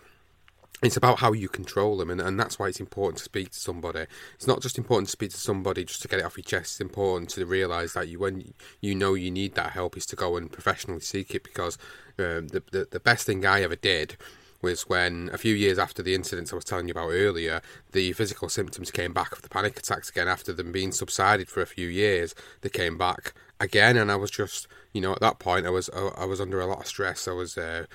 it's 0.81 0.97
about 0.97 1.19
how 1.19 1.33
you 1.33 1.49
control 1.49 1.97
them, 1.97 2.09
and, 2.09 2.21
and 2.21 2.39
that's 2.39 2.57
why 2.57 2.67
it's 2.67 2.79
important 2.79 3.17
to 3.17 3.23
speak 3.23 3.51
to 3.51 3.59
somebody. 3.59 4.05
It's 4.35 4.47
not 4.47 4.61
just 4.61 4.77
important 4.77 5.07
to 5.07 5.11
speak 5.11 5.31
to 5.31 5.37
somebody 5.37 5.83
just 5.83 6.01
to 6.03 6.07
get 6.07 6.19
it 6.19 6.25
off 6.25 6.37
your 6.37 6.43
chest. 6.43 6.73
It's 6.73 6.81
important 6.81 7.29
to 7.31 7.45
realise 7.45 7.93
that 7.93 8.07
you, 8.07 8.19
when 8.19 8.53
you 8.79 8.95
know 8.95 9.13
you 9.13 9.29
need 9.29 9.55
that 9.55 9.71
help, 9.71 9.97
is 9.97 10.05
to 10.07 10.15
go 10.15 10.37
and 10.37 10.51
professionally 10.51 11.01
seek 11.01 11.35
it. 11.35 11.43
Because 11.43 11.77
um, 12.17 12.47
the, 12.47 12.63
the 12.71 12.87
the 12.89 12.99
best 12.99 13.25
thing 13.25 13.45
I 13.45 13.61
ever 13.61 13.75
did 13.75 14.15
was 14.61 14.83
when 14.83 15.29
a 15.33 15.37
few 15.37 15.53
years 15.53 15.79
after 15.79 16.03
the 16.03 16.15
incidents 16.15 16.51
I 16.51 16.55
was 16.55 16.65
telling 16.65 16.87
you 16.87 16.91
about 16.91 17.11
earlier, 17.11 17.61
the 17.91 18.11
physical 18.13 18.49
symptoms 18.49 18.91
came 18.91 19.13
back 19.13 19.31
of 19.31 19.41
the 19.41 19.49
panic 19.49 19.77
attacks 19.79 20.09
again. 20.09 20.27
After 20.27 20.53
them 20.53 20.71
being 20.71 20.91
subsided 20.91 21.49
for 21.49 21.61
a 21.61 21.67
few 21.67 21.87
years, 21.87 22.35
they 22.61 22.69
came 22.69 22.97
back 22.97 23.33
again, 23.59 23.97
and 23.97 24.11
I 24.11 24.15
was 24.15 24.31
just, 24.31 24.67
you 24.93 25.01
know, 25.01 25.11
at 25.11 25.21
that 25.21 25.39
point 25.39 25.65
I 25.65 25.71
was 25.71 25.89
I, 25.89 26.07
I 26.19 26.25
was 26.25 26.39
under 26.39 26.61
a 26.61 26.67
lot 26.67 26.79
of 26.79 26.87
stress. 26.87 27.27
I 27.27 27.33
was. 27.33 27.57
Uh, 27.57 27.85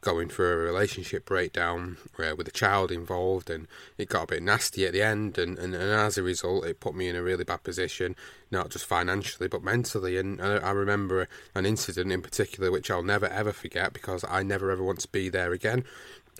going 0.00 0.28
through 0.28 0.52
a 0.52 0.56
relationship 0.56 1.24
breakdown 1.24 1.96
uh, 2.18 2.34
with 2.36 2.48
a 2.48 2.52
child 2.52 2.90
involved, 2.90 3.50
and 3.50 3.66
it 3.98 4.08
got 4.08 4.24
a 4.24 4.26
bit 4.26 4.42
nasty 4.42 4.86
at 4.86 4.92
the 4.92 5.02
end. 5.02 5.38
And, 5.38 5.58
and, 5.58 5.74
and, 5.74 5.90
as 5.90 6.18
a 6.18 6.22
result, 6.22 6.66
it 6.66 6.80
put 6.80 6.94
me 6.94 7.08
in 7.08 7.16
a 7.16 7.22
really 7.22 7.44
bad 7.44 7.62
position, 7.62 8.16
not 8.50 8.70
just 8.70 8.86
financially 8.86 9.48
but 9.48 9.62
mentally. 9.62 10.16
And 10.18 10.40
I 10.40 10.70
remember 10.70 11.28
an 11.54 11.66
incident 11.66 12.12
in 12.12 12.22
particular 12.22 12.70
which 12.70 12.90
I'll 12.90 13.02
never 13.02 13.26
ever 13.26 13.52
forget 13.52 13.92
because 13.92 14.24
I 14.28 14.42
never 14.42 14.70
ever 14.70 14.82
want 14.82 15.00
to 15.00 15.08
be 15.08 15.28
there 15.28 15.52
again. 15.52 15.84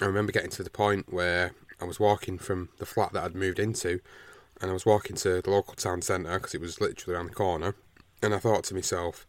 I 0.00 0.06
remember 0.06 0.32
getting 0.32 0.50
to 0.50 0.62
the 0.62 0.70
point 0.70 1.12
where 1.12 1.52
I 1.80 1.84
was 1.84 2.00
walking 2.00 2.38
from 2.38 2.70
the 2.78 2.86
flat 2.86 3.12
that 3.12 3.24
I'd 3.24 3.34
moved 3.34 3.58
into, 3.58 4.00
and 4.60 4.70
I 4.70 4.74
was 4.74 4.86
walking 4.86 5.16
to 5.16 5.40
the 5.40 5.50
local 5.50 5.74
town 5.74 6.02
centre 6.02 6.34
because 6.38 6.54
it 6.54 6.60
was 6.60 6.80
literally 6.80 7.16
around 7.16 7.30
the 7.30 7.34
corner, 7.34 7.74
and 8.22 8.34
I 8.34 8.38
thought 8.38 8.64
to 8.64 8.74
myself 8.74 9.26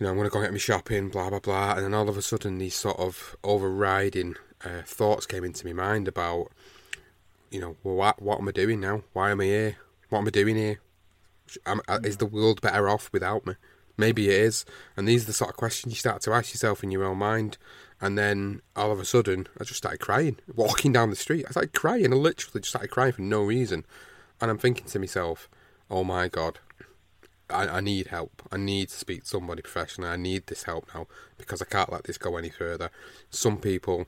you 0.00 0.06
know, 0.06 0.10
I'm 0.10 0.16
going 0.16 0.28
to 0.28 0.32
go 0.32 0.40
get 0.40 0.50
my 0.50 0.58
shopping, 0.58 1.10
blah, 1.10 1.28
blah, 1.28 1.40
blah. 1.40 1.74
And 1.74 1.84
then 1.84 1.94
all 1.94 2.08
of 2.08 2.16
a 2.16 2.22
sudden, 2.22 2.56
these 2.56 2.74
sort 2.74 2.98
of 2.98 3.36
overriding 3.44 4.34
uh, 4.64 4.80
thoughts 4.86 5.26
came 5.26 5.44
into 5.44 5.66
my 5.66 5.74
mind 5.74 6.08
about, 6.08 6.48
you 7.50 7.60
know, 7.60 7.76
well, 7.84 7.96
what, 7.96 8.22
what 8.22 8.40
am 8.40 8.48
I 8.48 8.52
doing 8.52 8.80
now? 8.80 9.02
Why 9.12 9.30
am 9.30 9.42
I 9.42 9.44
here? 9.44 9.76
What 10.08 10.20
am 10.20 10.26
I 10.26 10.30
doing 10.30 10.56
here? 10.56 10.80
Am, 11.66 11.82
uh, 11.86 11.98
is 12.02 12.16
the 12.16 12.24
world 12.24 12.62
better 12.62 12.88
off 12.88 13.10
without 13.12 13.46
me? 13.46 13.56
Maybe 13.98 14.30
it 14.30 14.40
is. 14.40 14.64
And 14.96 15.06
these 15.06 15.24
are 15.24 15.26
the 15.26 15.32
sort 15.34 15.50
of 15.50 15.56
questions 15.56 15.92
you 15.92 15.98
start 15.98 16.22
to 16.22 16.32
ask 16.32 16.54
yourself 16.54 16.82
in 16.82 16.90
your 16.90 17.04
own 17.04 17.18
mind. 17.18 17.58
And 18.00 18.16
then 18.16 18.62
all 18.74 18.90
of 18.92 19.00
a 19.00 19.04
sudden, 19.04 19.48
I 19.60 19.64
just 19.64 19.76
started 19.76 20.00
crying. 20.00 20.38
Walking 20.54 20.94
down 20.94 21.10
the 21.10 21.16
street, 21.16 21.44
I 21.46 21.50
started 21.50 21.74
crying. 21.74 22.10
I 22.10 22.16
literally 22.16 22.60
just 22.60 22.70
started 22.70 22.88
crying 22.88 23.12
for 23.12 23.20
no 23.20 23.42
reason. 23.42 23.84
And 24.40 24.50
I'm 24.50 24.56
thinking 24.56 24.86
to 24.86 24.98
myself, 24.98 25.50
oh 25.90 26.04
my 26.04 26.28
God, 26.28 26.58
I, 27.50 27.78
I 27.78 27.80
need 27.80 28.08
help. 28.08 28.42
I 28.50 28.56
need 28.56 28.88
to 28.88 28.96
speak 28.96 29.22
to 29.22 29.28
somebody 29.28 29.62
professionally. 29.62 30.10
I 30.10 30.16
need 30.16 30.46
this 30.46 30.64
help 30.64 30.88
now 30.94 31.06
because 31.38 31.62
I 31.62 31.66
can't 31.66 31.92
let 31.92 32.04
this 32.04 32.18
go 32.18 32.36
any 32.36 32.50
further. 32.50 32.90
Some 33.30 33.58
people 33.58 34.06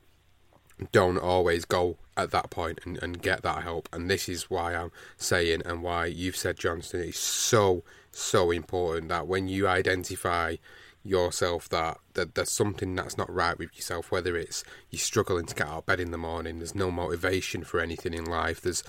don't 0.91 1.17
always 1.17 1.65
go 1.65 1.97
at 2.17 2.31
that 2.31 2.49
point 2.49 2.79
and, 2.85 3.01
and 3.01 3.21
get 3.21 3.43
that 3.43 3.63
help. 3.63 3.89
And 3.93 4.09
this 4.09 4.27
is 4.27 4.49
why 4.49 4.75
I'm 4.75 4.91
saying 5.17 5.61
and 5.65 5.83
why 5.83 6.05
you've 6.07 6.35
said, 6.35 6.57
Johnston, 6.57 7.01
it's 7.01 7.19
so, 7.19 7.83
so 8.11 8.51
important 8.51 9.09
that 9.09 9.27
when 9.27 9.47
you 9.47 9.67
identify 9.67 10.57
yourself 11.03 11.67
that, 11.69 11.97
that 12.13 12.35
there's 12.35 12.51
something 12.51 12.95
that's 12.95 13.17
not 13.17 13.33
right 13.33 13.57
with 13.57 13.75
yourself, 13.75 14.11
whether 14.11 14.37
it's 14.37 14.63
you're 14.89 14.99
struggling 14.99 15.45
to 15.45 15.55
get 15.55 15.67
out 15.67 15.79
of 15.79 15.85
bed 15.85 15.99
in 15.99 16.11
the 16.11 16.17
morning, 16.17 16.59
there's 16.59 16.75
no 16.75 16.91
motivation 16.91 17.63
for 17.63 17.79
anything 17.79 18.13
in 18.13 18.25
life, 18.25 18.61
there's 18.61 18.83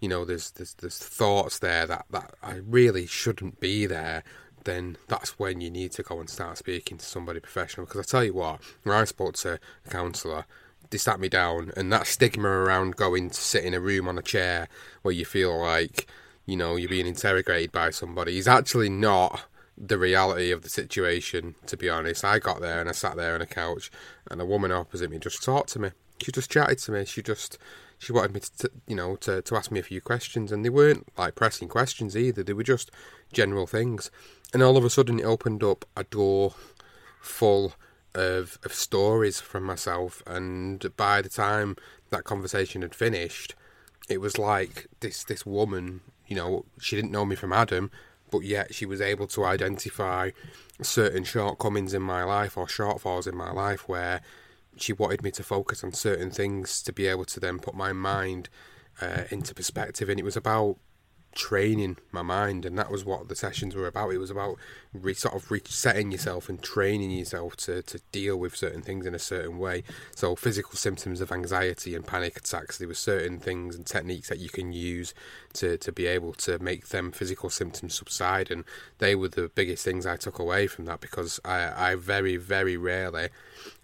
you 0.00 0.08
know, 0.08 0.24
there's 0.24 0.50
there's 0.52 0.74
there's 0.74 0.98
thoughts 0.98 1.58
there 1.58 1.86
that 1.86 2.06
that 2.10 2.34
I 2.42 2.56
really 2.56 3.06
shouldn't 3.06 3.60
be 3.60 3.86
there, 3.86 4.22
then 4.64 4.96
that's 5.08 5.38
when 5.38 5.60
you 5.60 5.70
need 5.70 5.92
to 5.92 6.02
go 6.02 6.20
and 6.20 6.28
start 6.28 6.58
speaking 6.58 6.98
to 6.98 7.04
somebody 7.04 7.40
professional. 7.40 7.86
Because 7.86 8.00
I 8.00 8.04
tell 8.04 8.24
you 8.24 8.34
what, 8.34 8.60
when 8.82 8.96
I 8.96 9.04
spoke 9.04 9.34
to 9.38 9.58
a 9.86 9.90
counsellor, 9.90 10.44
they 10.90 10.98
sat 10.98 11.20
me 11.20 11.28
down, 11.28 11.72
and 11.76 11.92
that 11.92 12.06
stigma 12.06 12.48
around 12.48 12.96
going 12.96 13.30
to 13.30 13.40
sit 13.40 13.64
in 13.64 13.74
a 13.74 13.80
room 13.80 14.08
on 14.08 14.18
a 14.18 14.22
chair 14.22 14.68
where 15.02 15.14
you 15.14 15.24
feel 15.24 15.58
like 15.58 16.06
you 16.46 16.56
know 16.56 16.76
you're 16.76 16.88
being 16.88 17.06
interrogated 17.06 17.72
by 17.72 17.90
somebody 17.90 18.38
is 18.38 18.48
actually 18.48 18.88
not 18.88 19.42
the 19.80 19.98
reality 19.98 20.50
of 20.50 20.62
the 20.62 20.68
situation. 20.68 21.54
To 21.66 21.76
be 21.76 21.88
honest, 21.88 22.24
I 22.24 22.38
got 22.38 22.60
there 22.60 22.80
and 22.80 22.88
I 22.88 22.92
sat 22.92 23.16
there 23.16 23.34
on 23.34 23.42
a 23.42 23.46
couch, 23.46 23.90
and 24.30 24.40
a 24.40 24.46
woman 24.46 24.72
opposite 24.72 25.10
me 25.10 25.18
just 25.18 25.42
talked 25.42 25.70
to 25.70 25.78
me. 25.78 25.90
She 26.22 26.32
just 26.32 26.50
chatted 26.50 26.78
to 26.78 26.92
me. 26.92 27.04
She 27.04 27.22
just 27.22 27.58
she 27.98 28.12
wanted 28.12 28.32
me 28.32 28.40
to, 28.58 28.70
you 28.86 28.96
know, 28.96 29.16
to, 29.16 29.42
to 29.42 29.56
ask 29.56 29.70
me 29.70 29.80
a 29.80 29.84
few 29.84 30.00
questions, 30.00 30.52
and 30.52 30.64
they 30.64 30.70
weren't 30.70 31.06
like 31.16 31.34
pressing 31.34 31.68
questions 31.68 32.16
either. 32.16 32.42
They 32.42 32.52
were 32.52 32.62
just 32.62 32.90
general 33.32 33.66
things, 33.66 34.10
and 34.52 34.62
all 34.62 34.76
of 34.76 34.84
a 34.84 34.90
sudden 34.90 35.20
it 35.20 35.24
opened 35.24 35.62
up 35.62 35.84
a 35.96 36.04
door 36.04 36.54
full 37.20 37.74
of 38.14 38.58
of 38.64 38.72
stories 38.72 39.40
from 39.40 39.64
myself. 39.64 40.22
And 40.26 40.96
by 40.96 41.22
the 41.22 41.28
time 41.28 41.76
that 42.10 42.24
conversation 42.24 42.82
had 42.82 42.94
finished, 42.94 43.54
it 44.08 44.20
was 44.20 44.38
like 44.38 44.86
this 45.00 45.24
this 45.24 45.44
woman, 45.44 46.00
you 46.26 46.36
know, 46.36 46.64
she 46.80 46.96
didn't 46.96 47.12
know 47.12 47.24
me 47.24 47.36
from 47.36 47.52
Adam, 47.52 47.90
but 48.30 48.40
yet 48.40 48.74
she 48.74 48.86
was 48.86 49.00
able 49.00 49.26
to 49.28 49.44
identify 49.44 50.30
certain 50.82 51.24
shortcomings 51.24 51.94
in 51.94 52.02
my 52.02 52.24
life 52.24 52.56
or 52.56 52.66
shortfalls 52.66 53.26
in 53.26 53.36
my 53.36 53.50
life 53.50 53.88
where 53.88 54.20
she 54.76 54.92
wanted 54.92 55.22
me 55.22 55.30
to 55.32 55.42
focus 55.42 55.82
on 55.82 55.92
certain 55.92 56.30
things 56.30 56.82
to 56.82 56.92
be 56.92 57.06
able 57.06 57.24
to 57.24 57.40
then 57.40 57.58
put 57.58 57.74
my 57.74 57.92
mind 57.92 58.48
uh, 59.00 59.24
into 59.30 59.54
perspective. 59.54 60.08
And 60.08 60.18
it 60.18 60.24
was 60.24 60.36
about 60.36 60.76
training 61.38 61.96
my 62.10 62.20
mind, 62.20 62.66
and 62.66 62.76
that 62.76 62.90
was 62.90 63.04
what 63.04 63.28
the 63.28 63.36
sessions 63.36 63.74
were 63.74 63.86
about. 63.86 64.12
It 64.12 64.18
was 64.18 64.30
about 64.30 64.58
re, 64.92 65.14
sort 65.14 65.36
of 65.36 65.50
resetting 65.50 66.10
yourself 66.10 66.48
and 66.48 66.60
training 66.60 67.12
yourself 67.12 67.56
to, 67.58 67.80
to 67.82 68.00
deal 68.10 68.36
with 68.36 68.56
certain 68.56 68.82
things 68.82 69.06
in 69.06 69.14
a 69.14 69.20
certain 69.20 69.56
way. 69.56 69.84
So, 70.16 70.34
physical 70.34 70.74
symptoms 70.74 71.20
of 71.20 71.30
anxiety 71.30 71.94
and 71.94 72.04
panic 72.04 72.36
attacks, 72.36 72.78
there 72.78 72.88
were 72.88 72.94
certain 72.94 73.38
things 73.38 73.76
and 73.76 73.86
techniques 73.86 74.28
that 74.28 74.40
you 74.40 74.48
can 74.48 74.72
use 74.72 75.14
to, 75.54 75.78
to 75.78 75.92
be 75.92 76.06
able 76.06 76.32
to 76.34 76.58
make 76.58 76.88
them 76.88 77.12
physical 77.12 77.50
symptoms 77.50 77.94
subside, 77.94 78.50
and 78.50 78.64
they 78.98 79.14
were 79.14 79.28
the 79.28 79.48
biggest 79.54 79.84
things 79.84 80.06
I 80.06 80.16
took 80.16 80.40
away 80.40 80.66
from 80.66 80.86
that 80.86 81.00
because 81.00 81.38
I, 81.44 81.92
I 81.92 81.94
very, 81.94 82.36
very 82.36 82.76
rarely 82.76 83.28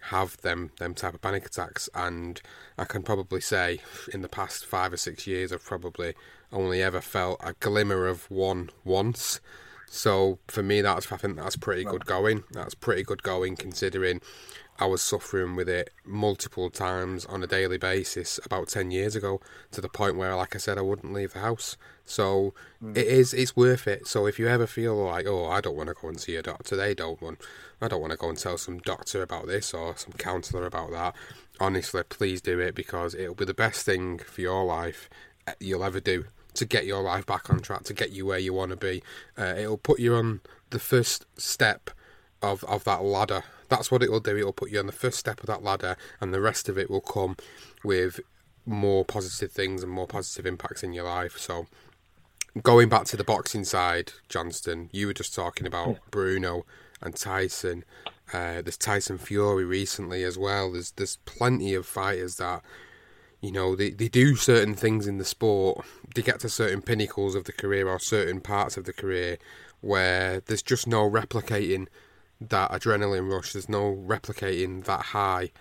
have 0.09 0.37
them 0.41 0.71
them 0.77 0.93
type 0.93 1.13
of 1.13 1.21
panic 1.21 1.45
attacks, 1.45 1.89
and 1.95 2.41
I 2.77 2.83
can 2.83 3.01
probably 3.01 3.41
say 3.41 3.79
in 4.13 4.21
the 4.21 4.29
past 4.29 4.65
five 4.65 4.91
or 4.91 4.97
six 4.97 5.25
years 5.25 5.53
I've 5.53 5.63
probably 5.63 6.15
only 6.55 6.81
ever 6.81 7.01
felt 7.01 7.39
a 7.43 7.53
glimmer 7.53 8.07
of 8.07 8.31
one 8.31 8.71
once. 8.83 9.41
So 9.87 10.39
for 10.47 10.63
me, 10.63 10.81
that's 10.81 11.11
I 11.11 11.17
think 11.17 11.37
that's 11.37 11.55
pretty 11.55 11.83
good 11.83 12.05
going. 12.05 12.43
That's 12.51 12.73
pretty 12.73 13.03
good 13.03 13.21
going 13.21 13.55
considering 13.55 14.21
I 14.77 14.87
was 14.87 15.01
suffering 15.01 15.55
with 15.55 15.69
it 15.69 15.89
multiple 16.03 16.69
times 16.69 17.25
on 17.25 17.41
a 17.43 17.47
daily 17.47 17.77
basis 17.77 18.39
about 18.43 18.69
ten 18.69 18.91
years 18.91 19.15
ago 19.15 19.39
to 19.71 19.81
the 19.81 19.89
point 19.89 20.17
where, 20.17 20.35
like 20.35 20.55
I 20.55 20.59
said, 20.59 20.77
I 20.77 20.81
wouldn't 20.81 21.13
leave 21.13 21.33
the 21.33 21.39
house. 21.39 21.77
So 22.03 22.53
mm. 22.83 22.97
it 22.97 23.07
is 23.07 23.33
it's 23.33 23.55
worth 23.55 23.87
it. 23.87 24.07
So 24.07 24.25
if 24.25 24.39
you 24.39 24.47
ever 24.47 24.67
feel 24.67 24.95
like, 24.95 25.27
oh, 25.27 25.47
I 25.47 25.61
don't 25.61 25.77
want 25.77 25.89
to 25.89 25.95
go 25.95 26.07
and 26.07 26.19
see 26.19 26.35
a 26.35 26.41
doctor, 26.41 26.75
they 26.75 26.93
don't 26.93 27.21
want. 27.21 27.39
I 27.81 27.87
don't 27.87 28.01
want 28.01 28.11
to 28.11 28.17
go 28.17 28.29
and 28.29 28.37
tell 28.37 28.57
some 28.57 28.79
doctor 28.79 29.21
about 29.21 29.47
this 29.47 29.73
or 29.73 29.95
some 29.97 30.13
counsellor 30.13 30.65
about 30.65 30.91
that. 30.91 31.15
Honestly, 31.59 32.03
please 32.03 32.41
do 32.41 32.59
it 32.59 32.75
because 32.75 33.13
it'll 33.13 33.35
be 33.35 33.45
the 33.45 33.53
best 33.53 33.85
thing 33.85 34.17
for 34.19 34.41
your 34.41 34.65
life 34.65 35.09
eh, 35.47 35.53
you'll 35.59 35.83
ever 35.83 35.99
do 35.99 36.25
to 36.55 36.65
get 36.65 36.85
your 36.85 37.01
life 37.01 37.25
back 37.25 37.49
on 37.49 37.59
track, 37.59 37.83
to 37.83 37.93
get 37.93 38.11
you 38.11 38.25
where 38.25 38.39
you 38.39 38.53
want 38.53 38.71
to 38.71 38.77
be. 38.77 39.03
Uh, 39.37 39.55
it'll 39.57 39.77
put 39.77 39.99
you 39.99 40.15
on 40.15 40.41
the 40.69 40.79
first 40.79 41.25
step 41.37 41.89
of, 42.41 42.63
of 42.65 42.83
that 42.85 43.03
ladder. 43.03 43.43
That's 43.69 43.91
what 43.91 44.03
it 44.03 44.11
will 44.11 44.19
do. 44.19 44.35
It 44.37 44.45
will 44.45 44.53
put 44.53 44.71
you 44.71 44.79
on 44.79 44.85
the 44.85 44.91
first 44.91 45.19
step 45.19 45.39
of 45.39 45.47
that 45.47 45.63
ladder, 45.63 45.97
and 46.21 46.33
the 46.33 46.41
rest 46.41 46.69
of 46.69 46.77
it 46.77 46.89
will 46.89 47.01
come 47.01 47.37
with 47.83 48.19
more 48.65 49.05
positive 49.05 49.51
things 49.51 49.83
and 49.83 49.91
more 49.91 50.07
positive 50.07 50.45
impacts 50.45 50.83
in 50.83 50.93
your 50.93 51.05
life. 51.05 51.37
So, 51.37 51.67
going 52.61 52.89
back 52.89 53.05
to 53.05 53.17
the 53.17 53.23
boxing 53.23 53.63
side, 53.63 54.13
Johnston, 54.29 54.89
you 54.91 55.07
were 55.07 55.13
just 55.13 55.35
talking 55.35 55.67
about 55.67 55.97
Bruno 56.11 56.65
and 57.01 57.15
Tyson. 57.15 57.83
Uh, 58.33 58.61
there's 58.61 58.77
Tyson 58.77 59.17
Fury 59.17 59.65
recently 59.65 60.23
as 60.23 60.37
well. 60.37 60.71
There's 60.71 60.91
there's 60.91 61.17
plenty 61.25 61.73
of 61.73 61.85
fighters 61.85 62.37
that 62.37 62.63
you 63.41 63.51
know 63.51 63.75
they, 63.75 63.91
they 63.91 64.07
do 64.07 64.35
certain 64.35 64.75
things 64.75 65.07
in 65.07 65.17
the 65.17 65.25
sport. 65.25 65.85
They 66.13 66.21
get 66.21 66.39
to 66.41 66.49
certain 66.49 66.81
pinnacles 66.81 67.35
of 67.35 67.45
the 67.45 67.51
career 67.51 67.87
or 67.87 67.99
certain 67.99 68.41
parts 68.41 68.77
of 68.77 68.85
the 68.85 68.93
career 68.93 69.37
where 69.81 70.41
there's 70.41 70.63
just 70.63 70.87
no 70.87 71.09
replicating 71.09 71.87
that 72.41 72.71
adrenaline 72.71 73.31
rush. 73.31 73.53
There's 73.53 73.69
no 73.69 73.95
replicating 73.95 74.83
that 74.85 75.01
high. 75.01 75.51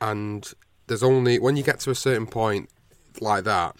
And 0.00 0.50
there's 0.86 1.02
only 1.02 1.38
when 1.38 1.56
you 1.56 1.62
get 1.62 1.80
to 1.80 1.90
a 1.90 1.94
certain 1.94 2.26
point 2.26 2.70
like 3.20 3.44
that 3.44 3.76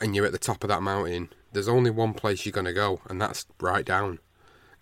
and 0.00 0.14
you're 0.16 0.26
at 0.26 0.32
the 0.32 0.38
top 0.38 0.64
of 0.64 0.68
that 0.68 0.82
mountain 0.82 1.28
there's 1.52 1.68
only 1.68 1.90
one 1.90 2.14
place 2.14 2.44
you're 2.44 2.52
going 2.52 2.64
to 2.64 2.72
go 2.72 3.00
and 3.08 3.20
that's 3.20 3.46
right 3.60 3.84
down. 3.84 4.18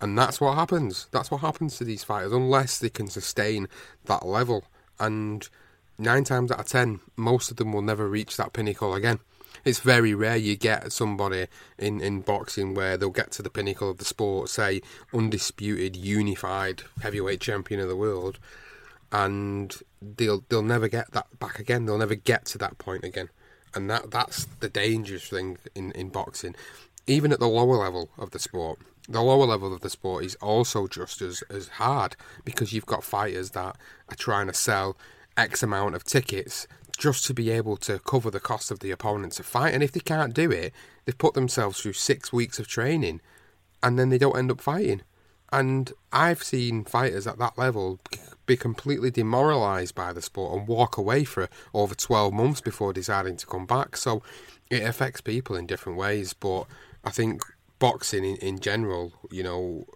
And 0.00 0.16
that's 0.16 0.40
what 0.40 0.54
happens. 0.54 1.08
That's 1.10 1.30
what 1.30 1.42
happens 1.42 1.76
to 1.76 1.84
these 1.84 2.04
fighters 2.04 2.32
unless 2.32 2.78
they 2.78 2.88
can 2.88 3.08
sustain 3.08 3.68
that 4.06 4.24
level. 4.24 4.64
And 4.98 5.46
nine 6.00 6.24
times 6.24 6.50
out 6.50 6.60
of 6.60 6.66
ten, 6.66 7.00
most 7.16 7.50
of 7.50 7.56
them 7.56 7.72
will 7.72 7.82
never 7.82 8.08
reach 8.08 8.36
that 8.36 8.52
pinnacle 8.52 8.94
again. 8.94 9.20
It's 9.64 9.80
very 9.80 10.14
rare 10.14 10.36
you 10.36 10.56
get 10.56 10.92
somebody 10.92 11.46
in, 11.78 12.00
in 12.00 12.22
boxing 12.22 12.74
where 12.74 12.96
they'll 12.96 13.10
get 13.10 13.30
to 13.32 13.42
the 13.42 13.50
pinnacle 13.50 13.90
of 13.90 13.98
the 13.98 14.04
sport, 14.04 14.48
say 14.48 14.80
undisputed, 15.12 15.96
unified 15.96 16.82
heavyweight 17.02 17.40
champion 17.40 17.80
of 17.80 17.88
the 17.88 17.96
world, 17.96 18.38
and 19.12 19.76
they'll 20.00 20.44
they'll 20.48 20.62
never 20.62 20.88
get 20.88 21.12
that 21.12 21.38
back 21.38 21.58
again. 21.58 21.84
They'll 21.84 21.98
never 21.98 22.14
get 22.14 22.46
to 22.46 22.58
that 22.58 22.78
point 22.78 23.04
again, 23.04 23.28
and 23.74 23.90
that 23.90 24.10
that's 24.10 24.46
the 24.60 24.68
dangerous 24.68 25.28
thing 25.28 25.58
in, 25.74 25.92
in 25.92 26.08
boxing. 26.08 26.54
Even 27.06 27.32
at 27.32 27.40
the 27.40 27.48
lower 27.48 27.76
level 27.76 28.10
of 28.18 28.30
the 28.30 28.38
sport, 28.38 28.78
the 29.08 29.20
lower 29.20 29.46
level 29.46 29.74
of 29.74 29.80
the 29.80 29.90
sport 29.90 30.24
is 30.24 30.36
also 30.36 30.86
just 30.86 31.20
as, 31.20 31.42
as 31.50 31.68
hard 31.68 32.16
because 32.44 32.72
you've 32.72 32.86
got 32.86 33.02
fighters 33.02 33.50
that 33.50 33.76
are 34.08 34.16
trying 34.16 34.46
to 34.46 34.54
sell 34.54 34.96
X 35.36 35.62
amount 35.62 35.94
of 35.94 36.04
tickets 36.04 36.66
just 36.98 37.24
to 37.26 37.34
be 37.34 37.50
able 37.50 37.76
to 37.78 37.98
cover 38.00 38.30
the 38.30 38.40
cost 38.40 38.70
of 38.70 38.80
the 38.80 38.90
opponent 38.90 39.32
to 39.32 39.42
fight. 39.42 39.72
And 39.72 39.82
if 39.82 39.92
they 39.92 40.00
can't 40.00 40.34
do 40.34 40.50
it, 40.50 40.72
they've 41.04 41.16
put 41.16 41.34
themselves 41.34 41.80
through 41.80 41.94
six 41.94 42.32
weeks 42.32 42.58
of 42.58 42.68
training 42.68 43.20
and 43.82 43.98
then 43.98 44.10
they 44.10 44.18
don't 44.18 44.36
end 44.36 44.50
up 44.50 44.60
fighting. 44.60 45.02
And 45.52 45.92
I've 46.12 46.42
seen 46.42 46.84
fighters 46.84 47.26
at 47.26 47.38
that 47.38 47.58
level 47.58 47.98
be 48.46 48.56
completely 48.56 49.10
demoralised 49.10 49.94
by 49.94 50.12
the 50.12 50.22
sport 50.22 50.58
and 50.58 50.68
walk 50.68 50.96
away 50.96 51.24
for 51.24 51.48
over 51.74 51.94
12 51.94 52.32
months 52.32 52.60
before 52.60 52.92
deciding 52.92 53.36
to 53.38 53.46
come 53.46 53.66
back. 53.66 53.96
So 53.96 54.22
it 54.68 54.82
affects 54.82 55.20
people 55.20 55.56
in 55.56 55.66
different 55.66 55.98
ways. 55.98 56.34
But 56.34 56.66
I 57.04 57.10
think 57.10 57.42
boxing 57.78 58.24
in, 58.24 58.36
in 58.36 58.60
general, 58.60 59.12
you 59.30 59.42
know, 59.42 59.86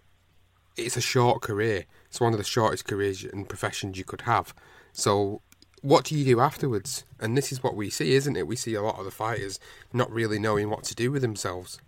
it's 0.76 0.96
a 0.96 1.00
short 1.00 1.42
career. 1.42 1.84
It's 2.08 2.20
one 2.20 2.32
of 2.32 2.38
the 2.38 2.44
shortest 2.44 2.86
careers 2.86 3.24
and 3.24 3.48
professions 3.48 3.98
you 3.98 4.04
could 4.04 4.22
have. 4.22 4.54
So 4.94 5.42
what 5.82 6.04
do 6.06 6.16
you 6.16 6.24
do 6.24 6.40
afterwards? 6.40 7.04
And 7.20 7.36
this 7.36 7.52
is 7.52 7.62
what 7.62 7.76
we 7.76 7.90
see, 7.90 8.14
isn't 8.14 8.36
it? 8.36 8.46
We 8.46 8.56
see 8.56 8.74
a 8.74 8.82
lot 8.82 8.98
of 8.98 9.04
the 9.04 9.10
fighters 9.10 9.60
not 9.92 10.10
really 10.10 10.38
knowing 10.38 10.70
what 10.70 10.84
to 10.84 10.94
do 10.94 11.12
with 11.12 11.20
themselves. 11.20 11.78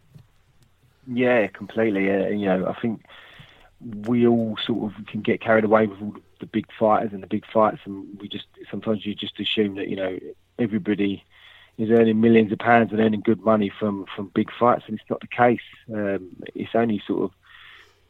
Yeah, 1.06 1.46
completely. 1.46 2.06
Yeah, 2.06 2.28
you 2.28 2.46
know, 2.46 2.66
I 2.66 2.78
think 2.80 3.06
we 3.80 4.26
all 4.26 4.58
sort 4.62 4.92
of 4.92 5.06
can 5.06 5.22
get 5.22 5.40
carried 5.40 5.64
away 5.64 5.86
with 5.86 6.02
all 6.02 6.14
the 6.40 6.46
big 6.46 6.66
fighters 6.78 7.12
and 7.12 7.22
the 7.22 7.28
big 7.28 7.44
fights, 7.50 7.78
and 7.84 8.20
we 8.20 8.28
just 8.28 8.46
sometimes 8.70 9.06
you 9.06 9.14
just 9.14 9.38
assume 9.38 9.76
that 9.76 9.88
you 9.88 9.96
know 9.96 10.18
everybody 10.58 11.24
is 11.78 11.90
earning 11.90 12.20
millions 12.20 12.52
of 12.52 12.58
pounds 12.58 12.90
and 12.90 13.00
earning 13.00 13.20
good 13.20 13.40
money 13.42 13.70
from 13.78 14.04
from 14.14 14.30
big 14.34 14.50
fights, 14.58 14.84
and 14.88 14.98
it's 14.98 15.08
not 15.08 15.20
the 15.20 15.26
case. 15.28 15.60
Um, 15.94 16.36
it's 16.54 16.74
only 16.74 17.00
sort 17.06 17.22
of 17.22 17.30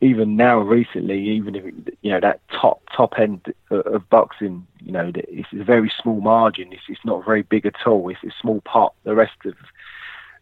even 0.01 0.37
now 0.37 0.59
recently, 0.59 1.21
even 1.31 1.55
if 1.55 1.65
you 2.03 2.11
know 2.11 2.21
that 2.21 2.41
top 2.51 2.83
top 2.95 3.19
end 3.19 3.53
of 3.71 4.09
boxing, 4.11 4.67
you 4.85 4.93
know, 4.93 5.11
it's 5.15 5.53
a 5.53 5.65
very 5.65 5.93
small 6.03 6.21
margin. 6.21 6.73
It's, 6.73 6.83
it's 6.89 7.05
not 7.05 7.25
very 7.25 7.43
big 7.43 7.67
at 7.67 7.87
all. 7.87 8.09
It's 8.09 8.23
a 8.23 8.41
small 8.41 8.61
pot. 8.63 8.95
The 9.05 9.15
rest 9.15 9.37
of 9.45 9.55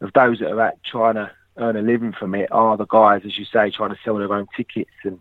of 0.01 0.13
those 0.13 0.41
that 0.41 0.51
are 0.51 0.61
at 0.61 0.83
trying 0.83 1.15
to 1.15 1.31
earn 1.57 1.77
a 1.77 1.83
living 1.83 2.13
from 2.13 2.35
it 2.35 2.51
are 2.51 2.77
the 2.77 2.87
guys, 2.87 3.23
as 3.25 3.39
you 3.39 3.45
say, 3.45 3.71
trying 3.71 3.91
to 3.91 3.99
sell 4.05 4.17
their 4.17 4.33
own 4.33 4.49
tickets, 4.57 4.91
and 5.05 5.21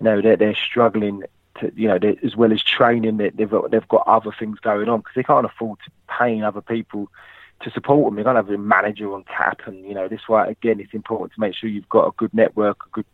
you 0.00 0.04
know 0.04 0.22
they're 0.22 0.36
they're 0.36 0.54
struggling 0.54 1.22
to, 1.60 1.72
you 1.76 1.88
know, 1.88 1.98
as 2.22 2.36
well 2.36 2.52
as 2.52 2.62
training, 2.62 3.16
they've 3.16 3.50
got, 3.50 3.70
they've 3.70 3.88
got 3.88 4.06
other 4.06 4.32
things 4.38 4.58
going 4.60 4.88
on 4.88 5.00
because 5.00 5.14
they 5.14 5.22
can't 5.22 5.46
afford 5.46 5.78
to 5.84 5.90
pay 6.08 6.40
other 6.40 6.60
people 6.60 7.10
to 7.62 7.70
support 7.70 8.06
them. 8.06 8.16
They 8.16 8.22
can't 8.22 8.36
have 8.36 8.48
a 8.48 8.58
manager 8.58 9.12
on 9.12 9.24
tap, 9.24 9.60
and 9.66 9.84
you 9.84 9.94
know, 9.94 10.08
this 10.08 10.22
why 10.26 10.46
again, 10.46 10.80
it's 10.80 10.94
important 10.94 11.34
to 11.34 11.40
make 11.40 11.54
sure 11.54 11.68
you've 11.68 11.88
got 11.88 12.06
a 12.06 12.12
good 12.16 12.32
network, 12.32 12.86
a 12.86 12.90
good 12.90 13.06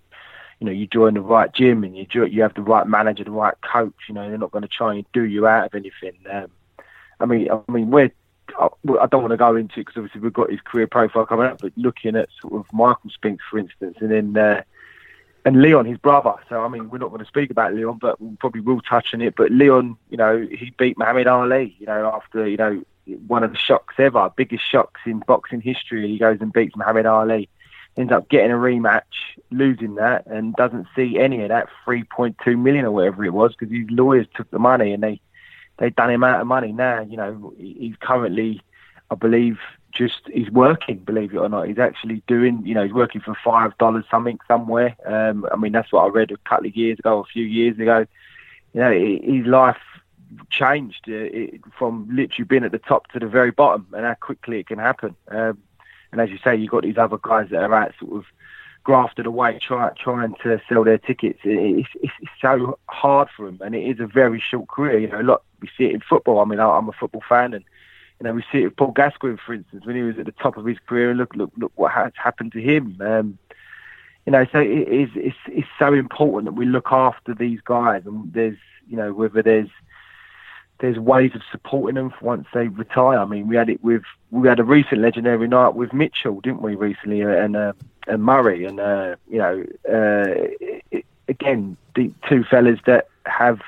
you 0.61 0.67
know, 0.67 0.73
you 0.73 0.87
join 0.87 1.15
the 1.15 1.21
right 1.21 1.53
gym 1.53 1.85
and 1.85 1.97
you 1.97 2.07
you 2.27 2.43
have 2.43 2.55
the 2.55 2.63
right 2.63 2.87
manager, 2.87 3.25
the 3.25 3.31
right 3.31 3.55
coach. 3.61 3.95
You 4.09 4.15
know, 4.15 4.29
they're 4.29 4.39
not 4.39 4.53
going 4.53 4.63
to 4.63 4.69
try 4.69 4.95
and 4.95 5.05
do 5.13 5.23
you 5.23 5.47
out 5.47 5.67
of 5.67 5.75
anything. 5.75 6.19
Um, 6.31 6.51
I 7.21 7.27
mean, 7.27 7.51
I 7.51 7.61
mean, 7.71 7.91
we're 7.91 8.11
I 8.59 9.07
don't 9.11 9.23
want 9.23 9.33
to 9.33 9.37
go 9.37 9.57
into 9.57 9.81
it 9.81 9.87
because 9.87 9.97
obviously 9.97 10.21
we've 10.21 10.33
got 10.33 10.51
his 10.51 10.61
career 10.61 10.87
profile 10.87 11.27
coming 11.27 11.47
up, 11.47 11.61
but 11.61 11.73
looking 11.77 12.17
at 12.17 12.29
sort 12.41 12.55
of 12.55 12.73
Michael 12.73 13.11
Spinks, 13.11 13.45
for 13.51 13.59
instance, 13.59 13.99
and 14.01 14.11
then 14.11 14.37
uh, 14.37 14.63
and 15.45 15.61
Leon, 15.61 15.85
his 15.85 15.99
brother. 15.99 16.35
So 16.49 16.65
I 16.65 16.69
mean, 16.69 16.89
we're 16.89 16.99
not 16.99 17.11
going 17.11 17.21
to 17.21 17.27
speak 17.27 17.51
about 17.51 17.75
Leon, 17.75 17.99
but 18.01 18.21
we 18.21 18.35
probably 18.37 18.63
will 18.63 18.81
touch 18.81 19.13
on 19.13 19.21
it. 19.21 19.35
But 19.37 19.51
Leon, 19.51 19.97
you 20.11 20.17
know, 20.17 20.39
he 20.39 20.73
beat 20.79 20.97
Muhammad 20.97 21.27
Ali. 21.27 21.77
You 21.79 21.87
know, 21.87 22.11
after 22.15 22.47
you 22.47 22.57
know 22.57 22.83
one 23.27 23.45
of 23.45 23.53
the 23.53 23.59
shocks 23.59 23.95
ever, 23.99 24.31
biggest 24.37 24.65
shocks 24.65 25.01
in 25.05 25.21
boxing 25.21 25.61
history. 25.61 26.09
He 26.09 26.19
goes 26.19 26.39
and 26.41 26.53
beats 26.53 26.77
Muhammad 26.77 27.07
Ali 27.07 27.49
ends 27.97 28.13
up 28.13 28.29
getting 28.29 28.51
a 28.51 28.57
rematch, 28.57 29.03
losing 29.51 29.95
that, 29.97 30.27
and 30.27 30.55
doesn't 30.55 30.87
see 30.95 31.19
any 31.19 31.43
of 31.43 31.49
that 31.49 31.69
3.2 31.87 32.59
million 32.59 32.85
or 32.85 32.91
whatever 32.91 33.25
it 33.25 33.33
was 33.33 33.55
because 33.55 33.75
his 33.75 33.87
lawyers 33.91 34.27
took 34.35 34.51
the 34.51 34.59
money 34.59 34.93
and 34.93 35.03
they 35.03 35.21
they 35.79 35.91
done 35.91 36.11
him 36.11 36.25
out 36.25 36.41
of 36.41 36.47
money. 36.47 36.73
Now 36.73 37.01
you 37.01 37.17
know 37.17 37.53
he's 37.59 37.97
currently, 38.01 38.63
I 39.11 39.15
believe, 39.15 39.59
just 39.93 40.21
he's 40.33 40.51
working. 40.51 40.99
Believe 40.99 41.35
it 41.35 41.39
or 41.39 41.49
not, 41.49 41.69
he's 41.69 41.79
actually 41.79 42.23
doing. 42.27 42.63
You 42.65 42.75
know, 42.75 42.85
he's 42.85 42.93
working 42.93 43.21
for 43.21 43.37
five 43.45 43.77
dollars 43.79 44.05
something 44.11 44.39
somewhere. 44.47 44.97
Um, 45.05 45.47
I 45.51 45.57
mean, 45.57 45.73
that's 45.73 45.93
what 45.93 46.05
I 46.05 46.09
read 46.09 46.31
a 46.31 46.37
couple 46.49 46.67
of 46.67 46.77
years 46.77 46.99
ago, 46.99 47.21
a 47.21 47.25
few 47.25 47.45
years 47.45 47.79
ago. 47.79 48.07
You 48.73 48.81
know, 48.81 48.93
his 48.93 49.47
life 49.47 49.79
changed 50.51 51.05
uh, 51.09 51.13
it, 51.13 51.61
from 51.79 52.09
literally 52.11 52.47
being 52.47 52.65
at 52.65 52.73
the 52.73 52.79
top 52.79 53.09
to 53.13 53.19
the 53.19 53.27
very 53.27 53.51
bottom, 53.51 53.87
and 53.93 54.05
how 54.05 54.15
quickly 54.15 54.61
it 54.61 54.67
can 54.67 54.79
happen. 54.79 55.17
Um, 55.29 55.59
and 56.13 56.21
as 56.21 56.31
you 56.31 56.39
say, 56.39 56.57
you've 56.57 56.71
got 56.71 56.83
these 56.83 56.99
other 56.99 57.19
guys 57.21 57.49
that 57.51 57.63
are 57.63 57.75
out 57.75 57.93
sort 58.01 58.17
of 58.17 58.25
grafted 58.85 59.27
away, 59.27 59.59
try, 59.61 59.91
trying 59.99 60.35
to 60.43 60.61
sell 60.69 60.85
their 60.85 60.99
tickets. 60.99 61.41
It's, 61.43 61.89
it's, 62.03 62.15
it's, 62.21 62.31
so 62.41 62.79
hard 62.89 63.29
for 63.37 63.47
them, 63.47 63.59
and 63.61 63.75
it 63.75 63.83
is 63.83 63.99
a 63.99 64.07
very 64.07 64.41
short 64.41 64.69
career. 64.69 64.99
You 64.99 65.09
know, 65.09 65.21
a 65.21 65.23
lot 65.23 65.43
we 65.61 65.69
see 65.77 65.87
it 65.87 65.95
in 65.95 66.01
football. 66.01 66.39
I 66.39 66.45
mean, 66.45 66.61
I'm 66.61 66.89
a 66.89 66.93
football 66.93 67.23
fan, 67.29 67.53
and 67.53 67.65
you 68.21 68.25
know, 68.25 68.33
we 68.33 68.45
see 68.53 68.59
it 68.59 68.65
with 68.67 68.77
Paul 68.77 68.93
Gascoigne, 68.93 69.39
for 69.45 69.55
instance, 69.55 69.85
when 69.85 69.97
he 69.97 70.03
was 70.03 70.19
at 70.19 70.27
the 70.27 70.33
top 70.33 70.57
of 70.57 70.65
his 70.65 70.79
career, 70.87 71.11
and 71.11 71.19
look, 71.19 71.35
look, 71.35 71.51
look 71.57 71.73
what 71.75 71.93
has 71.93 72.13
happened 72.15 72.53
to 72.53 72.61
him. 72.61 72.97
Um, 73.01 73.39
you 74.25 74.33
know, 74.33 74.47
so 74.53 74.61
it 74.61 74.89
is, 74.89 75.11
it's, 75.15 75.37
it's 75.49 75.69
so 75.79 75.93
important 75.93 76.47
that 76.47 76.59
we 76.59 76.67
look 76.67 76.93
after 76.93 77.35
these 77.35 77.61
guys, 77.61 78.03
and 78.07 78.33
there's, 78.33 78.57
you 78.89 78.97
know, 78.97 79.13
whether 79.13 79.43
there's 79.43 79.69
there's 80.79 80.99
ways 80.99 81.33
of 81.35 81.43
supporting 81.51 81.95
them 81.95 82.13
once 82.21 82.47
they 82.53 82.69
retire. 82.69 83.19
I 83.19 83.25
mean, 83.25 83.49
we 83.49 83.57
had 83.57 83.71
it 83.71 83.83
with 83.83 84.03
we 84.31 84.49
had 84.49 84.61
a 84.61 84.65
recent 84.65 85.01
legendary 85.01 85.49
night 85.49 85.75
with 85.75 85.93
Mitchell, 85.93 86.41
didn't 86.41 86.63
we, 86.63 86.75
recently, 86.75 87.23
and 87.23 87.57
uh, 87.57 87.73
and 88.07 88.23
Murray, 88.23 88.65
and 88.65 88.79
uh, 88.79 89.17
you 89.29 89.39
know, 89.39 89.65
uh, 89.89 90.49
it, 90.91 91.07
again, 91.29 91.77
the 91.95 92.13
two 92.29 92.45
fellas 92.45 92.79
that 92.87 93.09
have 93.25 93.61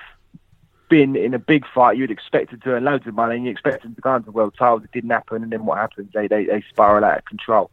been 0.89 1.17
in 1.17 1.35
a 1.35 1.39
big 1.39 1.65
fight, 1.67 1.97
you'd 1.97 2.11
expect 2.11 2.51
to 2.51 2.71
earn 2.71 2.85
loads 2.85 3.07
of 3.07 3.15
money, 3.15 3.37
and 3.37 3.45
you 3.45 3.51
expected 3.51 3.95
to 3.95 4.01
go 4.01 4.15
into 4.15 4.31
world 4.31 4.55
titles. 4.59 4.85
It 4.85 4.93
didn't 4.93 5.11
happen, 5.11 5.43
and 5.43 5.53
then 5.53 5.65
what 5.65 5.79
happens? 5.79 6.11
They 6.13 6.29
they, 6.29 6.45
they 6.45 6.63
spiral 6.69 7.05
out 7.05 7.19
of 7.19 7.25
control. 7.25 7.71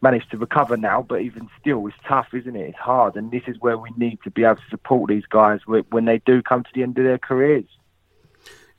Managed 0.00 0.30
to 0.32 0.38
recover 0.38 0.76
now, 0.76 1.02
but 1.02 1.20
even 1.20 1.48
still, 1.60 1.86
it's 1.86 1.96
tough, 2.08 2.34
isn't 2.34 2.56
it? 2.56 2.70
It's 2.70 2.78
hard, 2.78 3.16
and 3.16 3.30
this 3.30 3.44
is 3.46 3.60
where 3.60 3.78
we 3.78 3.90
need 3.96 4.18
to 4.24 4.30
be 4.30 4.44
able 4.44 4.56
to 4.56 4.62
support 4.70 5.08
these 5.08 5.26
guys 5.26 5.60
when 5.66 6.06
they 6.06 6.18
do 6.18 6.42
come 6.42 6.64
to 6.64 6.70
the 6.74 6.82
end 6.82 6.98
of 6.98 7.04
their 7.04 7.18
careers. 7.18 7.66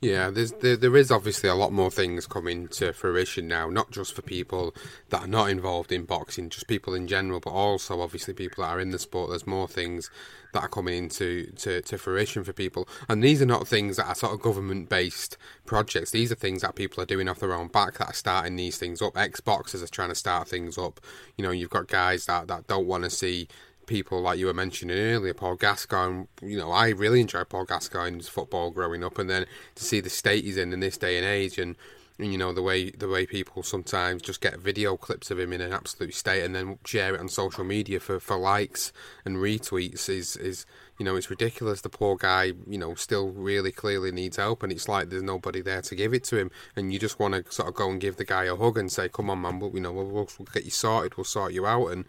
Yeah, 0.04 0.28
there's 0.28 0.52
there, 0.52 0.76
there 0.76 0.96
is 0.98 1.10
obviously 1.10 1.48
a 1.48 1.54
lot 1.54 1.72
more 1.72 1.90
things 1.90 2.26
coming 2.26 2.68
to 2.68 2.92
fruition 2.92 3.48
now, 3.48 3.70
not 3.70 3.90
just 3.90 4.14
for 4.14 4.20
people 4.20 4.74
that 5.08 5.22
are 5.22 5.26
not 5.26 5.48
involved 5.48 5.92
in 5.92 6.04
boxing, 6.04 6.50
just 6.50 6.68
people 6.68 6.92
in 6.92 7.06
general, 7.06 7.40
but 7.40 7.52
also 7.52 8.02
obviously 8.02 8.34
people 8.34 8.62
that 8.62 8.70
are 8.70 8.80
in 8.80 8.90
the 8.90 8.98
sport. 8.98 9.30
There's 9.30 9.46
more 9.46 9.66
things 9.66 10.10
that 10.52 10.62
are 10.62 10.68
coming 10.68 11.04
into 11.04 11.50
to, 11.56 11.80
to 11.80 11.96
fruition 11.96 12.44
for 12.44 12.52
people, 12.52 12.86
and 13.08 13.24
these 13.24 13.40
are 13.40 13.46
not 13.46 13.66
things 13.66 13.96
that 13.96 14.06
are 14.06 14.14
sort 14.14 14.34
of 14.34 14.42
government 14.42 14.90
based 14.90 15.38
projects. 15.64 16.10
These 16.10 16.30
are 16.30 16.36
things 16.36 16.60
that 16.60 16.74
people 16.74 17.02
are 17.02 17.06
doing 17.06 17.26
off 17.26 17.40
their 17.40 17.54
own 17.54 17.68
back 17.68 17.96
that 17.96 18.10
are 18.10 18.14
starting 18.14 18.56
these 18.56 18.76
things 18.76 19.00
up. 19.00 19.14
Xboxers 19.14 19.82
are 19.82 19.88
trying 19.88 20.10
to 20.10 20.14
start 20.14 20.48
things 20.48 20.76
up. 20.76 21.00
You 21.38 21.44
know, 21.44 21.50
you've 21.50 21.70
got 21.70 21.88
guys 21.88 22.26
that 22.26 22.48
that 22.48 22.66
don't 22.66 22.86
want 22.86 23.04
to 23.04 23.10
see 23.10 23.48
people 23.86 24.20
like 24.20 24.38
you 24.38 24.46
were 24.46 24.54
mentioning 24.54 24.98
earlier, 24.98 25.34
Paul 25.34 25.56
Gascoigne. 25.56 26.24
You 26.42 26.58
know, 26.58 26.70
I 26.70 26.88
really 26.90 27.20
enjoyed 27.20 27.48
Paul 27.48 27.64
Gascoigne's 27.64 28.28
football 28.28 28.70
growing 28.70 29.04
up, 29.04 29.18
and 29.18 29.28
then 29.28 29.46
to 29.74 29.84
see 29.84 30.00
the 30.00 30.10
state 30.10 30.44
he's 30.44 30.56
in 30.56 30.72
in 30.72 30.80
this 30.80 30.96
day 30.96 31.16
and 31.16 31.26
age, 31.26 31.58
and, 31.58 31.76
and 32.18 32.30
you 32.32 32.38
know 32.38 32.52
the 32.52 32.62
way 32.62 32.90
the 32.90 33.08
way 33.08 33.26
people 33.26 33.62
sometimes 33.62 34.22
just 34.22 34.40
get 34.40 34.58
video 34.58 34.96
clips 34.96 35.30
of 35.30 35.38
him 35.38 35.52
in 35.52 35.60
an 35.60 35.72
absolute 35.72 36.14
state 36.14 36.44
and 36.44 36.54
then 36.54 36.78
share 36.84 37.14
it 37.14 37.20
on 37.20 37.28
social 37.28 37.64
media 37.64 37.98
for, 37.98 38.20
for 38.20 38.36
likes 38.36 38.92
and 39.24 39.38
retweets 39.38 40.08
is 40.08 40.36
is 40.36 40.64
you 40.98 41.04
know 41.04 41.16
it's 41.16 41.30
ridiculous. 41.30 41.80
The 41.80 41.88
poor 41.88 42.16
guy, 42.16 42.52
you 42.66 42.78
know, 42.78 42.94
still 42.94 43.30
really 43.30 43.72
clearly 43.72 44.12
needs 44.12 44.36
help, 44.36 44.62
and 44.62 44.70
it's 44.70 44.88
like 44.88 45.10
there's 45.10 45.22
nobody 45.22 45.60
there 45.60 45.82
to 45.82 45.94
give 45.94 46.14
it 46.14 46.24
to 46.24 46.36
him, 46.38 46.50
and 46.76 46.92
you 46.92 46.98
just 46.98 47.18
want 47.18 47.34
to 47.34 47.52
sort 47.52 47.68
of 47.68 47.74
go 47.74 47.90
and 47.90 48.00
give 48.00 48.16
the 48.16 48.24
guy 48.24 48.44
a 48.44 48.56
hug 48.56 48.78
and 48.78 48.92
say, 48.92 49.08
"Come 49.08 49.30
on, 49.30 49.40
man, 49.42 49.58
we'll, 49.58 49.72
you 49.74 49.80
know, 49.80 49.92
we'll, 49.92 50.10
we'll 50.10 50.28
get 50.52 50.64
you 50.64 50.70
sorted, 50.70 51.16
we'll 51.16 51.24
sort 51.24 51.52
you 51.52 51.66
out," 51.66 51.88
and 51.88 52.04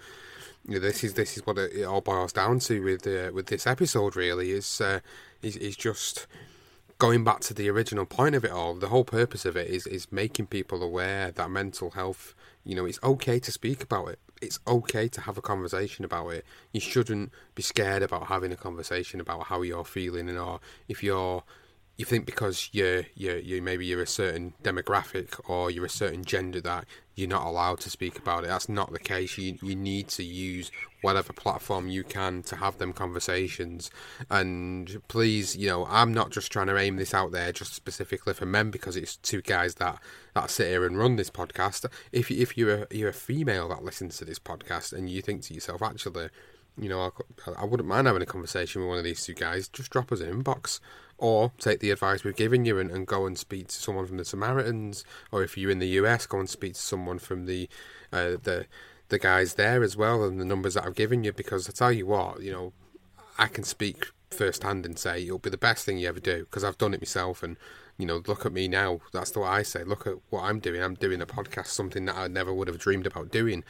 this 0.68 1.03
is 1.03 1.13
this 1.13 1.38
is 1.38 1.45
what 1.45 1.57
it, 1.57 1.84
all 1.84 2.01
boils 2.01 2.34
down 2.34 2.59
to 2.59 2.84
with 2.84 3.05
uh, 3.07 3.32
with 3.34 3.47
this 3.47 3.68
episode. 3.68 4.16
Really, 4.16 4.51
is 4.51 4.82
uh, 4.82 4.99
is 5.41 5.55
is 5.57 5.76
just 5.76 6.28
going 6.97 7.24
back 7.24 7.41
to 7.41 7.53
the 7.53 7.70
original 7.70 8.05
point 8.05 8.36
of 8.36 8.43
it 8.43 8.51
all. 8.51 8.74
The 8.74 8.88
whole 8.88 9.03
purpose 9.03 9.45
of 9.45 9.55
it 9.55 9.70
is 9.70 9.86
is 9.88 10.11
making 10.11 10.47
people 10.47 10.82
aware 10.82 11.32
that 11.32 11.49
mental 11.49 11.91
health. 11.91 12.34
You 12.63 12.76
know, 12.76 12.86
it's 12.86 12.99
okay 13.03 13.39
to 13.39 13.51
speak 13.51 13.84
about 13.84 14.07
it. 14.09 14.20
It's 14.41 14.59
okay 14.68 15.07
to 15.07 15.22
have 15.22 15.38
a 15.38 15.41
conversation 15.41 16.03
about 16.03 16.30
it. 16.30 16.45
You 16.74 16.82
shouldn't 16.82 17.32
be 17.53 17.63
scared 17.63 18.03
about 18.03 18.28
having 18.28 18.51
a 18.51 18.57
conversation 18.57 19.20
about 19.20 19.43
how 19.43 19.61
you're 19.61 19.86
feeling, 19.86 20.30
and 20.30 20.38
or 20.38 20.59
if 20.88 21.03
you're 21.03 21.43
you 21.97 22.05
think 22.05 22.25
because 22.25 22.69
you're 22.73 23.03
you 23.15 23.35
you 23.35 23.61
maybe 23.61 23.85
you're 23.85 24.01
a 24.01 24.07
certain 24.07 24.53
demographic 24.63 25.39
or 25.49 25.71
you're 25.71 25.85
a 25.85 25.89
certain 25.89 26.25
gender 26.25 26.59
that 26.61 26.85
you're 27.15 27.29
not 27.29 27.47
allowed 27.47 27.79
to 27.79 27.89
speak 27.89 28.17
about 28.17 28.43
it. 28.43 28.47
That's 28.47 28.67
not 28.67 28.91
the 28.91 28.99
case. 28.99 29.37
You 29.37 29.57
you 29.61 29.75
need 29.75 30.09
to 30.09 30.23
use 30.23 30.71
whatever 31.01 31.31
platform 31.31 31.87
you 31.87 32.03
can 32.03 32.41
to 32.43 32.57
have 32.57 32.77
them 32.79 32.91
conversations. 32.91 33.89
And 34.29 35.01
please, 35.07 35.55
you 35.55 35.67
know, 35.67 35.85
I'm 35.85 36.13
not 36.13 36.31
just 36.31 36.51
trying 36.51 36.67
to 36.67 36.77
aim 36.77 36.97
this 36.97 37.13
out 37.13 37.31
there 37.31 37.53
just 37.53 37.73
specifically 37.73 38.33
for 38.33 38.45
men 38.45 38.71
because 38.71 38.97
it's 38.97 39.15
two 39.15 39.41
guys 39.41 39.75
that 39.75 39.99
that 40.33 40.49
sit 40.49 40.67
here 40.67 40.85
and 40.85 40.97
run 40.97 41.15
this 41.15 41.29
podcast. 41.29 41.85
If 42.11 42.29
if 42.29 42.57
you're 42.57 42.83
a, 42.83 42.87
you're 42.91 43.09
a 43.09 43.13
female 43.13 43.69
that 43.69 43.83
listens 43.83 44.17
to 44.17 44.25
this 44.25 44.39
podcast 44.39 44.91
and 44.91 45.09
you 45.09 45.21
think 45.21 45.43
to 45.43 45.53
yourself, 45.53 45.81
actually, 45.81 46.29
you 46.77 46.89
know, 46.89 47.13
I, 47.47 47.51
I 47.61 47.63
wouldn't 47.63 47.87
mind 47.87 48.07
having 48.07 48.21
a 48.21 48.25
conversation 48.25 48.81
with 48.81 48.89
one 48.89 48.97
of 48.97 49.05
these 49.05 49.23
two 49.23 49.33
guys. 49.33 49.69
Just 49.69 49.91
drop 49.91 50.11
us 50.11 50.19
an 50.19 50.43
inbox 50.43 50.81
or 51.18 51.51
take 51.59 51.80
the 51.80 51.91
advice 51.91 52.24
we've 52.24 52.36
given 52.36 52.66
you 52.66 52.78
and, 52.78 52.91
and 52.91 53.07
go 53.07 53.26
and 53.26 53.38
speak 53.38 53.68
to 53.68 53.76
someone 53.76 54.05
from 54.05 54.18
the 54.18 54.26
Samaritans, 54.26 55.05
or 55.32 55.43
if 55.43 55.57
you're 55.57 55.72
in 55.72 55.80
the 55.80 55.88
US, 55.88 56.26
go 56.26 56.39
and 56.39 56.49
speak 56.49 56.74
to 56.74 56.82
someone 56.82 57.20
from 57.20 57.45
the 57.45 57.70
uh, 58.11 58.38
the 58.41 58.66
the 59.09 59.20
guys 59.20 59.53
there 59.53 59.84
as 59.84 59.95
well, 59.95 60.24
and 60.24 60.39
the 60.39 60.45
numbers 60.45 60.74
that 60.74 60.86
I've 60.86 60.95
given 60.95 61.24
you. 61.24 61.32
Because 61.32 61.70
I 61.70 61.72
tell 61.72 61.91
you 61.91 62.05
what, 62.05 62.41
you 62.41 62.51
know, 62.51 62.74
I 63.38 63.47
can 63.47 63.63
speak 63.63 64.07
firsthand 64.30 64.86
and 64.86 64.99
say 64.99 65.24
it'll 65.24 65.39
be 65.39 65.49
the 65.49 65.57
best 65.57 65.86
thing 65.86 65.97
you 65.97 66.09
ever 66.09 66.20
do 66.20 66.43
because 66.45 66.63
I've 66.63 66.78
done 66.78 66.93
it 66.93 67.01
myself, 67.01 67.43
and 67.43 67.57
you 67.97 68.05
know, 68.05 68.22
look 68.28 68.45
at 68.45 68.53
me 68.53 68.68
now. 68.68 68.99
That's 69.13 69.32
the 69.32 69.39
way 69.39 69.47
I 69.47 69.63
say. 69.63 69.84
Look 69.84 70.05
at 70.05 70.16
what 70.30 70.43
I'm 70.43 70.59
doing. 70.59 70.82
I'm 70.82 70.95
doing 70.95 71.22
a 71.22 71.26
podcast, 71.26 71.68
something 71.68 72.05
that 72.05 72.18
I 72.18 72.28
never 72.28 72.53
would 72.53 72.68
have 72.68 72.80
dreamed 72.80 73.07
about 73.07 73.32
doing 73.32 73.63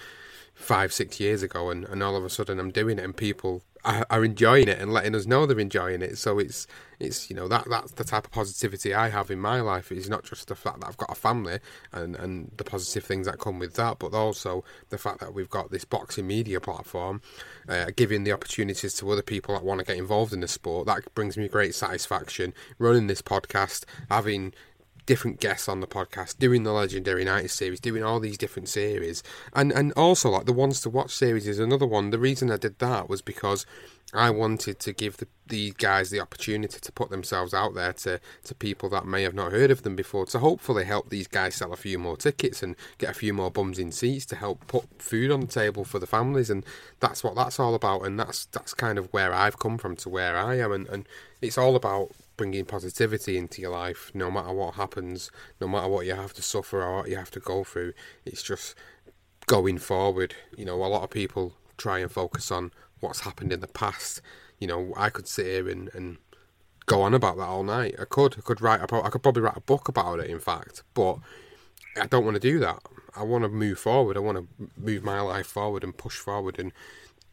five, 0.55 0.91
six 0.91 1.19
years 1.19 1.43
ago, 1.43 1.69
and, 1.69 1.85
and 1.85 2.01
all 2.01 2.15
of 2.15 2.25
a 2.25 2.29
sudden 2.29 2.59
I'm 2.59 2.71
doing 2.71 2.97
it, 2.97 3.03
and 3.03 3.15
people 3.15 3.61
are, 3.83 4.05
are 4.09 4.25
enjoying 4.25 4.67
it 4.67 4.79
and 4.79 4.91
letting 4.91 5.13
us 5.13 5.25
know 5.25 5.45
they're 5.45 5.59
enjoying 5.59 6.01
it. 6.01 6.17
So 6.17 6.39
it's 6.39 6.65
it's 6.97 7.29
you 7.29 7.35
know 7.35 7.47
that 7.49 7.65
that's 7.69 7.91
the 7.91 8.03
type 8.03 8.25
of 8.25 8.31
positivity 8.31 8.93
I 8.93 9.09
have 9.09 9.29
in 9.29 9.39
my 9.39 9.61
life. 9.61 9.91
It's 9.91 10.09
not 10.09 10.23
just 10.23 10.47
the 10.47 10.55
fact 10.55 10.79
that 10.79 10.87
I've 10.87 10.97
got 10.97 11.11
a 11.11 11.15
family 11.15 11.59
and 11.91 12.15
and 12.15 12.51
the 12.57 12.63
positive 12.63 13.03
things 13.03 13.27
that 13.27 13.39
come 13.39 13.59
with 13.59 13.75
that, 13.75 13.99
but 13.99 14.13
also 14.13 14.63
the 14.89 14.97
fact 14.97 15.19
that 15.19 15.33
we've 15.33 15.49
got 15.49 15.71
this 15.71 15.85
boxing 15.85 16.25
media 16.25 16.59
platform, 16.59 17.21
uh, 17.69 17.91
giving 17.95 18.23
the 18.23 18.31
opportunities 18.31 18.93
to 18.95 19.11
other 19.11 19.21
people 19.21 19.53
that 19.53 19.63
want 19.63 19.79
to 19.79 19.85
get 19.85 19.97
involved 19.97 20.33
in 20.33 20.39
the 20.39 20.47
sport. 20.47 20.87
That 20.87 21.13
brings 21.13 21.37
me 21.37 21.47
great 21.47 21.75
satisfaction. 21.75 22.53
Running 22.79 23.07
this 23.07 23.21
podcast, 23.21 23.85
having 24.09 24.53
different 25.05 25.39
guests 25.39 25.69
on 25.69 25.79
the 25.79 25.87
podcast, 25.87 26.39
doing 26.39 26.63
the 26.63 26.71
Legendary 26.71 27.23
Night 27.23 27.49
series, 27.49 27.79
doing 27.79 28.03
all 28.03 28.19
these 28.19 28.37
different 28.37 28.69
series, 28.69 29.23
and 29.53 29.71
and 29.71 29.93
also 29.93 30.29
like 30.29 30.45
the 30.45 30.53
ones 30.53 30.81
to 30.81 30.89
watch 30.89 31.11
series 31.11 31.47
is 31.47 31.59
another 31.59 31.87
one. 31.87 32.09
The 32.09 32.19
reason 32.19 32.51
I 32.51 32.57
did 32.57 32.79
that 32.79 33.09
was 33.09 33.21
because 33.21 33.65
I 34.13 34.29
wanted 34.29 34.79
to 34.79 34.93
give 34.93 35.17
the, 35.17 35.27
these 35.47 35.73
guys 35.73 36.09
the 36.09 36.21
opportunity 36.21 36.79
to 36.79 36.91
put 36.91 37.09
themselves 37.09 37.53
out 37.53 37.73
there 37.73 37.91
to, 37.93 38.19
to 38.43 38.55
people 38.55 38.87
that 38.89 39.05
may 39.05 39.23
have 39.23 39.33
not 39.33 39.51
heard 39.51 39.71
of 39.71 39.81
them 39.81 39.95
before 39.95 40.25
to 40.27 40.39
hopefully 40.39 40.85
help 40.85 41.09
these 41.09 41.27
guys 41.27 41.55
sell 41.55 41.73
a 41.73 41.77
few 41.77 41.97
more 41.97 42.15
tickets 42.15 42.61
and 42.61 42.75
get 42.97 43.09
a 43.09 43.13
few 43.13 43.33
more 43.33 43.51
bums 43.51 43.79
in 43.79 43.91
seats 43.91 44.25
to 44.27 44.35
help 44.35 44.65
put 44.67 45.01
food 45.01 45.31
on 45.31 45.41
the 45.41 45.47
table 45.47 45.83
for 45.83 45.99
the 45.99 46.07
families. 46.07 46.49
And 46.49 46.65
that's 46.99 47.23
what 47.23 47.35
that's 47.35 47.59
all 47.59 47.75
about. 47.75 48.05
And 48.05 48.19
that's 48.19 48.45
that's 48.47 48.73
kind 48.73 48.97
of 48.97 49.11
where 49.11 49.33
I've 49.33 49.59
come 49.59 49.77
from 49.77 49.95
to 49.97 50.09
where 50.09 50.37
I 50.37 50.59
am. 50.59 50.71
And, 50.71 50.87
and 50.87 51.07
it's 51.41 51.57
all 51.57 51.75
about 51.75 52.11
bringing 52.37 52.65
positivity 52.65 53.37
into 53.37 53.61
your 53.61 53.71
life 53.71 54.11
no 54.13 54.29
matter 54.29 54.51
what 54.53 54.75
happens 54.75 55.31
no 55.61 55.67
matter 55.67 55.87
what 55.87 56.05
you 56.05 56.13
have 56.13 56.33
to 56.33 56.41
suffer 56.41 56.81
or 56.81 56.97
what 56.97 57.09
you 57.09 57.15
have 57.15 57.31
to 57.31 57.39
go 57.39 57.63
through 57.63 57.93
it's 58.25 58.43
just 58.43 58.75
going 59.47 59.77
forward 59.77 60.35
you 60.57 60.65
know 60.65 60.75
a 60.75 60.85
lot 60.85 61.03
of 61.03 61.09
people 61.09 61.55
try 61.77 61.99
and 61.99 62.11
focus 62.11 62.51
on 62.51 62.71
what's 62.99 63.21
happened 63.21 63.53
in 63.53 63.59
the 63.59 63.67
past. 63.67 64.21
You 64.59 64.67
know, 64.67 64.93
I 64.95 65.09
could 65.09 65.27
sit 65.27 65.45
here 65.45 65.69
and, 65.69 65.89
and 65.93 66.17
go 66.85 67.01
on 67.01 67.13
about 67.13 67.37
that 67.37 67.43
all 67.43 67.63
night. 67.63 67.95
I 67.99 68.05
could. 68.05 68.35
I 68.37 68.41
could 68.41 68.61
write. 68.61 68.81
I 68.81 69.09
could 69.09 69.23
probably 69.23 69.43
write 69.43 69.57
a 69.57 69.61
book 69.61 69.87
about 69.87 70.19
it. 70.19 70.29
In 70.29 70.39
fact, 70.39 70.83
but 70.93 71.17
I 71.99 72.07
don't 72.07 72.25
want 72.25 72.35
to 72.35 72.39
do 72.39 72.59
that. 72.59 72.79
I 73.15 73.23
want 73.23 73.43
to 73.43 73.49
move 73.49 73.79
forward. 73.79 74.17
I 74.17 74.21
want 74.21 74.37
to 74.37 74.69
move 74.77 75.03
my 75.03 75.21
life 75.21 75.47
forward 75.47 75.83
and 75.83 75.95
push 75.95 76.17
forward 76.17 76.59
and 76.59 76.71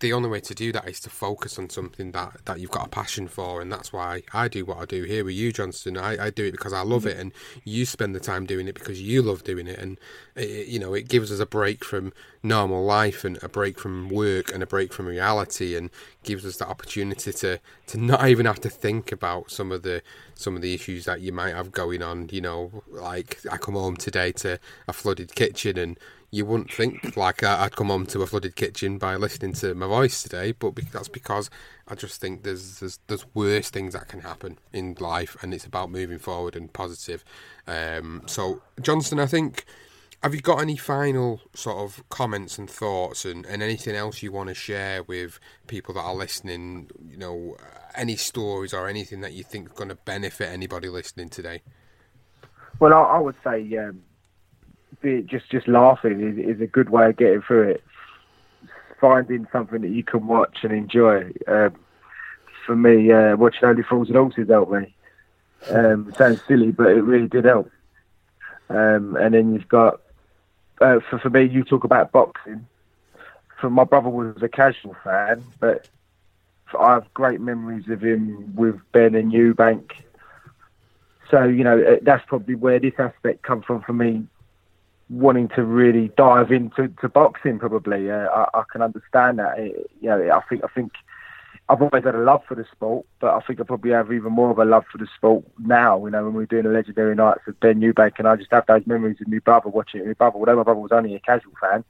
the 0.03 0.12
only 0.12 0.28
way 0.28 0.40
to 0.40 0.55
do 0.55 0.72
that 0.72 0.88
is 0.88 0.98
to 1.00 1.09
focus 1.09 1.59
on 1.59 1.70
something 1.70 2.11
that, 2.11 2.44
that 2.44 2.59
you've 2.61 2.72
got 2.72 2.86
a 2.86 2.90
passion 2.90 3.28
for, 3.28 3.62
and 3.62 3.72
that's 3.72 3.92
why 3.92 4.24
I 4.34 4.48
do 4.48 4.64
what 4.64 4.78
I 4.78 4.84
do 4.84 5.05
here 5.05 5.24
with 5.24 5.34
you, 5.34 5.53
Johnston. 5.53 5.96
I, 5.96 6.26
I 6.26 6.30
do 6.30 6.44
it 6.44 6.50
because 6.50 6.72
I 6.72 6.82
love 6.82 7.07
it, 7.07 7.16
and 7.18 7.32
you 7.64 7.86
spend 7.86 8.14
the 8.14 8.20
time 8.20 8.44
doing 8.44 8.66
it 8.66 8.74
because 8.74 9.00
you 9.00 9.22
love 9.22 9.44
doing 9.44 9.68
it, 9.68 9.78
and 9.78 9.98
it, 10.34 10.66
you 10.66 10.78
know 10.80 10.92
it 10.92 11.09
gives 11.09 11.30
us 11.30 11.38
a 11.38 11.46
break 11.46 11.84
from 11.84 12.12
normal 12.42 12.84
life 12.84 13.24
and 13.24 13.38
a 13.44 13.48
break 13.48 13.78
from 13.78 14.09
work 14.09 14.53
and 14.53 14.62
a 14.62 14.66
break 14.66 14.92
from 14.92 15.07
reality, 15.07 15.76
and 15.76 15.88
gives 16.24 16.44
us 16.44 16.57
the 16.57 16.68
opportunity 16.68 17.32
to 17.32 17.61
to 17.86 17.96
not 17.98 18.28
even 18.28 18.44
have 18.44 18.61
to 18.61 18.70
think 18.70 19.12
about 19.12 19.53
some 19.53 19.70
of 19.70 19.82
the 19.82 20.03
some 20.34 20.57
of 20.57 20.62
the 20.62 20.74
issues 20.74 21.05
that 21.05 21.20
you 21.20 21.32
might 21.32 21.55
have 21.55 21.70
going 21.70 22.03
on. 22.03 22.28
You 22.32 22.40
know, 22.40 22.82
like 22.88 23.38
I 23.50 23.57
come 23.57 23.74
home 23.74 23.96
today 23.96 24.32
to 24.32 24.59
a 24.88 24.92
flooded 24.92 25.36
kitchen 25.36 25.78
and 25.78 25.96
you 26.33 26.47
wouldn't 26.47 26.72
think 26.72 27.14
like 27.14 27.43
I'd 27.43 27.76
come 27.76 27.89
home 27.89 28.07
to 28.07 28.22
a 28.22 28.26
flooded 28.26 28.57
kitchen 28.57 28.97
by 28.97 29.16
listening 29.16 29.53
to 29.55 29.74
my 29.74 29.87
voice 29.87 30.22
today, 30.22 30.53
but 30.53 30.74
that's 30.91 31.09
because 31.09 31.51
I 31.87 31.95
just 31.95 32.22
think 32.22 32.43
there's 32.43 32.80
there's, 32.80 32.99
there's 33.07 33.26
worse 33.35 33.68
things 33.68 33.93
that 33.93 34.09
can 34.09 34.20
happen 34.20 34.59
in 34.72 34.97
life, 34.99 35.37
and 35.43 35.53
it's 35.53 35.66
about 35.66 35.91
moving 35.91 36.18
forward 36.18 36.57
and 36.57 36.72
positive. 36.72 37.22
Um, 37.68 38.22
so, 38.26 38.62
Johnston, 38.80 39.20
I 39.20 39.26
think. 39.26 39.64
Have 40.22 40.37
you 40.37 40.41
got 40.41 40.61
any 40.61 40.76
final 40.76 41.41
sort 41.53 41.78
of 41.78 42.09
comments 42.09 42.57
and 42.57 42.70
thoughts 42.70 43.24
and, 43.24 43.45
and 43.45 43.61
anything 43.61 43.97
else 43.97 44.22
you 44.22 44.30
want 44.30 44.51
to 44.51 44.55
share 44.55 45.03
with 45.03 45.41
people 45.66 45.93
that 45.95 46.03
are 46.03 46.14
listening? 46.14 46.89
You 47.05 47.16
know, 47.16 47.57
any 47.97 48.14
stories 48.14 48.72
or 48.72 48.87
anything 48.87 49.20
that 49.22 49.33
you 49.33 49.43
think 49.43 49.70
is 49.70 49.72
going 49.72 49.89
to 49.89 49.97
benefit 49.97 50.49
anybody 50.49 50.89
listening 50.89 51.28
today? 51.28 51.62
Well, 52.78 52.95
I, 52.95 53.01
I 53.01 53.18
would 53.18 53.35
say 53.43 53.76
um, 53.78 54.01
be, 55.01 55.22
just 55.22 55.51
just 55.51 55.68
laughing 55.68 56.20
is, 56.20 56.57
is 56.57 56.61
a 56.61 56.66
good 56.66 56.90
way 56.90 57.11
of 57.11 57.16
getting 57.16 57.43
through 57.43 57.70
it. 57.70 57.84
Finding 59.01 59.47
something 59.51 59.80
that 59.80 59.88
you 59.90 60.05
can 60.05 60.26
watch 60.26 60.59
and 60.62 60.72
enjoy. 60.72 61.32
Um, 61.49 61.74
for 62.66 62.76
me, 62.76 63.11
uh, 63.11 63.36
watching 63.36 63.64
Only 63.64 63.82
Fools 63.82 64.09
and 64.09 64.16
Horses 64.16 64.49
helped 64.49 64.72
me. 64.72 64.95
Um, 65.70 66.12
sounds 66.16 66.40
silly, 66.47 66.70
but 66.70 66.88
it 66.88 67.03
really 67.03 67.28
did 67.28 67.45
help. 67.45 67.70
Um, 68.68 69.16
and 69.16 69.34
then 69.34 69.53
you've 69.53 69.68
got, 69.68 70.01
uh, 70.80 71.01
for, 71.11 71.18
for 71.18 71.30
me, 71.30 71.45
you 71.45 71.64
talk 71.64 71.84
about 71.84 72.12
boxing. 72.12 72.66
For 73.61 73.70
my 73.70 73.84
brother 73.84 74.09
was 74.09 74.43
a 74.43 74.49
casual 74.49 74.97
fan, 75.05 75.45
but 75.61 75.88
I 76.78 76.95
have 76.95 77.12
great 77.14 77.40
memories 77.40 77.88
of 77.88 78.03
him 78.03 78.55
with 78.55 78.80
Benn 78.93 79.14
and 79.14 79.32
Eubank. 79.32 79.93
So 81.30 81.45
you 81.45 81.64
know 81.64 81.80
uh, 81.80 81.97
that's 82.03 82.24
probably 82.26 82.55
where 82.55 82.78
this 82.78 82.95
aspect 82.99 83.43
comes 83.43 83.64
from 83.64 83.82
for 83.82 83.93
me, 83.93 84.26
wanting 85.11 85.48
to 85.48 85.62
really 85.62 86.09
dive 86.16 86.50
into 86.53 86.88
to 87.00 87.09
boxing. 87.09 87.59
Probably, 87.59 88.11
uh, 88.11 88.28
I, 88.28 88.61
I, 88.61 88.62
can 88.70 88.82
understand 88.82 89.38
that. 89.38 89.59
It, 89.59 89.90
you 90.00 90.09
know, 90.09 90.30
I 90.30 90.40
think 90.48 90.64
I 90.64 90.68
think 90.68 90.92
I've 91.68 91.80
always 91.80 92.05
had 92.05 92.14
a 92.14 92.18
love 92.18 92.42
for 92.46 92.55
the 92.55 92.64
sport, 92.72 93.07
but 93.20 93.34
I 93.34 93.40
think 93.40 93.61
I 93.61 93.64
probably 93.64 93.92
have 93.92 94.12
even 94.12 94.32
more 94.32 94.50
of 94.50 94.59
a 94.59 94.64
love 94.64 94.84
for 94.90 94.98
the 94.98 95.09
sport 95.16 95.44
now. 95.59 96.05
You 96.05 96.11
know, 96.11 96.24
when 96.24 96.34
we're 96.34 96.46
doing 96.46 96.64
the 96.64 96.70
legendary 96.70 97.14
nights 97.14 97.40
with 97.46 97.61
Benn 97.61 97.80
Eubank, 97.80 98.18
and 98.18 98.28
I 98.28 98.36
just 98.36 98.50
have 98.53 98.66
those 98.66 98.86
memories 98.86 99.20
of 99.20 99.28
my 99.28 99.38
brother 99.38 99.68
watching 99.68 100.00
it. 100.00 100.07
My 100.07 100.12
brother, 100.12 100.38
although 100.38 100.57
my 100.57 100.62
brother 100.64 100.80
was 100.80 100.92
only 100.92 101.14
a 101.14 101.20
casual 101.20 101.53
fan, 101.61 101.84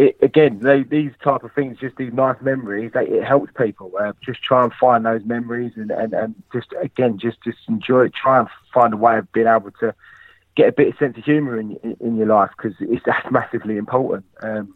it, 0.00 0.16
again, 0.22 0.60
they, 0.60 0.82
these 0.82 1.12
type 1.22 1.44
of 1.44 1.52
things, 1.52 1.78
just 1.78 1.96
these 1.96 2.12
nice 2.14 2.40
memories, 2.40 2.92
they, 2.94 3.06
it 3.06 3.22
helps 3.22 3.52
people. 3.58 3.92
Uh, 4.00 4.14
just 4.24 4.42
try 4.42 4.64
and 4.64 4.72
find 4.72 5.04
those 5.04 5.22
memories, 5.24 5.72
and, 5.76 5.90
and, 5.90 6.14
and 6.14 6.34
just 6.52 6.68
again, 6.80 7.18
just 7.18 7.42
just 7.42 7.58
enjoy 7.68 8.06
it. 8.06 8.14
Try 8.14 8.38
and 8.38 8.48
find 8.72 8.94
a 8.94 8.96
way 8.96 9.18
of 9.18 9.30
being 9.32 9.46
able 9.46 9.70
to 9.72 9.94
get 10.56 10.68
a 10.68 10.72
bit 10.72 10.88
of 10.88 10.98
sense 10.98 11.16
of 11.16 11.24
humour 11.24 11.58
in 11.58 11.76
in, 11.82 11.96
in 12.00 12.16
your 12.16 12.26
life 12.26 12.50
because 12.56 12.76
it's 12.80 13.02
that's 13.06 13.30
massively 13.30 13.76
important. 13.76 14.24
Um, 14.42 14.74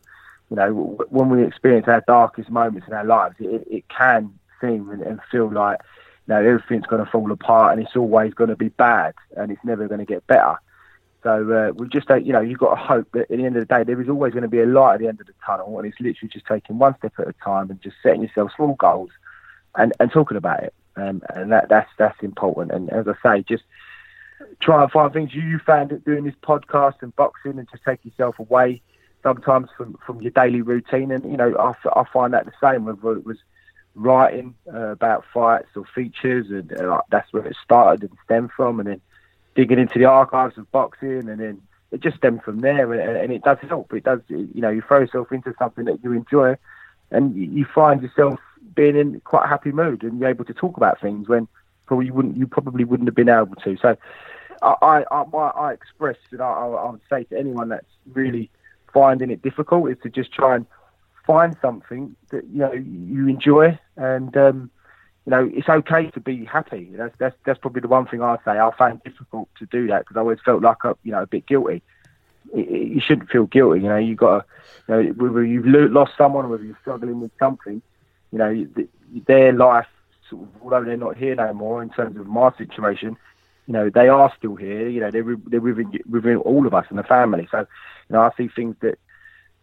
you 0.50 0.56
know, 0.56 0.98
when 1.08 1.30
we 1.30 1.44
experience 1.44 1.88
our 1.88 2.02
darkest 2.06 2.50
moments 2.50 2.86
in 2.86 2.94
our 2.94 3.04
lives, 3.04 3.36
it, 3.38 3.66
it 3.70 3.88
can 3.88 4.38
seem 4.60 4.90
and, 4.90 5.02
and 5.02 5.20
feel 5.30 5.50
like 5.50 5.80
you 6.26 6.34
know 6.34 6.40
everything's 6.40 6.86
going 6.86 7.04
to 7.04 7.10
fall 7.10 7.30
apart 7.32 7.72
and 7.72 7.86
it's 7.86 7.96
always 7.96 8.34
going 8.34 8.50
to 8.50 8.56
be 8.56 8.68
bad 8.68 9.14
and 9.36 9.50
it's 9.50 9.64
never 9.64 9.88
going 9.88 10.00
to 10.00 10.06
get 10.06 10.26
better. 10.26 10.58
So 11.24 11.50
uh, 11.50 11.72
we 11.72 11.88
just, 11.88 12.06
you 12.10 12.34
know, 12.34 12.42
you've 12.42 12.58
got 12.58 12.74
to 12.74 12.80
hope 12.80 13.08
that 13.12 13.30
at 13.30 13.38
the 13.38 13.46
end 13.46 13.56
of 13.56 13.66
the 13.66 13.74
day 13.74 13.82
there 13.82 14.00
is 14.00 14.10
always 14.10 14.34
going 14.34 14.42
to 14.42 14.48
be 14.48 14.60
a 14.60 14.66
light 14.66 14.94
at 14.94 15.00
the 15.00 15.08
end 15.08 15.20
of 15.20 15.26
the 15.26 15.32
tunnel, 15.44 15.78
and 15.78 15.88
it's 15.88 15.98
literally 15.98 16.28
just 16.30 16.44
taking 16.44 16.78
one 16.78 16.94
step 16.98 17.14
at 17.18 17.28
a 17.28 17.32
time 17.42 17.70
and 17.70 17.80
just 17.80 17.96
setting 18.02 18.22
yourself 18.22 18.52
small 18.54 18.74
goals 18.74 19.10
and, 19.74 19.94
and 19.98 20.12
talking 20.12 20.36
about 20.36 20.62
it. 20.62 20.74
Um, 20.96 21.22
and 21.34 21.50
that 21.50 21.70
that's 21.70 21.90
that's 21.98 22.22
important. 22.22 22.72
And 22.72 22.90
as 22.90 23.06
I 23.08 23.14
say, 23.22 23.42
just 23.42 23.64
try 24.60 24.82
and 24.82 24.90
find 24.90 25.12
things 25.12 25.34
you, 25.34 25.42
you 25.42 25.58
found 25.58 25.92
it 25.92 26.04
doing 26.04 26.24
this 26.24 26.34
podcast 26.42 27.02
and 27.02 27.14
boxing, 27.16 27.58
and 27.58 27.68
just 27.70 27.84
take 27.84 28.04
yourself 28.04 28.38
away 28.38 28.82
sometimes 29.22 29.68
from 29.76 29.96
from 30.06 30.20
your 30.20 30.30
daily 30.30 30.62
routine. 30.62 31.10
And 31.10 31.24
you 31.30 31.36
know, 31.36 31.54
I, 31.56 32.00
I 32.00 32.04
find 32.12 32.32
that 32.34 32.46
the 32.46 32.52
same. 32.62 32.84
Whether 32.84 33.18
it 33.18 33.26
was 33.26 33.38
writing 33.94 34.54
uh, 34.72 34.88
about 34.88 35.24
fights 35.32 35.68
or 35.76 35.84
features, 35.94 36.50
and 36.50 36.72
uh, 36.72 37.00
that's 37.10 37.32
where 37.32 37.46
it 37.46 37.56
started 37.62 38.02
and 38.02 38.18
stemmed 38.24 38.52
from, 38.52 38.80
and 38.80 38.88
then 38.88 39.00
digging 39.54 39.78
into 39.78 39.98
the 39.98 40.04
archives 40.04 40.58
of 40.58 40.70
boxing, 40.72 41.28
and 41.28 41.40
then 41.40 41.62
it 41.90 42.00
just 42.00 42.16
stemmed 42.16 42.42
from 42.42 42.60
there. 42.60 42.92
And, 42.92 43.16
and 43.16 43.32
it 43.32 43.42
does 43.42 43.58
help. 43.68 43.92
It 43.92 44.04
does, 44.04 44.20
you 44.28 44.48
know, 44.54 44.70
you 44.70 44.82
throw 44.82 45.00
yourself 45.00 45.32
into 45.32 45.54
something 45.58 45.84
that 45.86 46.02
you 46.02 46.12
enjoy, 46.12 46.56
and 47.10 47.34
you 47.36 47.64
find 47.64 48.02
yourself 48.02 48.40
being 48.74 48.96
in 48.96 49.20
quite 49.20 49.44
a 49.44 49.48
happy 49.48 49.72
mood, 49.72 50.02
and 50.02 50.18
you're 50.18 50.28
able 50.28 50.44
to 50.44 50.54
talk 50.54 50.76
about 50.76 51.00
things 51.00 51.28
when 51.28 51.48
probably 51.86 52.06
you 52.06 52.14
wouldn't, 52.14 52.36
you 52.36 52.46
probably 52.46 52.84
wouldn't 52.84 53.08
have 53.08 53.14
been 53.14 53.28
able 53.28 53.54
to. 53.56 53.76
So, 53.76 53.96
I, 54.64 55.04
I, 55.10 55.22
I, 55.22 55.48
I 55.48 55.72
express, 55.72 56.16
and 56.30 56.40
I, 56.40 56.50
I 56.50 56.90
would 56.90 57.00
say 57.10 57.24
to 57.24 57.38
anyone 57.38 57.68
that's 57.68 57.86
really 58.12 58.50
finding 58.92 59.30
it 59.30 59.42
difficult, 59.42 59.90
is 59.90 59.98
to 60.02 60.08
just 60.08 60.32
try 60.32 60.56
and 60.56 60.66
find 61.26 61.56
something 61.60 62.16
that 62.30 62.44
you 62.46 62.58
know 62.58 62.72
you 62.72 63.28
enjoy 63.28 63.78
and 63.96 64.36
um, 64.36 64.70
you 65.26 65.30
know, 65.30 65.50
it's 65.52 65.68
okay 65.68 66.10
to 66.10 66.20
be 66.20 66.44
happy. 66.44 66.90
That's 66.92 67.14
that's 67.18 67.36
that's 67.46 67.58
probably 67.58 67.80
the 67.80 67.88
one 67.88 68.06
thing 68.06 68.22
I 68.22 68.36
say. 68.44 68.58
I 68.58 68.70
it 68.90 69.04
difficult 69.04 69.48
to 69.58 69.66
do 69.66 69.86
that 69.86 70.00
because 70.00 70.16
I 70.16 70.20
always 70.20 70.38
felt 70.44 70.62
like 70.62 70.84
a, 70.84 70.96
you 71.02 71.12
know 71.12 71.22
a 71.22 71.26
bit 71.26 71.46
guilty. 71.46 71.82
You 72.54 73.00
shouldn't 73.00 73.30
feel 73.30 73.46
guilty. 73.46 73.80
You 73.80 73.88
know, 73.88 73.96
you 73.96 74.16
got 74.16 74.40
to, 74.40 74.44
you 74.86 74.94
know, 74.94 75.12
whether 75.12 75.42
you've 75.42 75.64
lost 75.66 76.12
someone, 76.18 76.44
or 76.44 76.48
whether 76.48 76.64
you're 76.64 76.78
struggling 76.82 77.20
with 77.20 77.30
something, 77.38 77.80
you 78.32 78.38
know, 78.38 78.66
their 79.26 79.52
life, 79.54 79.86
although 80.60 80.84
they're 80.84 80.98
not 80.98 81.16
here 81.16 81.34
no 81.34 81.54
more. 81.54 81.82
In 81.82 81.88
terms 81.88 82.18
of 82.18 82.26
my 82.26 82.52
situation, 82.58 83.16
you 83.66 83.72
know, 83.72 83.90
they 83.90 84.08
are 84.08 84.32
still 84.36 84.56
here. 84.56 84.88
You 84.88 85.00
know, 85.00 85.10
they're 85.10 85.36
they're 85.46 85.60
within 85.60 85.92
within 86.08 86.36
all 86.36 86.66
of 86.66 86.74
us 86.74 86.86
in 86.90 86.96
the 86.96 87.02
family. 87.02 87.48
So, 87.50 87.60
you 87.60 87.66
know, 88.10 88.20
I 88.20 88.30
see 88.36 88.48
things 88.48 88.76
that 88.80 88.98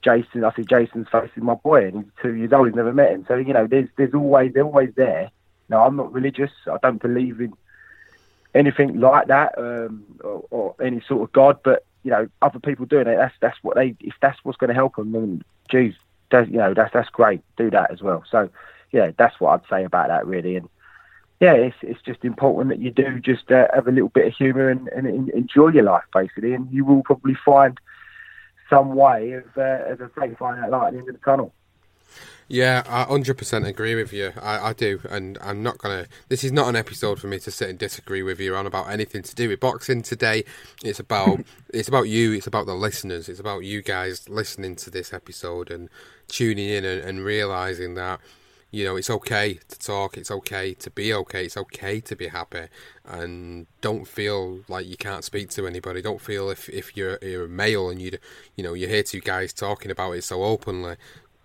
Jason, 0.02 0.44
I 0.44 0.54
see 0.54 0.64
Jason's 0.64 1.08
facing 1.12 1.46
my 1.46 1.56
boy, 1.56 1.86
and 1.86 2.04
he's 2.04 2.12
two 2.22 2.36
years 2.36 2.54
old. 2.54 2.68
He's 2.68 2.76
never 2.76 2.94
met 2.94 3.12
him. 3.12 3.26
So, 3.28 3.36
you 3.36 3.54
know, 3.54 3.68
there's 3.68 3.90
there's 3.98 4.14
always 4.14 4.54
they're 4.54 4.64
always 4.64 4.94
there 4.96 5.32
now, 5.72 5.88
I'm 5.88 5.96
not 5.96 6.12
religious. 6.12 6.52
I 6.68 6.78
don't 6.84 7.02
believe 7.02 7.40
in 7.40 7.54
anything 8.54 9.00
like 9.00 9.28
that 9.28 9.58
um, 9.58 10.04
or, 10.22 10.46
or, 10.52 10.76
any 10.82 11.00
sort 11.08 11.22
of 11.24 11.32
God. 11.32 11.60
But 11.64 11.86
you 12.04 12.12
know, 12.12 12.28
other 12.42 12.60
people 12.60 12.86
doing 12.86 13.08
it. 13.08 13.16
That's 13.16 13.34
that's 13.40 13.58
what 13.62 13.78
they. 13.78 13.96
If 14.02 14.16
that's 14.22 14.38
what's 14.44 14.58
going 14.58 14.68
to 14.68 14.74
help 14.74 14.98
them, 14.98 15.14
then 15.14 15.44
geez, 15.70 15.96
you 16.34 16.58
know, 16.58 16.74
that's 16.74 16.92
that's 16.94 17.10
great. 17.10 17.42
Do 17.56 17.70
that 17.70 17.90
as 17.90 18.02
well. 18.02 18.24
So, 18.30 18.50
yeah, 18.92 19.12
that's 19.18 19.40
what 19.40 19.52
I'd 19.52 19.70
say 19.70 19.86
about 19.86 20.10
that 20.10 20.28
really. 20.28 20.58
And 20.58 20.68
yeah, 21.42 21.54
it's 21.54 21.76
it's 21.82 22.02
just 22.04 22.24
important 22.24 22.70
that 22.70 22.80
you 22.80 22.92
do 22.92 23.20
just 23.20 23.52
uh, 23.52 23.66
have 23.74 23.88
a 23.88 23.92
little 23.92 24.10
bit 24.10 24.28
of 24.28 24.34
humour 24.34 24.70
and, 24.70 24.88
and, 24.90 25.30
enjoy 25.32 25.70
your 25.70 25.84
life 25.84 26.04
basically, 26.14 26.54
and 26.54 26.72
you 26.72 26.86
will 26.86 27.02
probably 27.02 27.36
find 27.44 27.80
some 28.70 28.94
way 28.96 29.34
of, 29.34 29.46
uh, 29.58 29.62
as 29.62 29.98
I 30.00 30.28
say, 30.28 30.36
finding 30.36 30.62
that 30.62 30.70
light 30.70 30.88
at 30.88 30.94
the 30.94 31.00
end 31.00 31.10
of 31.10 31.16
the 31.16 31.26
tunnel. 31.26 31.52
Yeah, 32.48 32.84
I 32.88 33.06
100% 33.06 33.66
agree 33.66 33.96
with 33.96 34.14
you. 34.14 34.34
I, 34.40 34.70
I 34.70 34.74
do, 34.74 35.00
and 35.10 35.38
I'm 35.42 35.64
not 35.64 35.80
going 35.80 36.04
to. 36.04 36.10
This 36.30 36.44
is 36.44 36.52
not 36.52 36.68
an 36.68 36.76
episode 36.76 37.20
for 37.20 37.28
me 37.28 37.40
to 37.40 37.50
sit 37.50 37.70
and 37.70 37.80
disagree 37.80 38.22
with 38.22 38.40
you 38.40 38.56
on 38.56 38.68
about 38.68 38.90
anything 38.90 39.24
to 39.24 39.34
do 39.34 39.50
with 39.50 39.60
boxing 39.62 40.04
today. 40.04 40.44
It's 40.84 41.00
about 41.00 41.40
it's 41.74 41.88
about 41.88 42.04
you. 42.04 42.34
It's 42.34 42.48
about 42.48 42.68
the 42.68 42.76
listeners. 42.76 43.30
It's 43.30 43.40
about 43.40 43.64
you 43.64 43.82
guys 43.82 44.30
listening 44.30 44.76
to 44.76 44.92
this 44.92 45.12
episode 45.12 45.72
and 45.72 45.90
tuning 46.28 46.70
in 46.70 46.86
and, 46.86 47.02
and 47.02 47.26
realizing 47.26 47.96
that 47.96 48.20
you 48.72 48.84
know 48.84 48.96
it's 48.96 49.10
okay 49.10 49.60
to 49.68 49.80
talk. 49.80 50.18
It's 50.18 50.32
okay 50.32 50.74
to 50.76 50.90
be 50.90 51.14
okay. 51.14 51.46
It's 51.46 51.58
okay 51.58 52.00
to 52.02 52.16
be 52.16 52.28
happy, 52.28 52.68
and 53.06 53.68
don't 53.82 54.08
feel 54.08 54.62
like 54.68 54.88
you 54.88 54.98
can't 54.98 55.24
speak 55.24 55.50
to 55.52 55.68
anybody. 55.68 56.02
Don't 56.02 56.22
feel 56.22 56.50
if 56.50 56.70
if 56.70 56.98
you're 56.98 57.20
you're 57.22 57.46
a 57.46 57.50
male 57.50 57.90
and 57.90 58.02
you 58.02 58.18
you 58.56 58.64
know 58.64 58.74
you 58.74 58.88
hear 58.88 59.04
two 59.04 59.22
guys 59.22 59.54
talking 59.54 59.92
about 59.92 60.14
it 60.14 60.24
so 60.24 60.44
openly 60.44 60.96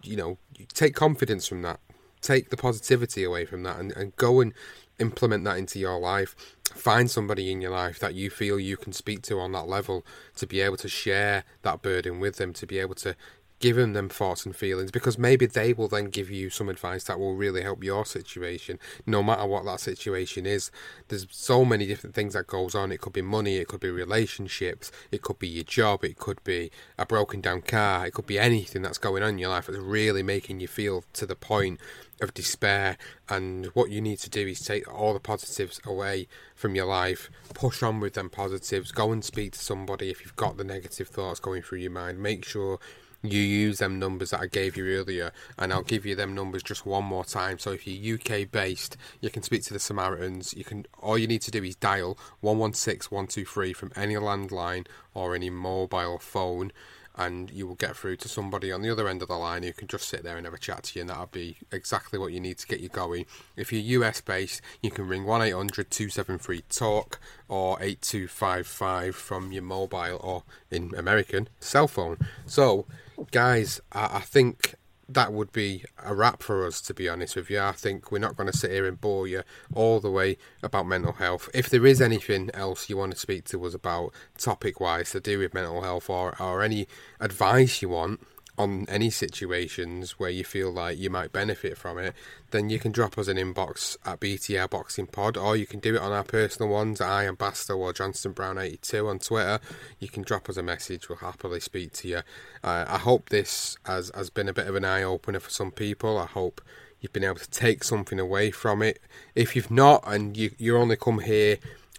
you 0.07 0.17
know, 0.17 0.39
take 0.73 0.95
confidence 0.95 1.47
from 1.47 1.63
that, 1.63 1.81
take 2.21 2.51
the 2.51 2.57
positivity 2.57 3.25
away 3.25 3.45
from 3.45 3.63
that, 3.65 3.79
and, 3.79 3.93
and 3.93 4.17
go 4.17 4.41
and 4.41 4.53
implement 4.99 5.45
that 5.45 5.59
into 5.59 5.79
your 5.79 5.99
life. 5.99 6.35
Find 6.75 7.11
somebody 7.11 7.51
in 7.51 7.61
your 7.61 7.71
life 7.71 7.99
that 8.01 8.15
you 8.15 8.31
feel 8.31 8.59
you 8.59 8.77
can 8.77 8.93
speak 8.93 9.23
to 9.23 9.39
on 9.39 9.53
that 9.53 9.69
level 9.69 10.05
to 10.37 10.47
be 10.47 10.61
able 10.61 10.77
to 10.79 10.89
share 10.89 11.45
that 11.63 11.83
burden 11.83 12.21
with 12.21 12.37
them, 12.37 12.53
to 12.55 12.67
be 12.67 12.79
able 12.79 12.95
to 12.97 13.17
giving 13.59 13.93
them 13.93 14.09
thoughts 14.09 14.45
and 14.45 14.55
feelings 14.55 14.91
because 14.91 15.19
maybe 15.19 15.47
they 15.47 15.73
will 15.73 15.89
then 15.89 16.07
give 16.07 16.31
you 16.31 16.51
some 16.51 16.69
advice 16.69 17.05
that 17.05 17.19
will 17.19 17.35
really 17.35 17.63
help 17.63 17.83
your 17.83 18.05
situation 18.05 18.79
no 19.07 19.23
matter 19.23 19.47
what 19.47 19.65
that 19.65 19.81
situation 19.81 20.47
is. 20.47 20.71
There's 21.09 21.27
so 21.31 21.65
many 21.65 21.87
different 21.87 22.15
things 22.15 22.35
that 22.35 22.47
goes 22.47 22.75
on. 22.75 22.93
It 22.93 23.01
could 23.01 23.13
be 23.13 23.23
money 23.23 23.57
it 23.57 23.69
could 23.69 23.81
be 23.81 23.91
relationships 23.91 24.93
it 25.11 25.23
could 25.23 25.39
be 25.39 25.49
your 25.49 25.65
job 25.65 26.05
it 26.05 26.19
could 26.19 26.43
be 26.45 26.71
a 26.99 27.07
broken 27.07 27.41
down 27.41 27.63
car 27.63 28.07
it 28.07 28.13
could 28.13 28.27
be 28.27 28.39
anything 28.39 28.83
that's 28.83 28.99
going 28.99 29.23
on 29.23 29.31
in 29.31 29.39
your 29.39 29.51
life 29.51 29.67
that's 29.67 29.79
really 29.79 30.23
making 30.23 30.61
you 30.61 30.69
feel 30.69 31.05
to 31.13 31.27
the 31.27 31.37
point 31.37 31.81
of 32.21 32.35
despair. 32.35 32.97
And 33.29 33.67
what 33.67 33.91
you 33.91 34.01
need 34.01 34.19
to 34.21 34.31
do 34.31 34.47
is 34.47 34.61
take 34.61 34.93
all 34.93 35.13
the 35.13 35.21
positives 35.21 35.81
away 35.85 36.29
from 36.55 36.75
your 36.75 36.87
life. 36.87 37.31
Push 37.55 37.83
on 37.83 38.01
with 38.01 38.15
them 38.15 38.31
positives. 38.31 38.93
Go 38.93 39.13
and 39.13 39.25
speak 39.25 39.53
to 39.53 39.59
somebody 39.59 40.11
if 40.11 40.23
you've 40.23 40.37
got 40.37 40.57
the 40.57 40.65
negative 40.65 41.09
thoughts 41.09 41.41
going 41.41 41.63
through 41.63 41.79
your 41.79 41.91
mind. 41.91 42.23
Make 42.23 42.45
sure 42.45 42.79
you 43.23 43.41
use 43.41 43.79
them 43.79 43.99
numbers 43.99 44.31
that 44.31 44.41
I 44.41 44.47
gave 44.47 44.77
you 44.77 44.87
earlier, 44.99 45.33
and 45.59 45.73
I'll 45.73 45.83
give 45.83 46.07
you 46.07 46.15
them 46.15 46.35
numbers 46.35 46.63
just 46.63 46.87
one 46.87 47.05
more 47.05 47.25
time. 47.25 47.59
So 47.59 47.73
if 47.73 47.87
you're 47.87 48.17
UK 48.17 48.51
based, 48.51 48.97
you 49.21 49.31
can 49.31 49.43
speak 49.43 49.65
to 49.65 49.73
the 49.73 49.79
Samaritans. 49.79 50.55
You 50.55 50.65
can 50.65 50.87
all 50.99 51.19
you 51.19 51.27
need 51.27 51.43
to 51.43 51.51
do 51.51 51.63
is 51.63 51.77
dial 51.77 52.19
one 52.41 52.59
one 52.59 52.73
six 52.73 53.11
one 53.11 53.27
two 53.27 53.45
three 53.45 53.73
from 53.73 53.93
any 53.97 54.15
landline 54.15 54.87
or 55.15 55.35
any 55.35 55.51
mobile 55.51 56.19
phone, 56.19 56.73
and 57.17 57.51
you 57.51 57.67
will 57.67 57.75
get 57.75 57.97
through 57.97 58.17
to 58.17 58.29
somebody 58.29 58.71
on 58.71 58.83
the 58.83 58.91
other 58.91 59.09
end 59.09 59.23
of 59.23 59.29
the 59.29 59.37
line 59.37 59.63
who 59.63 59.73
can 59.73 59.89
just 59.89 60.09
sit 60.09 60.23
there 60.23 60.37
and 60.37 60.45
have 60.45 60.55
a 60.55 60.59
chat 60.59 60.85
to 60.85 60.99
you, 60.99 61.01
and 61.01 61.11
that'll 61.11 61.27
be 61.27 61.57
exactly 61.73 62.19
what 62.19 62.33
you 62.33 62.41
need 62.41 62.59
to 62.59 62.67
get 62.67 62.81
you 62.81 62.89
going. 62.89 63.27
If 63.57 63.73
you're 63.73 64.03
US 64.03 64.21
based, 64.21 64.61
you 64.83 64.91
can 64.91 65.09
ring 65.09 65.25
1 65.25 65.43
800 65.43 65.91
273 65.91 66.63
TALK 66.69 67.19
or 67.49 67.79
8255 67.81 69.17
from 69.17 69.53
your 69.53 69.63
mobile 69.63 70.21
or 70.23 70.43
in 70.71 70.95
American 70.97 71.49
cell 71.61 71.89
phone. 71.89 72.19
So, 72.45 72.87
guys, 73.31 73.81
I, 73.93 74.17
I 74.17 74.21
think 74.21 74.75
that 75.09 75.33
would 75.33 75.53
be 75.53 75.85
a 76.05 76.15
wrap 76.15 76.43
for 76.43 76.67
us, 76.67 76.81
to 76.83 76.95
be 76.95 77.09
honest 77.09 77.37
with 77.37 77.49
you. 77.49 77.61
I 77.61 77.73
think 77.73 78.11
we're 78.11 78.19
not 78.19 78.37
going 78.37 78.51
to 78.51 78.57
sit 78.57 78.73
here 78.73 78.87
and 78.87 79.01
bore 79.01 79.29
you 79.29 79.43
all 79.73 80.01
the 80.01 80.11
way 80.11 80.37
about 80.63 80.87
mental 80.87 81.13
health. 81.13 81.49
If 81.55 81.71
there 81.71 81.87
is 81.87 82.01
anything 82.01 82.51
else 82.53 82.91
you 82.91 82.97
want 82.97 83.13
to 83.13 83.19
speak 83.19 83.45
to 83.47 83.65
us 83.65 83.75
about, 83.75 84.13
topic 84.37 84.81
wise, 84.81 85.13
to 85.13 85.21
do 85.21 85.39
with 85.39 85.55
mental 85.55 85.83
health, 85.83 86.11
or, 86.11 86.41
or 86.41 86.63
any 86.63 86.89
advice 87.21 87.83
you 87.83 87.91
want, 87.91 88.21
on 88.59 88.87
any 88.89 89.11
situations 89.11 90.19
where 90.19 90.31
you 90.31 90.45
feel 90.45 90.71
like 90.71 90.99
you 90.99 91.11
might 91.11 91.33
benefit 91.33 91.77
from 91.77 91.99
it, 91.99 92.15
then 92.51 92.71
you 92.71 92.79
can 92.79 92.93
drop 92.93 93.19
us 93.19 93.29
an 93.29 93.37
inbox 93.37 93.97
at 94.05 94.21
BTR 94.21 94.71
Boxing 94.71 95.07
Pod, 95.07 95.37
or 95.37 95.57
you 95.57 95.67
can 95.67 95.81
do 95.81 95.95
it 95.97 96.01
on 96.01 96.13
our 96.13 96.25
personal 96.25 96.71
ones. 96.71 97.01
I 97.01 97.25
am 97.25 97.37
Basto 97.37 97.77
or 97.77 97.93
Johnston 97.93 98.33
Brown 98.33 98.59
eighty 98.59 98.79
two 98.79 99.09
on 99.09 99.19
Twitter. 99.19 99.61
You 99.99 100.09
can 100.09 100.23
drop 100.23 100.49
us 100.49 100.57
a 100.57 100.63
message. 100.63 101.09
We'll 101.09 101.19
happily 101.19 101.61
speak 101.61 101.93
to 101.95 102.09
you. 102.09 102.19
Uh, 102.65 102.85
I 102.89 102.99
hope 102.99 103.29
this 103.29 103.77
has 103.85 104.11
has 104.15 104.31
been 104.31 104.49
a 104.49 104.55
bit 104.55 104.67
of 104.67 104.75
an 104.75 104.85
eye 104.85 105.03
opener 105.03 105.41
for 105.41 105.51
some 105.51 105.71
people. 105.71 106.19
I 106.19 106.27
hope 106.27 106.61
you've 107.01 107.13
been 107.13 107.25
able 107.25 107.37
to 107.37 107.51
take 107.51 107.85
something 107.85 108.19
away 108.19 108.51
from 108.51 108.83
it. 108.83 109.01
If 109.35 109.55
you've 109.55 109.71
not, 109.71 110.03
and 110.07 110.37
you 110.37 110.53
you 110.59 110.77
only 110.77 110.97
come 110.97 111.21
here 111.21 111.59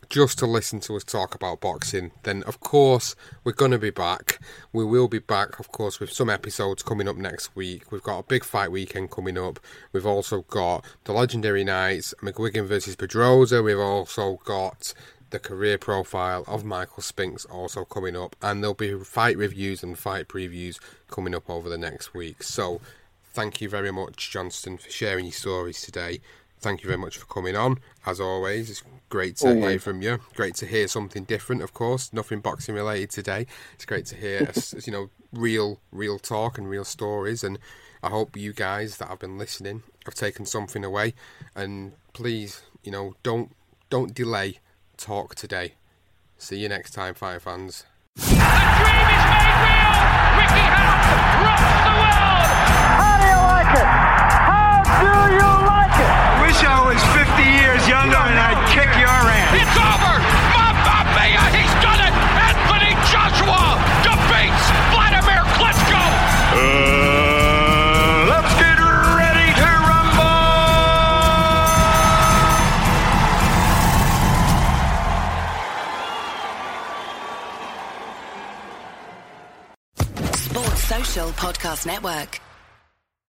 just 0.09 0.39
to 0.39 0.45
listen 0.45 0.79
to 0.81 0.95
us 0.95 1.03
talk 1.03 1.35
about 1.35 1.61
boxing, 1.61 2.11
then 2.23 2.43
of 2.43 2.59
course 2.59 3.15
we're 3.43 3.51
going 3.51 3.71
to 3.71 3.77
be 3.77 3.89
back. 3.89 4.39
We 4.71 4.85
will 4.85 5.07
be 5.07 5.19
back, 5.19 5.59
of 5.59 5.71
course, 5.71 5.99
with 5.99 6.11
some 6.11 6.29
episodes 6.29 6.83
coming 6.83 7.07
up 7.07 7.17
next 7.17 7.55
week. 7.55 7.91
We've 7.91 8.03
got 8.03 8.19
a 8.19 8.23
big 8.23 8.43
fight 8.43 8.71
weekend 8.71 9.11
coming 9.11 9.37
up. 9.37 9.59
We've 9.91 10.05
also 10.05 10.41
got 10.43 10.85
the 11.03 11.13
legendary 11.13 11.63
nights, 11.63 12.13
McGuigan 12.21 12.67
versus 12.67 12.95
Pedroza. 12.95 13.63
We've 13.63 13.79
also 13.79 14.39
got 14.45 14.93
the 15.29 15.39
career 15.39 15.77
profile 15.77 16.43
of 16.47 16.63
Michael 16.63 17.03
Spinks 17.03 17.45
also 17.45 17.83
coming 17.83 18.15
up, 18.15 18.35
and 18.41 18.63
there'll 18.63 18.73
be 18.73 18.97
fight 19.03 19.37
reviews 19.37 19.83
and 19.83 19.97
fight 19.97 20.27
previews 20.27 20.79
coming 21.09 21.35
up 21.35 21.49
over 21.49 21.69
the 21.69 21.77
next 21.77 22.13
week. 22.13 22.43
So, 22.43 22.79
thank 23.33 23.61
you 23.61 23.69
very 23.69 23.91
much, 23.91 24.31
Johnston, 24.31 24.77
for 24.77 24.89
sharing 24.89 25.25
your 25.25 25.33
stories 25.33 25.81
today. 25.81 26.21
Thank 26.59 26.81
you 26.81 26.87
very 26.87 26.97
much 26.97 27.17
for 27.17 27.25
coming 27.25 27.55
on. 27.55 27.79
As 28.05 28.19
always, 28.19 28.69
it's 28.69 28.83
great 29.09 29.37
to 29.37 29.47
always. 29.49 29.63
hear 29.63 29.79
from 29.79 30.01
you. 30.01 30.19
Great 30.35 30.55
to 30.55 30.65
hear 30.65 30.87
something 30.87 31.23
different, 31.23 31.61
of 31.61 31.73
course. 31.73 32.11
Nothing 32.11 32.39
boxing 32.39 32.75
related 32.75 33.11
today. 33.11 33.45
It's 33.75 33.85
great 33.85 34.05
to 34.07 34.15
hear, 34.15 34.51
you 34.85 34.91
know, 34.91 35.09
real, 35.31 35.79
real 35.91 36.17
talk 36.19 36.57
and 36.57 36.69
real 36.69 36.83
stories. 36.83 37.43
And 37.43 37.59
I 38.01 38.09
hope 38.09 38.35
you 38.35 38.53
guys 38.53 38.97
that 38.97 39.07
have 39.09 39.19
been 39.19 39.37
listening 39.37 39.83
have 40.05 40.15
taken 40.15 40.45
something 40.45 40.83
away. 40.83 41.13
And 41.55 41.93
please, 42.13 42.61
you 42.83 42.91
know, 42.91 43.15
don't 43.23 43.51
don't 43.89 44.13
delay. 44.13 44.59
Talk 44.97 45.35
today. 45.35 45.75
See 46.39 46.57
you 46.57 46.69
next 46.69 46.91
time, 46.91 47.13
Fire 47.13 47.39
fans. 47.39 47.83
The 48.15 48.23
dream 48.23 48.33
is 48.33 49.25
made 49.29 49.45
real. 49.61 49.93
Ricky 50.37 50.65
Hatton 50.73 51.21
rocks 51.45 51.61
the 51.85 51.93
world. 52.01 52.49
How 52.97 53.13
do 53.21 53.25
you 53.29 53.37
like 53.45 53.77
it? 53.77 54.06
Years 57.55 57.87
younger 57.87 58.17
and 58.17 58.39
I'd 58.39 58.61
kick 58.75 58.89
your 58.99 59.07
ass. 59.07 59.53
It's 59.55 59.77
over! 59.77 60.15
Mamma 60.53 60.97
mia! 61.15 61.43
He's 61.55 61.73
done 61.83 62.01
it! 62.03 62.13
Anthony 62.47 62.93
Joshua 63.07 63.79
defeats 64.03 64.65
Vladimir 64.91 65.43
Klitschko! 65.55 66.03
Uh, 66.57 68.27
let's 68.31 68.53
get 68.59 68.77
ready 69.19 69.49
to 69.61 69.69
rumble! 69.87 70.47
Sports 80.35 80.83
Social 80.83 81.29
Podcast 81.31 81.85
Network. 81.85 82.41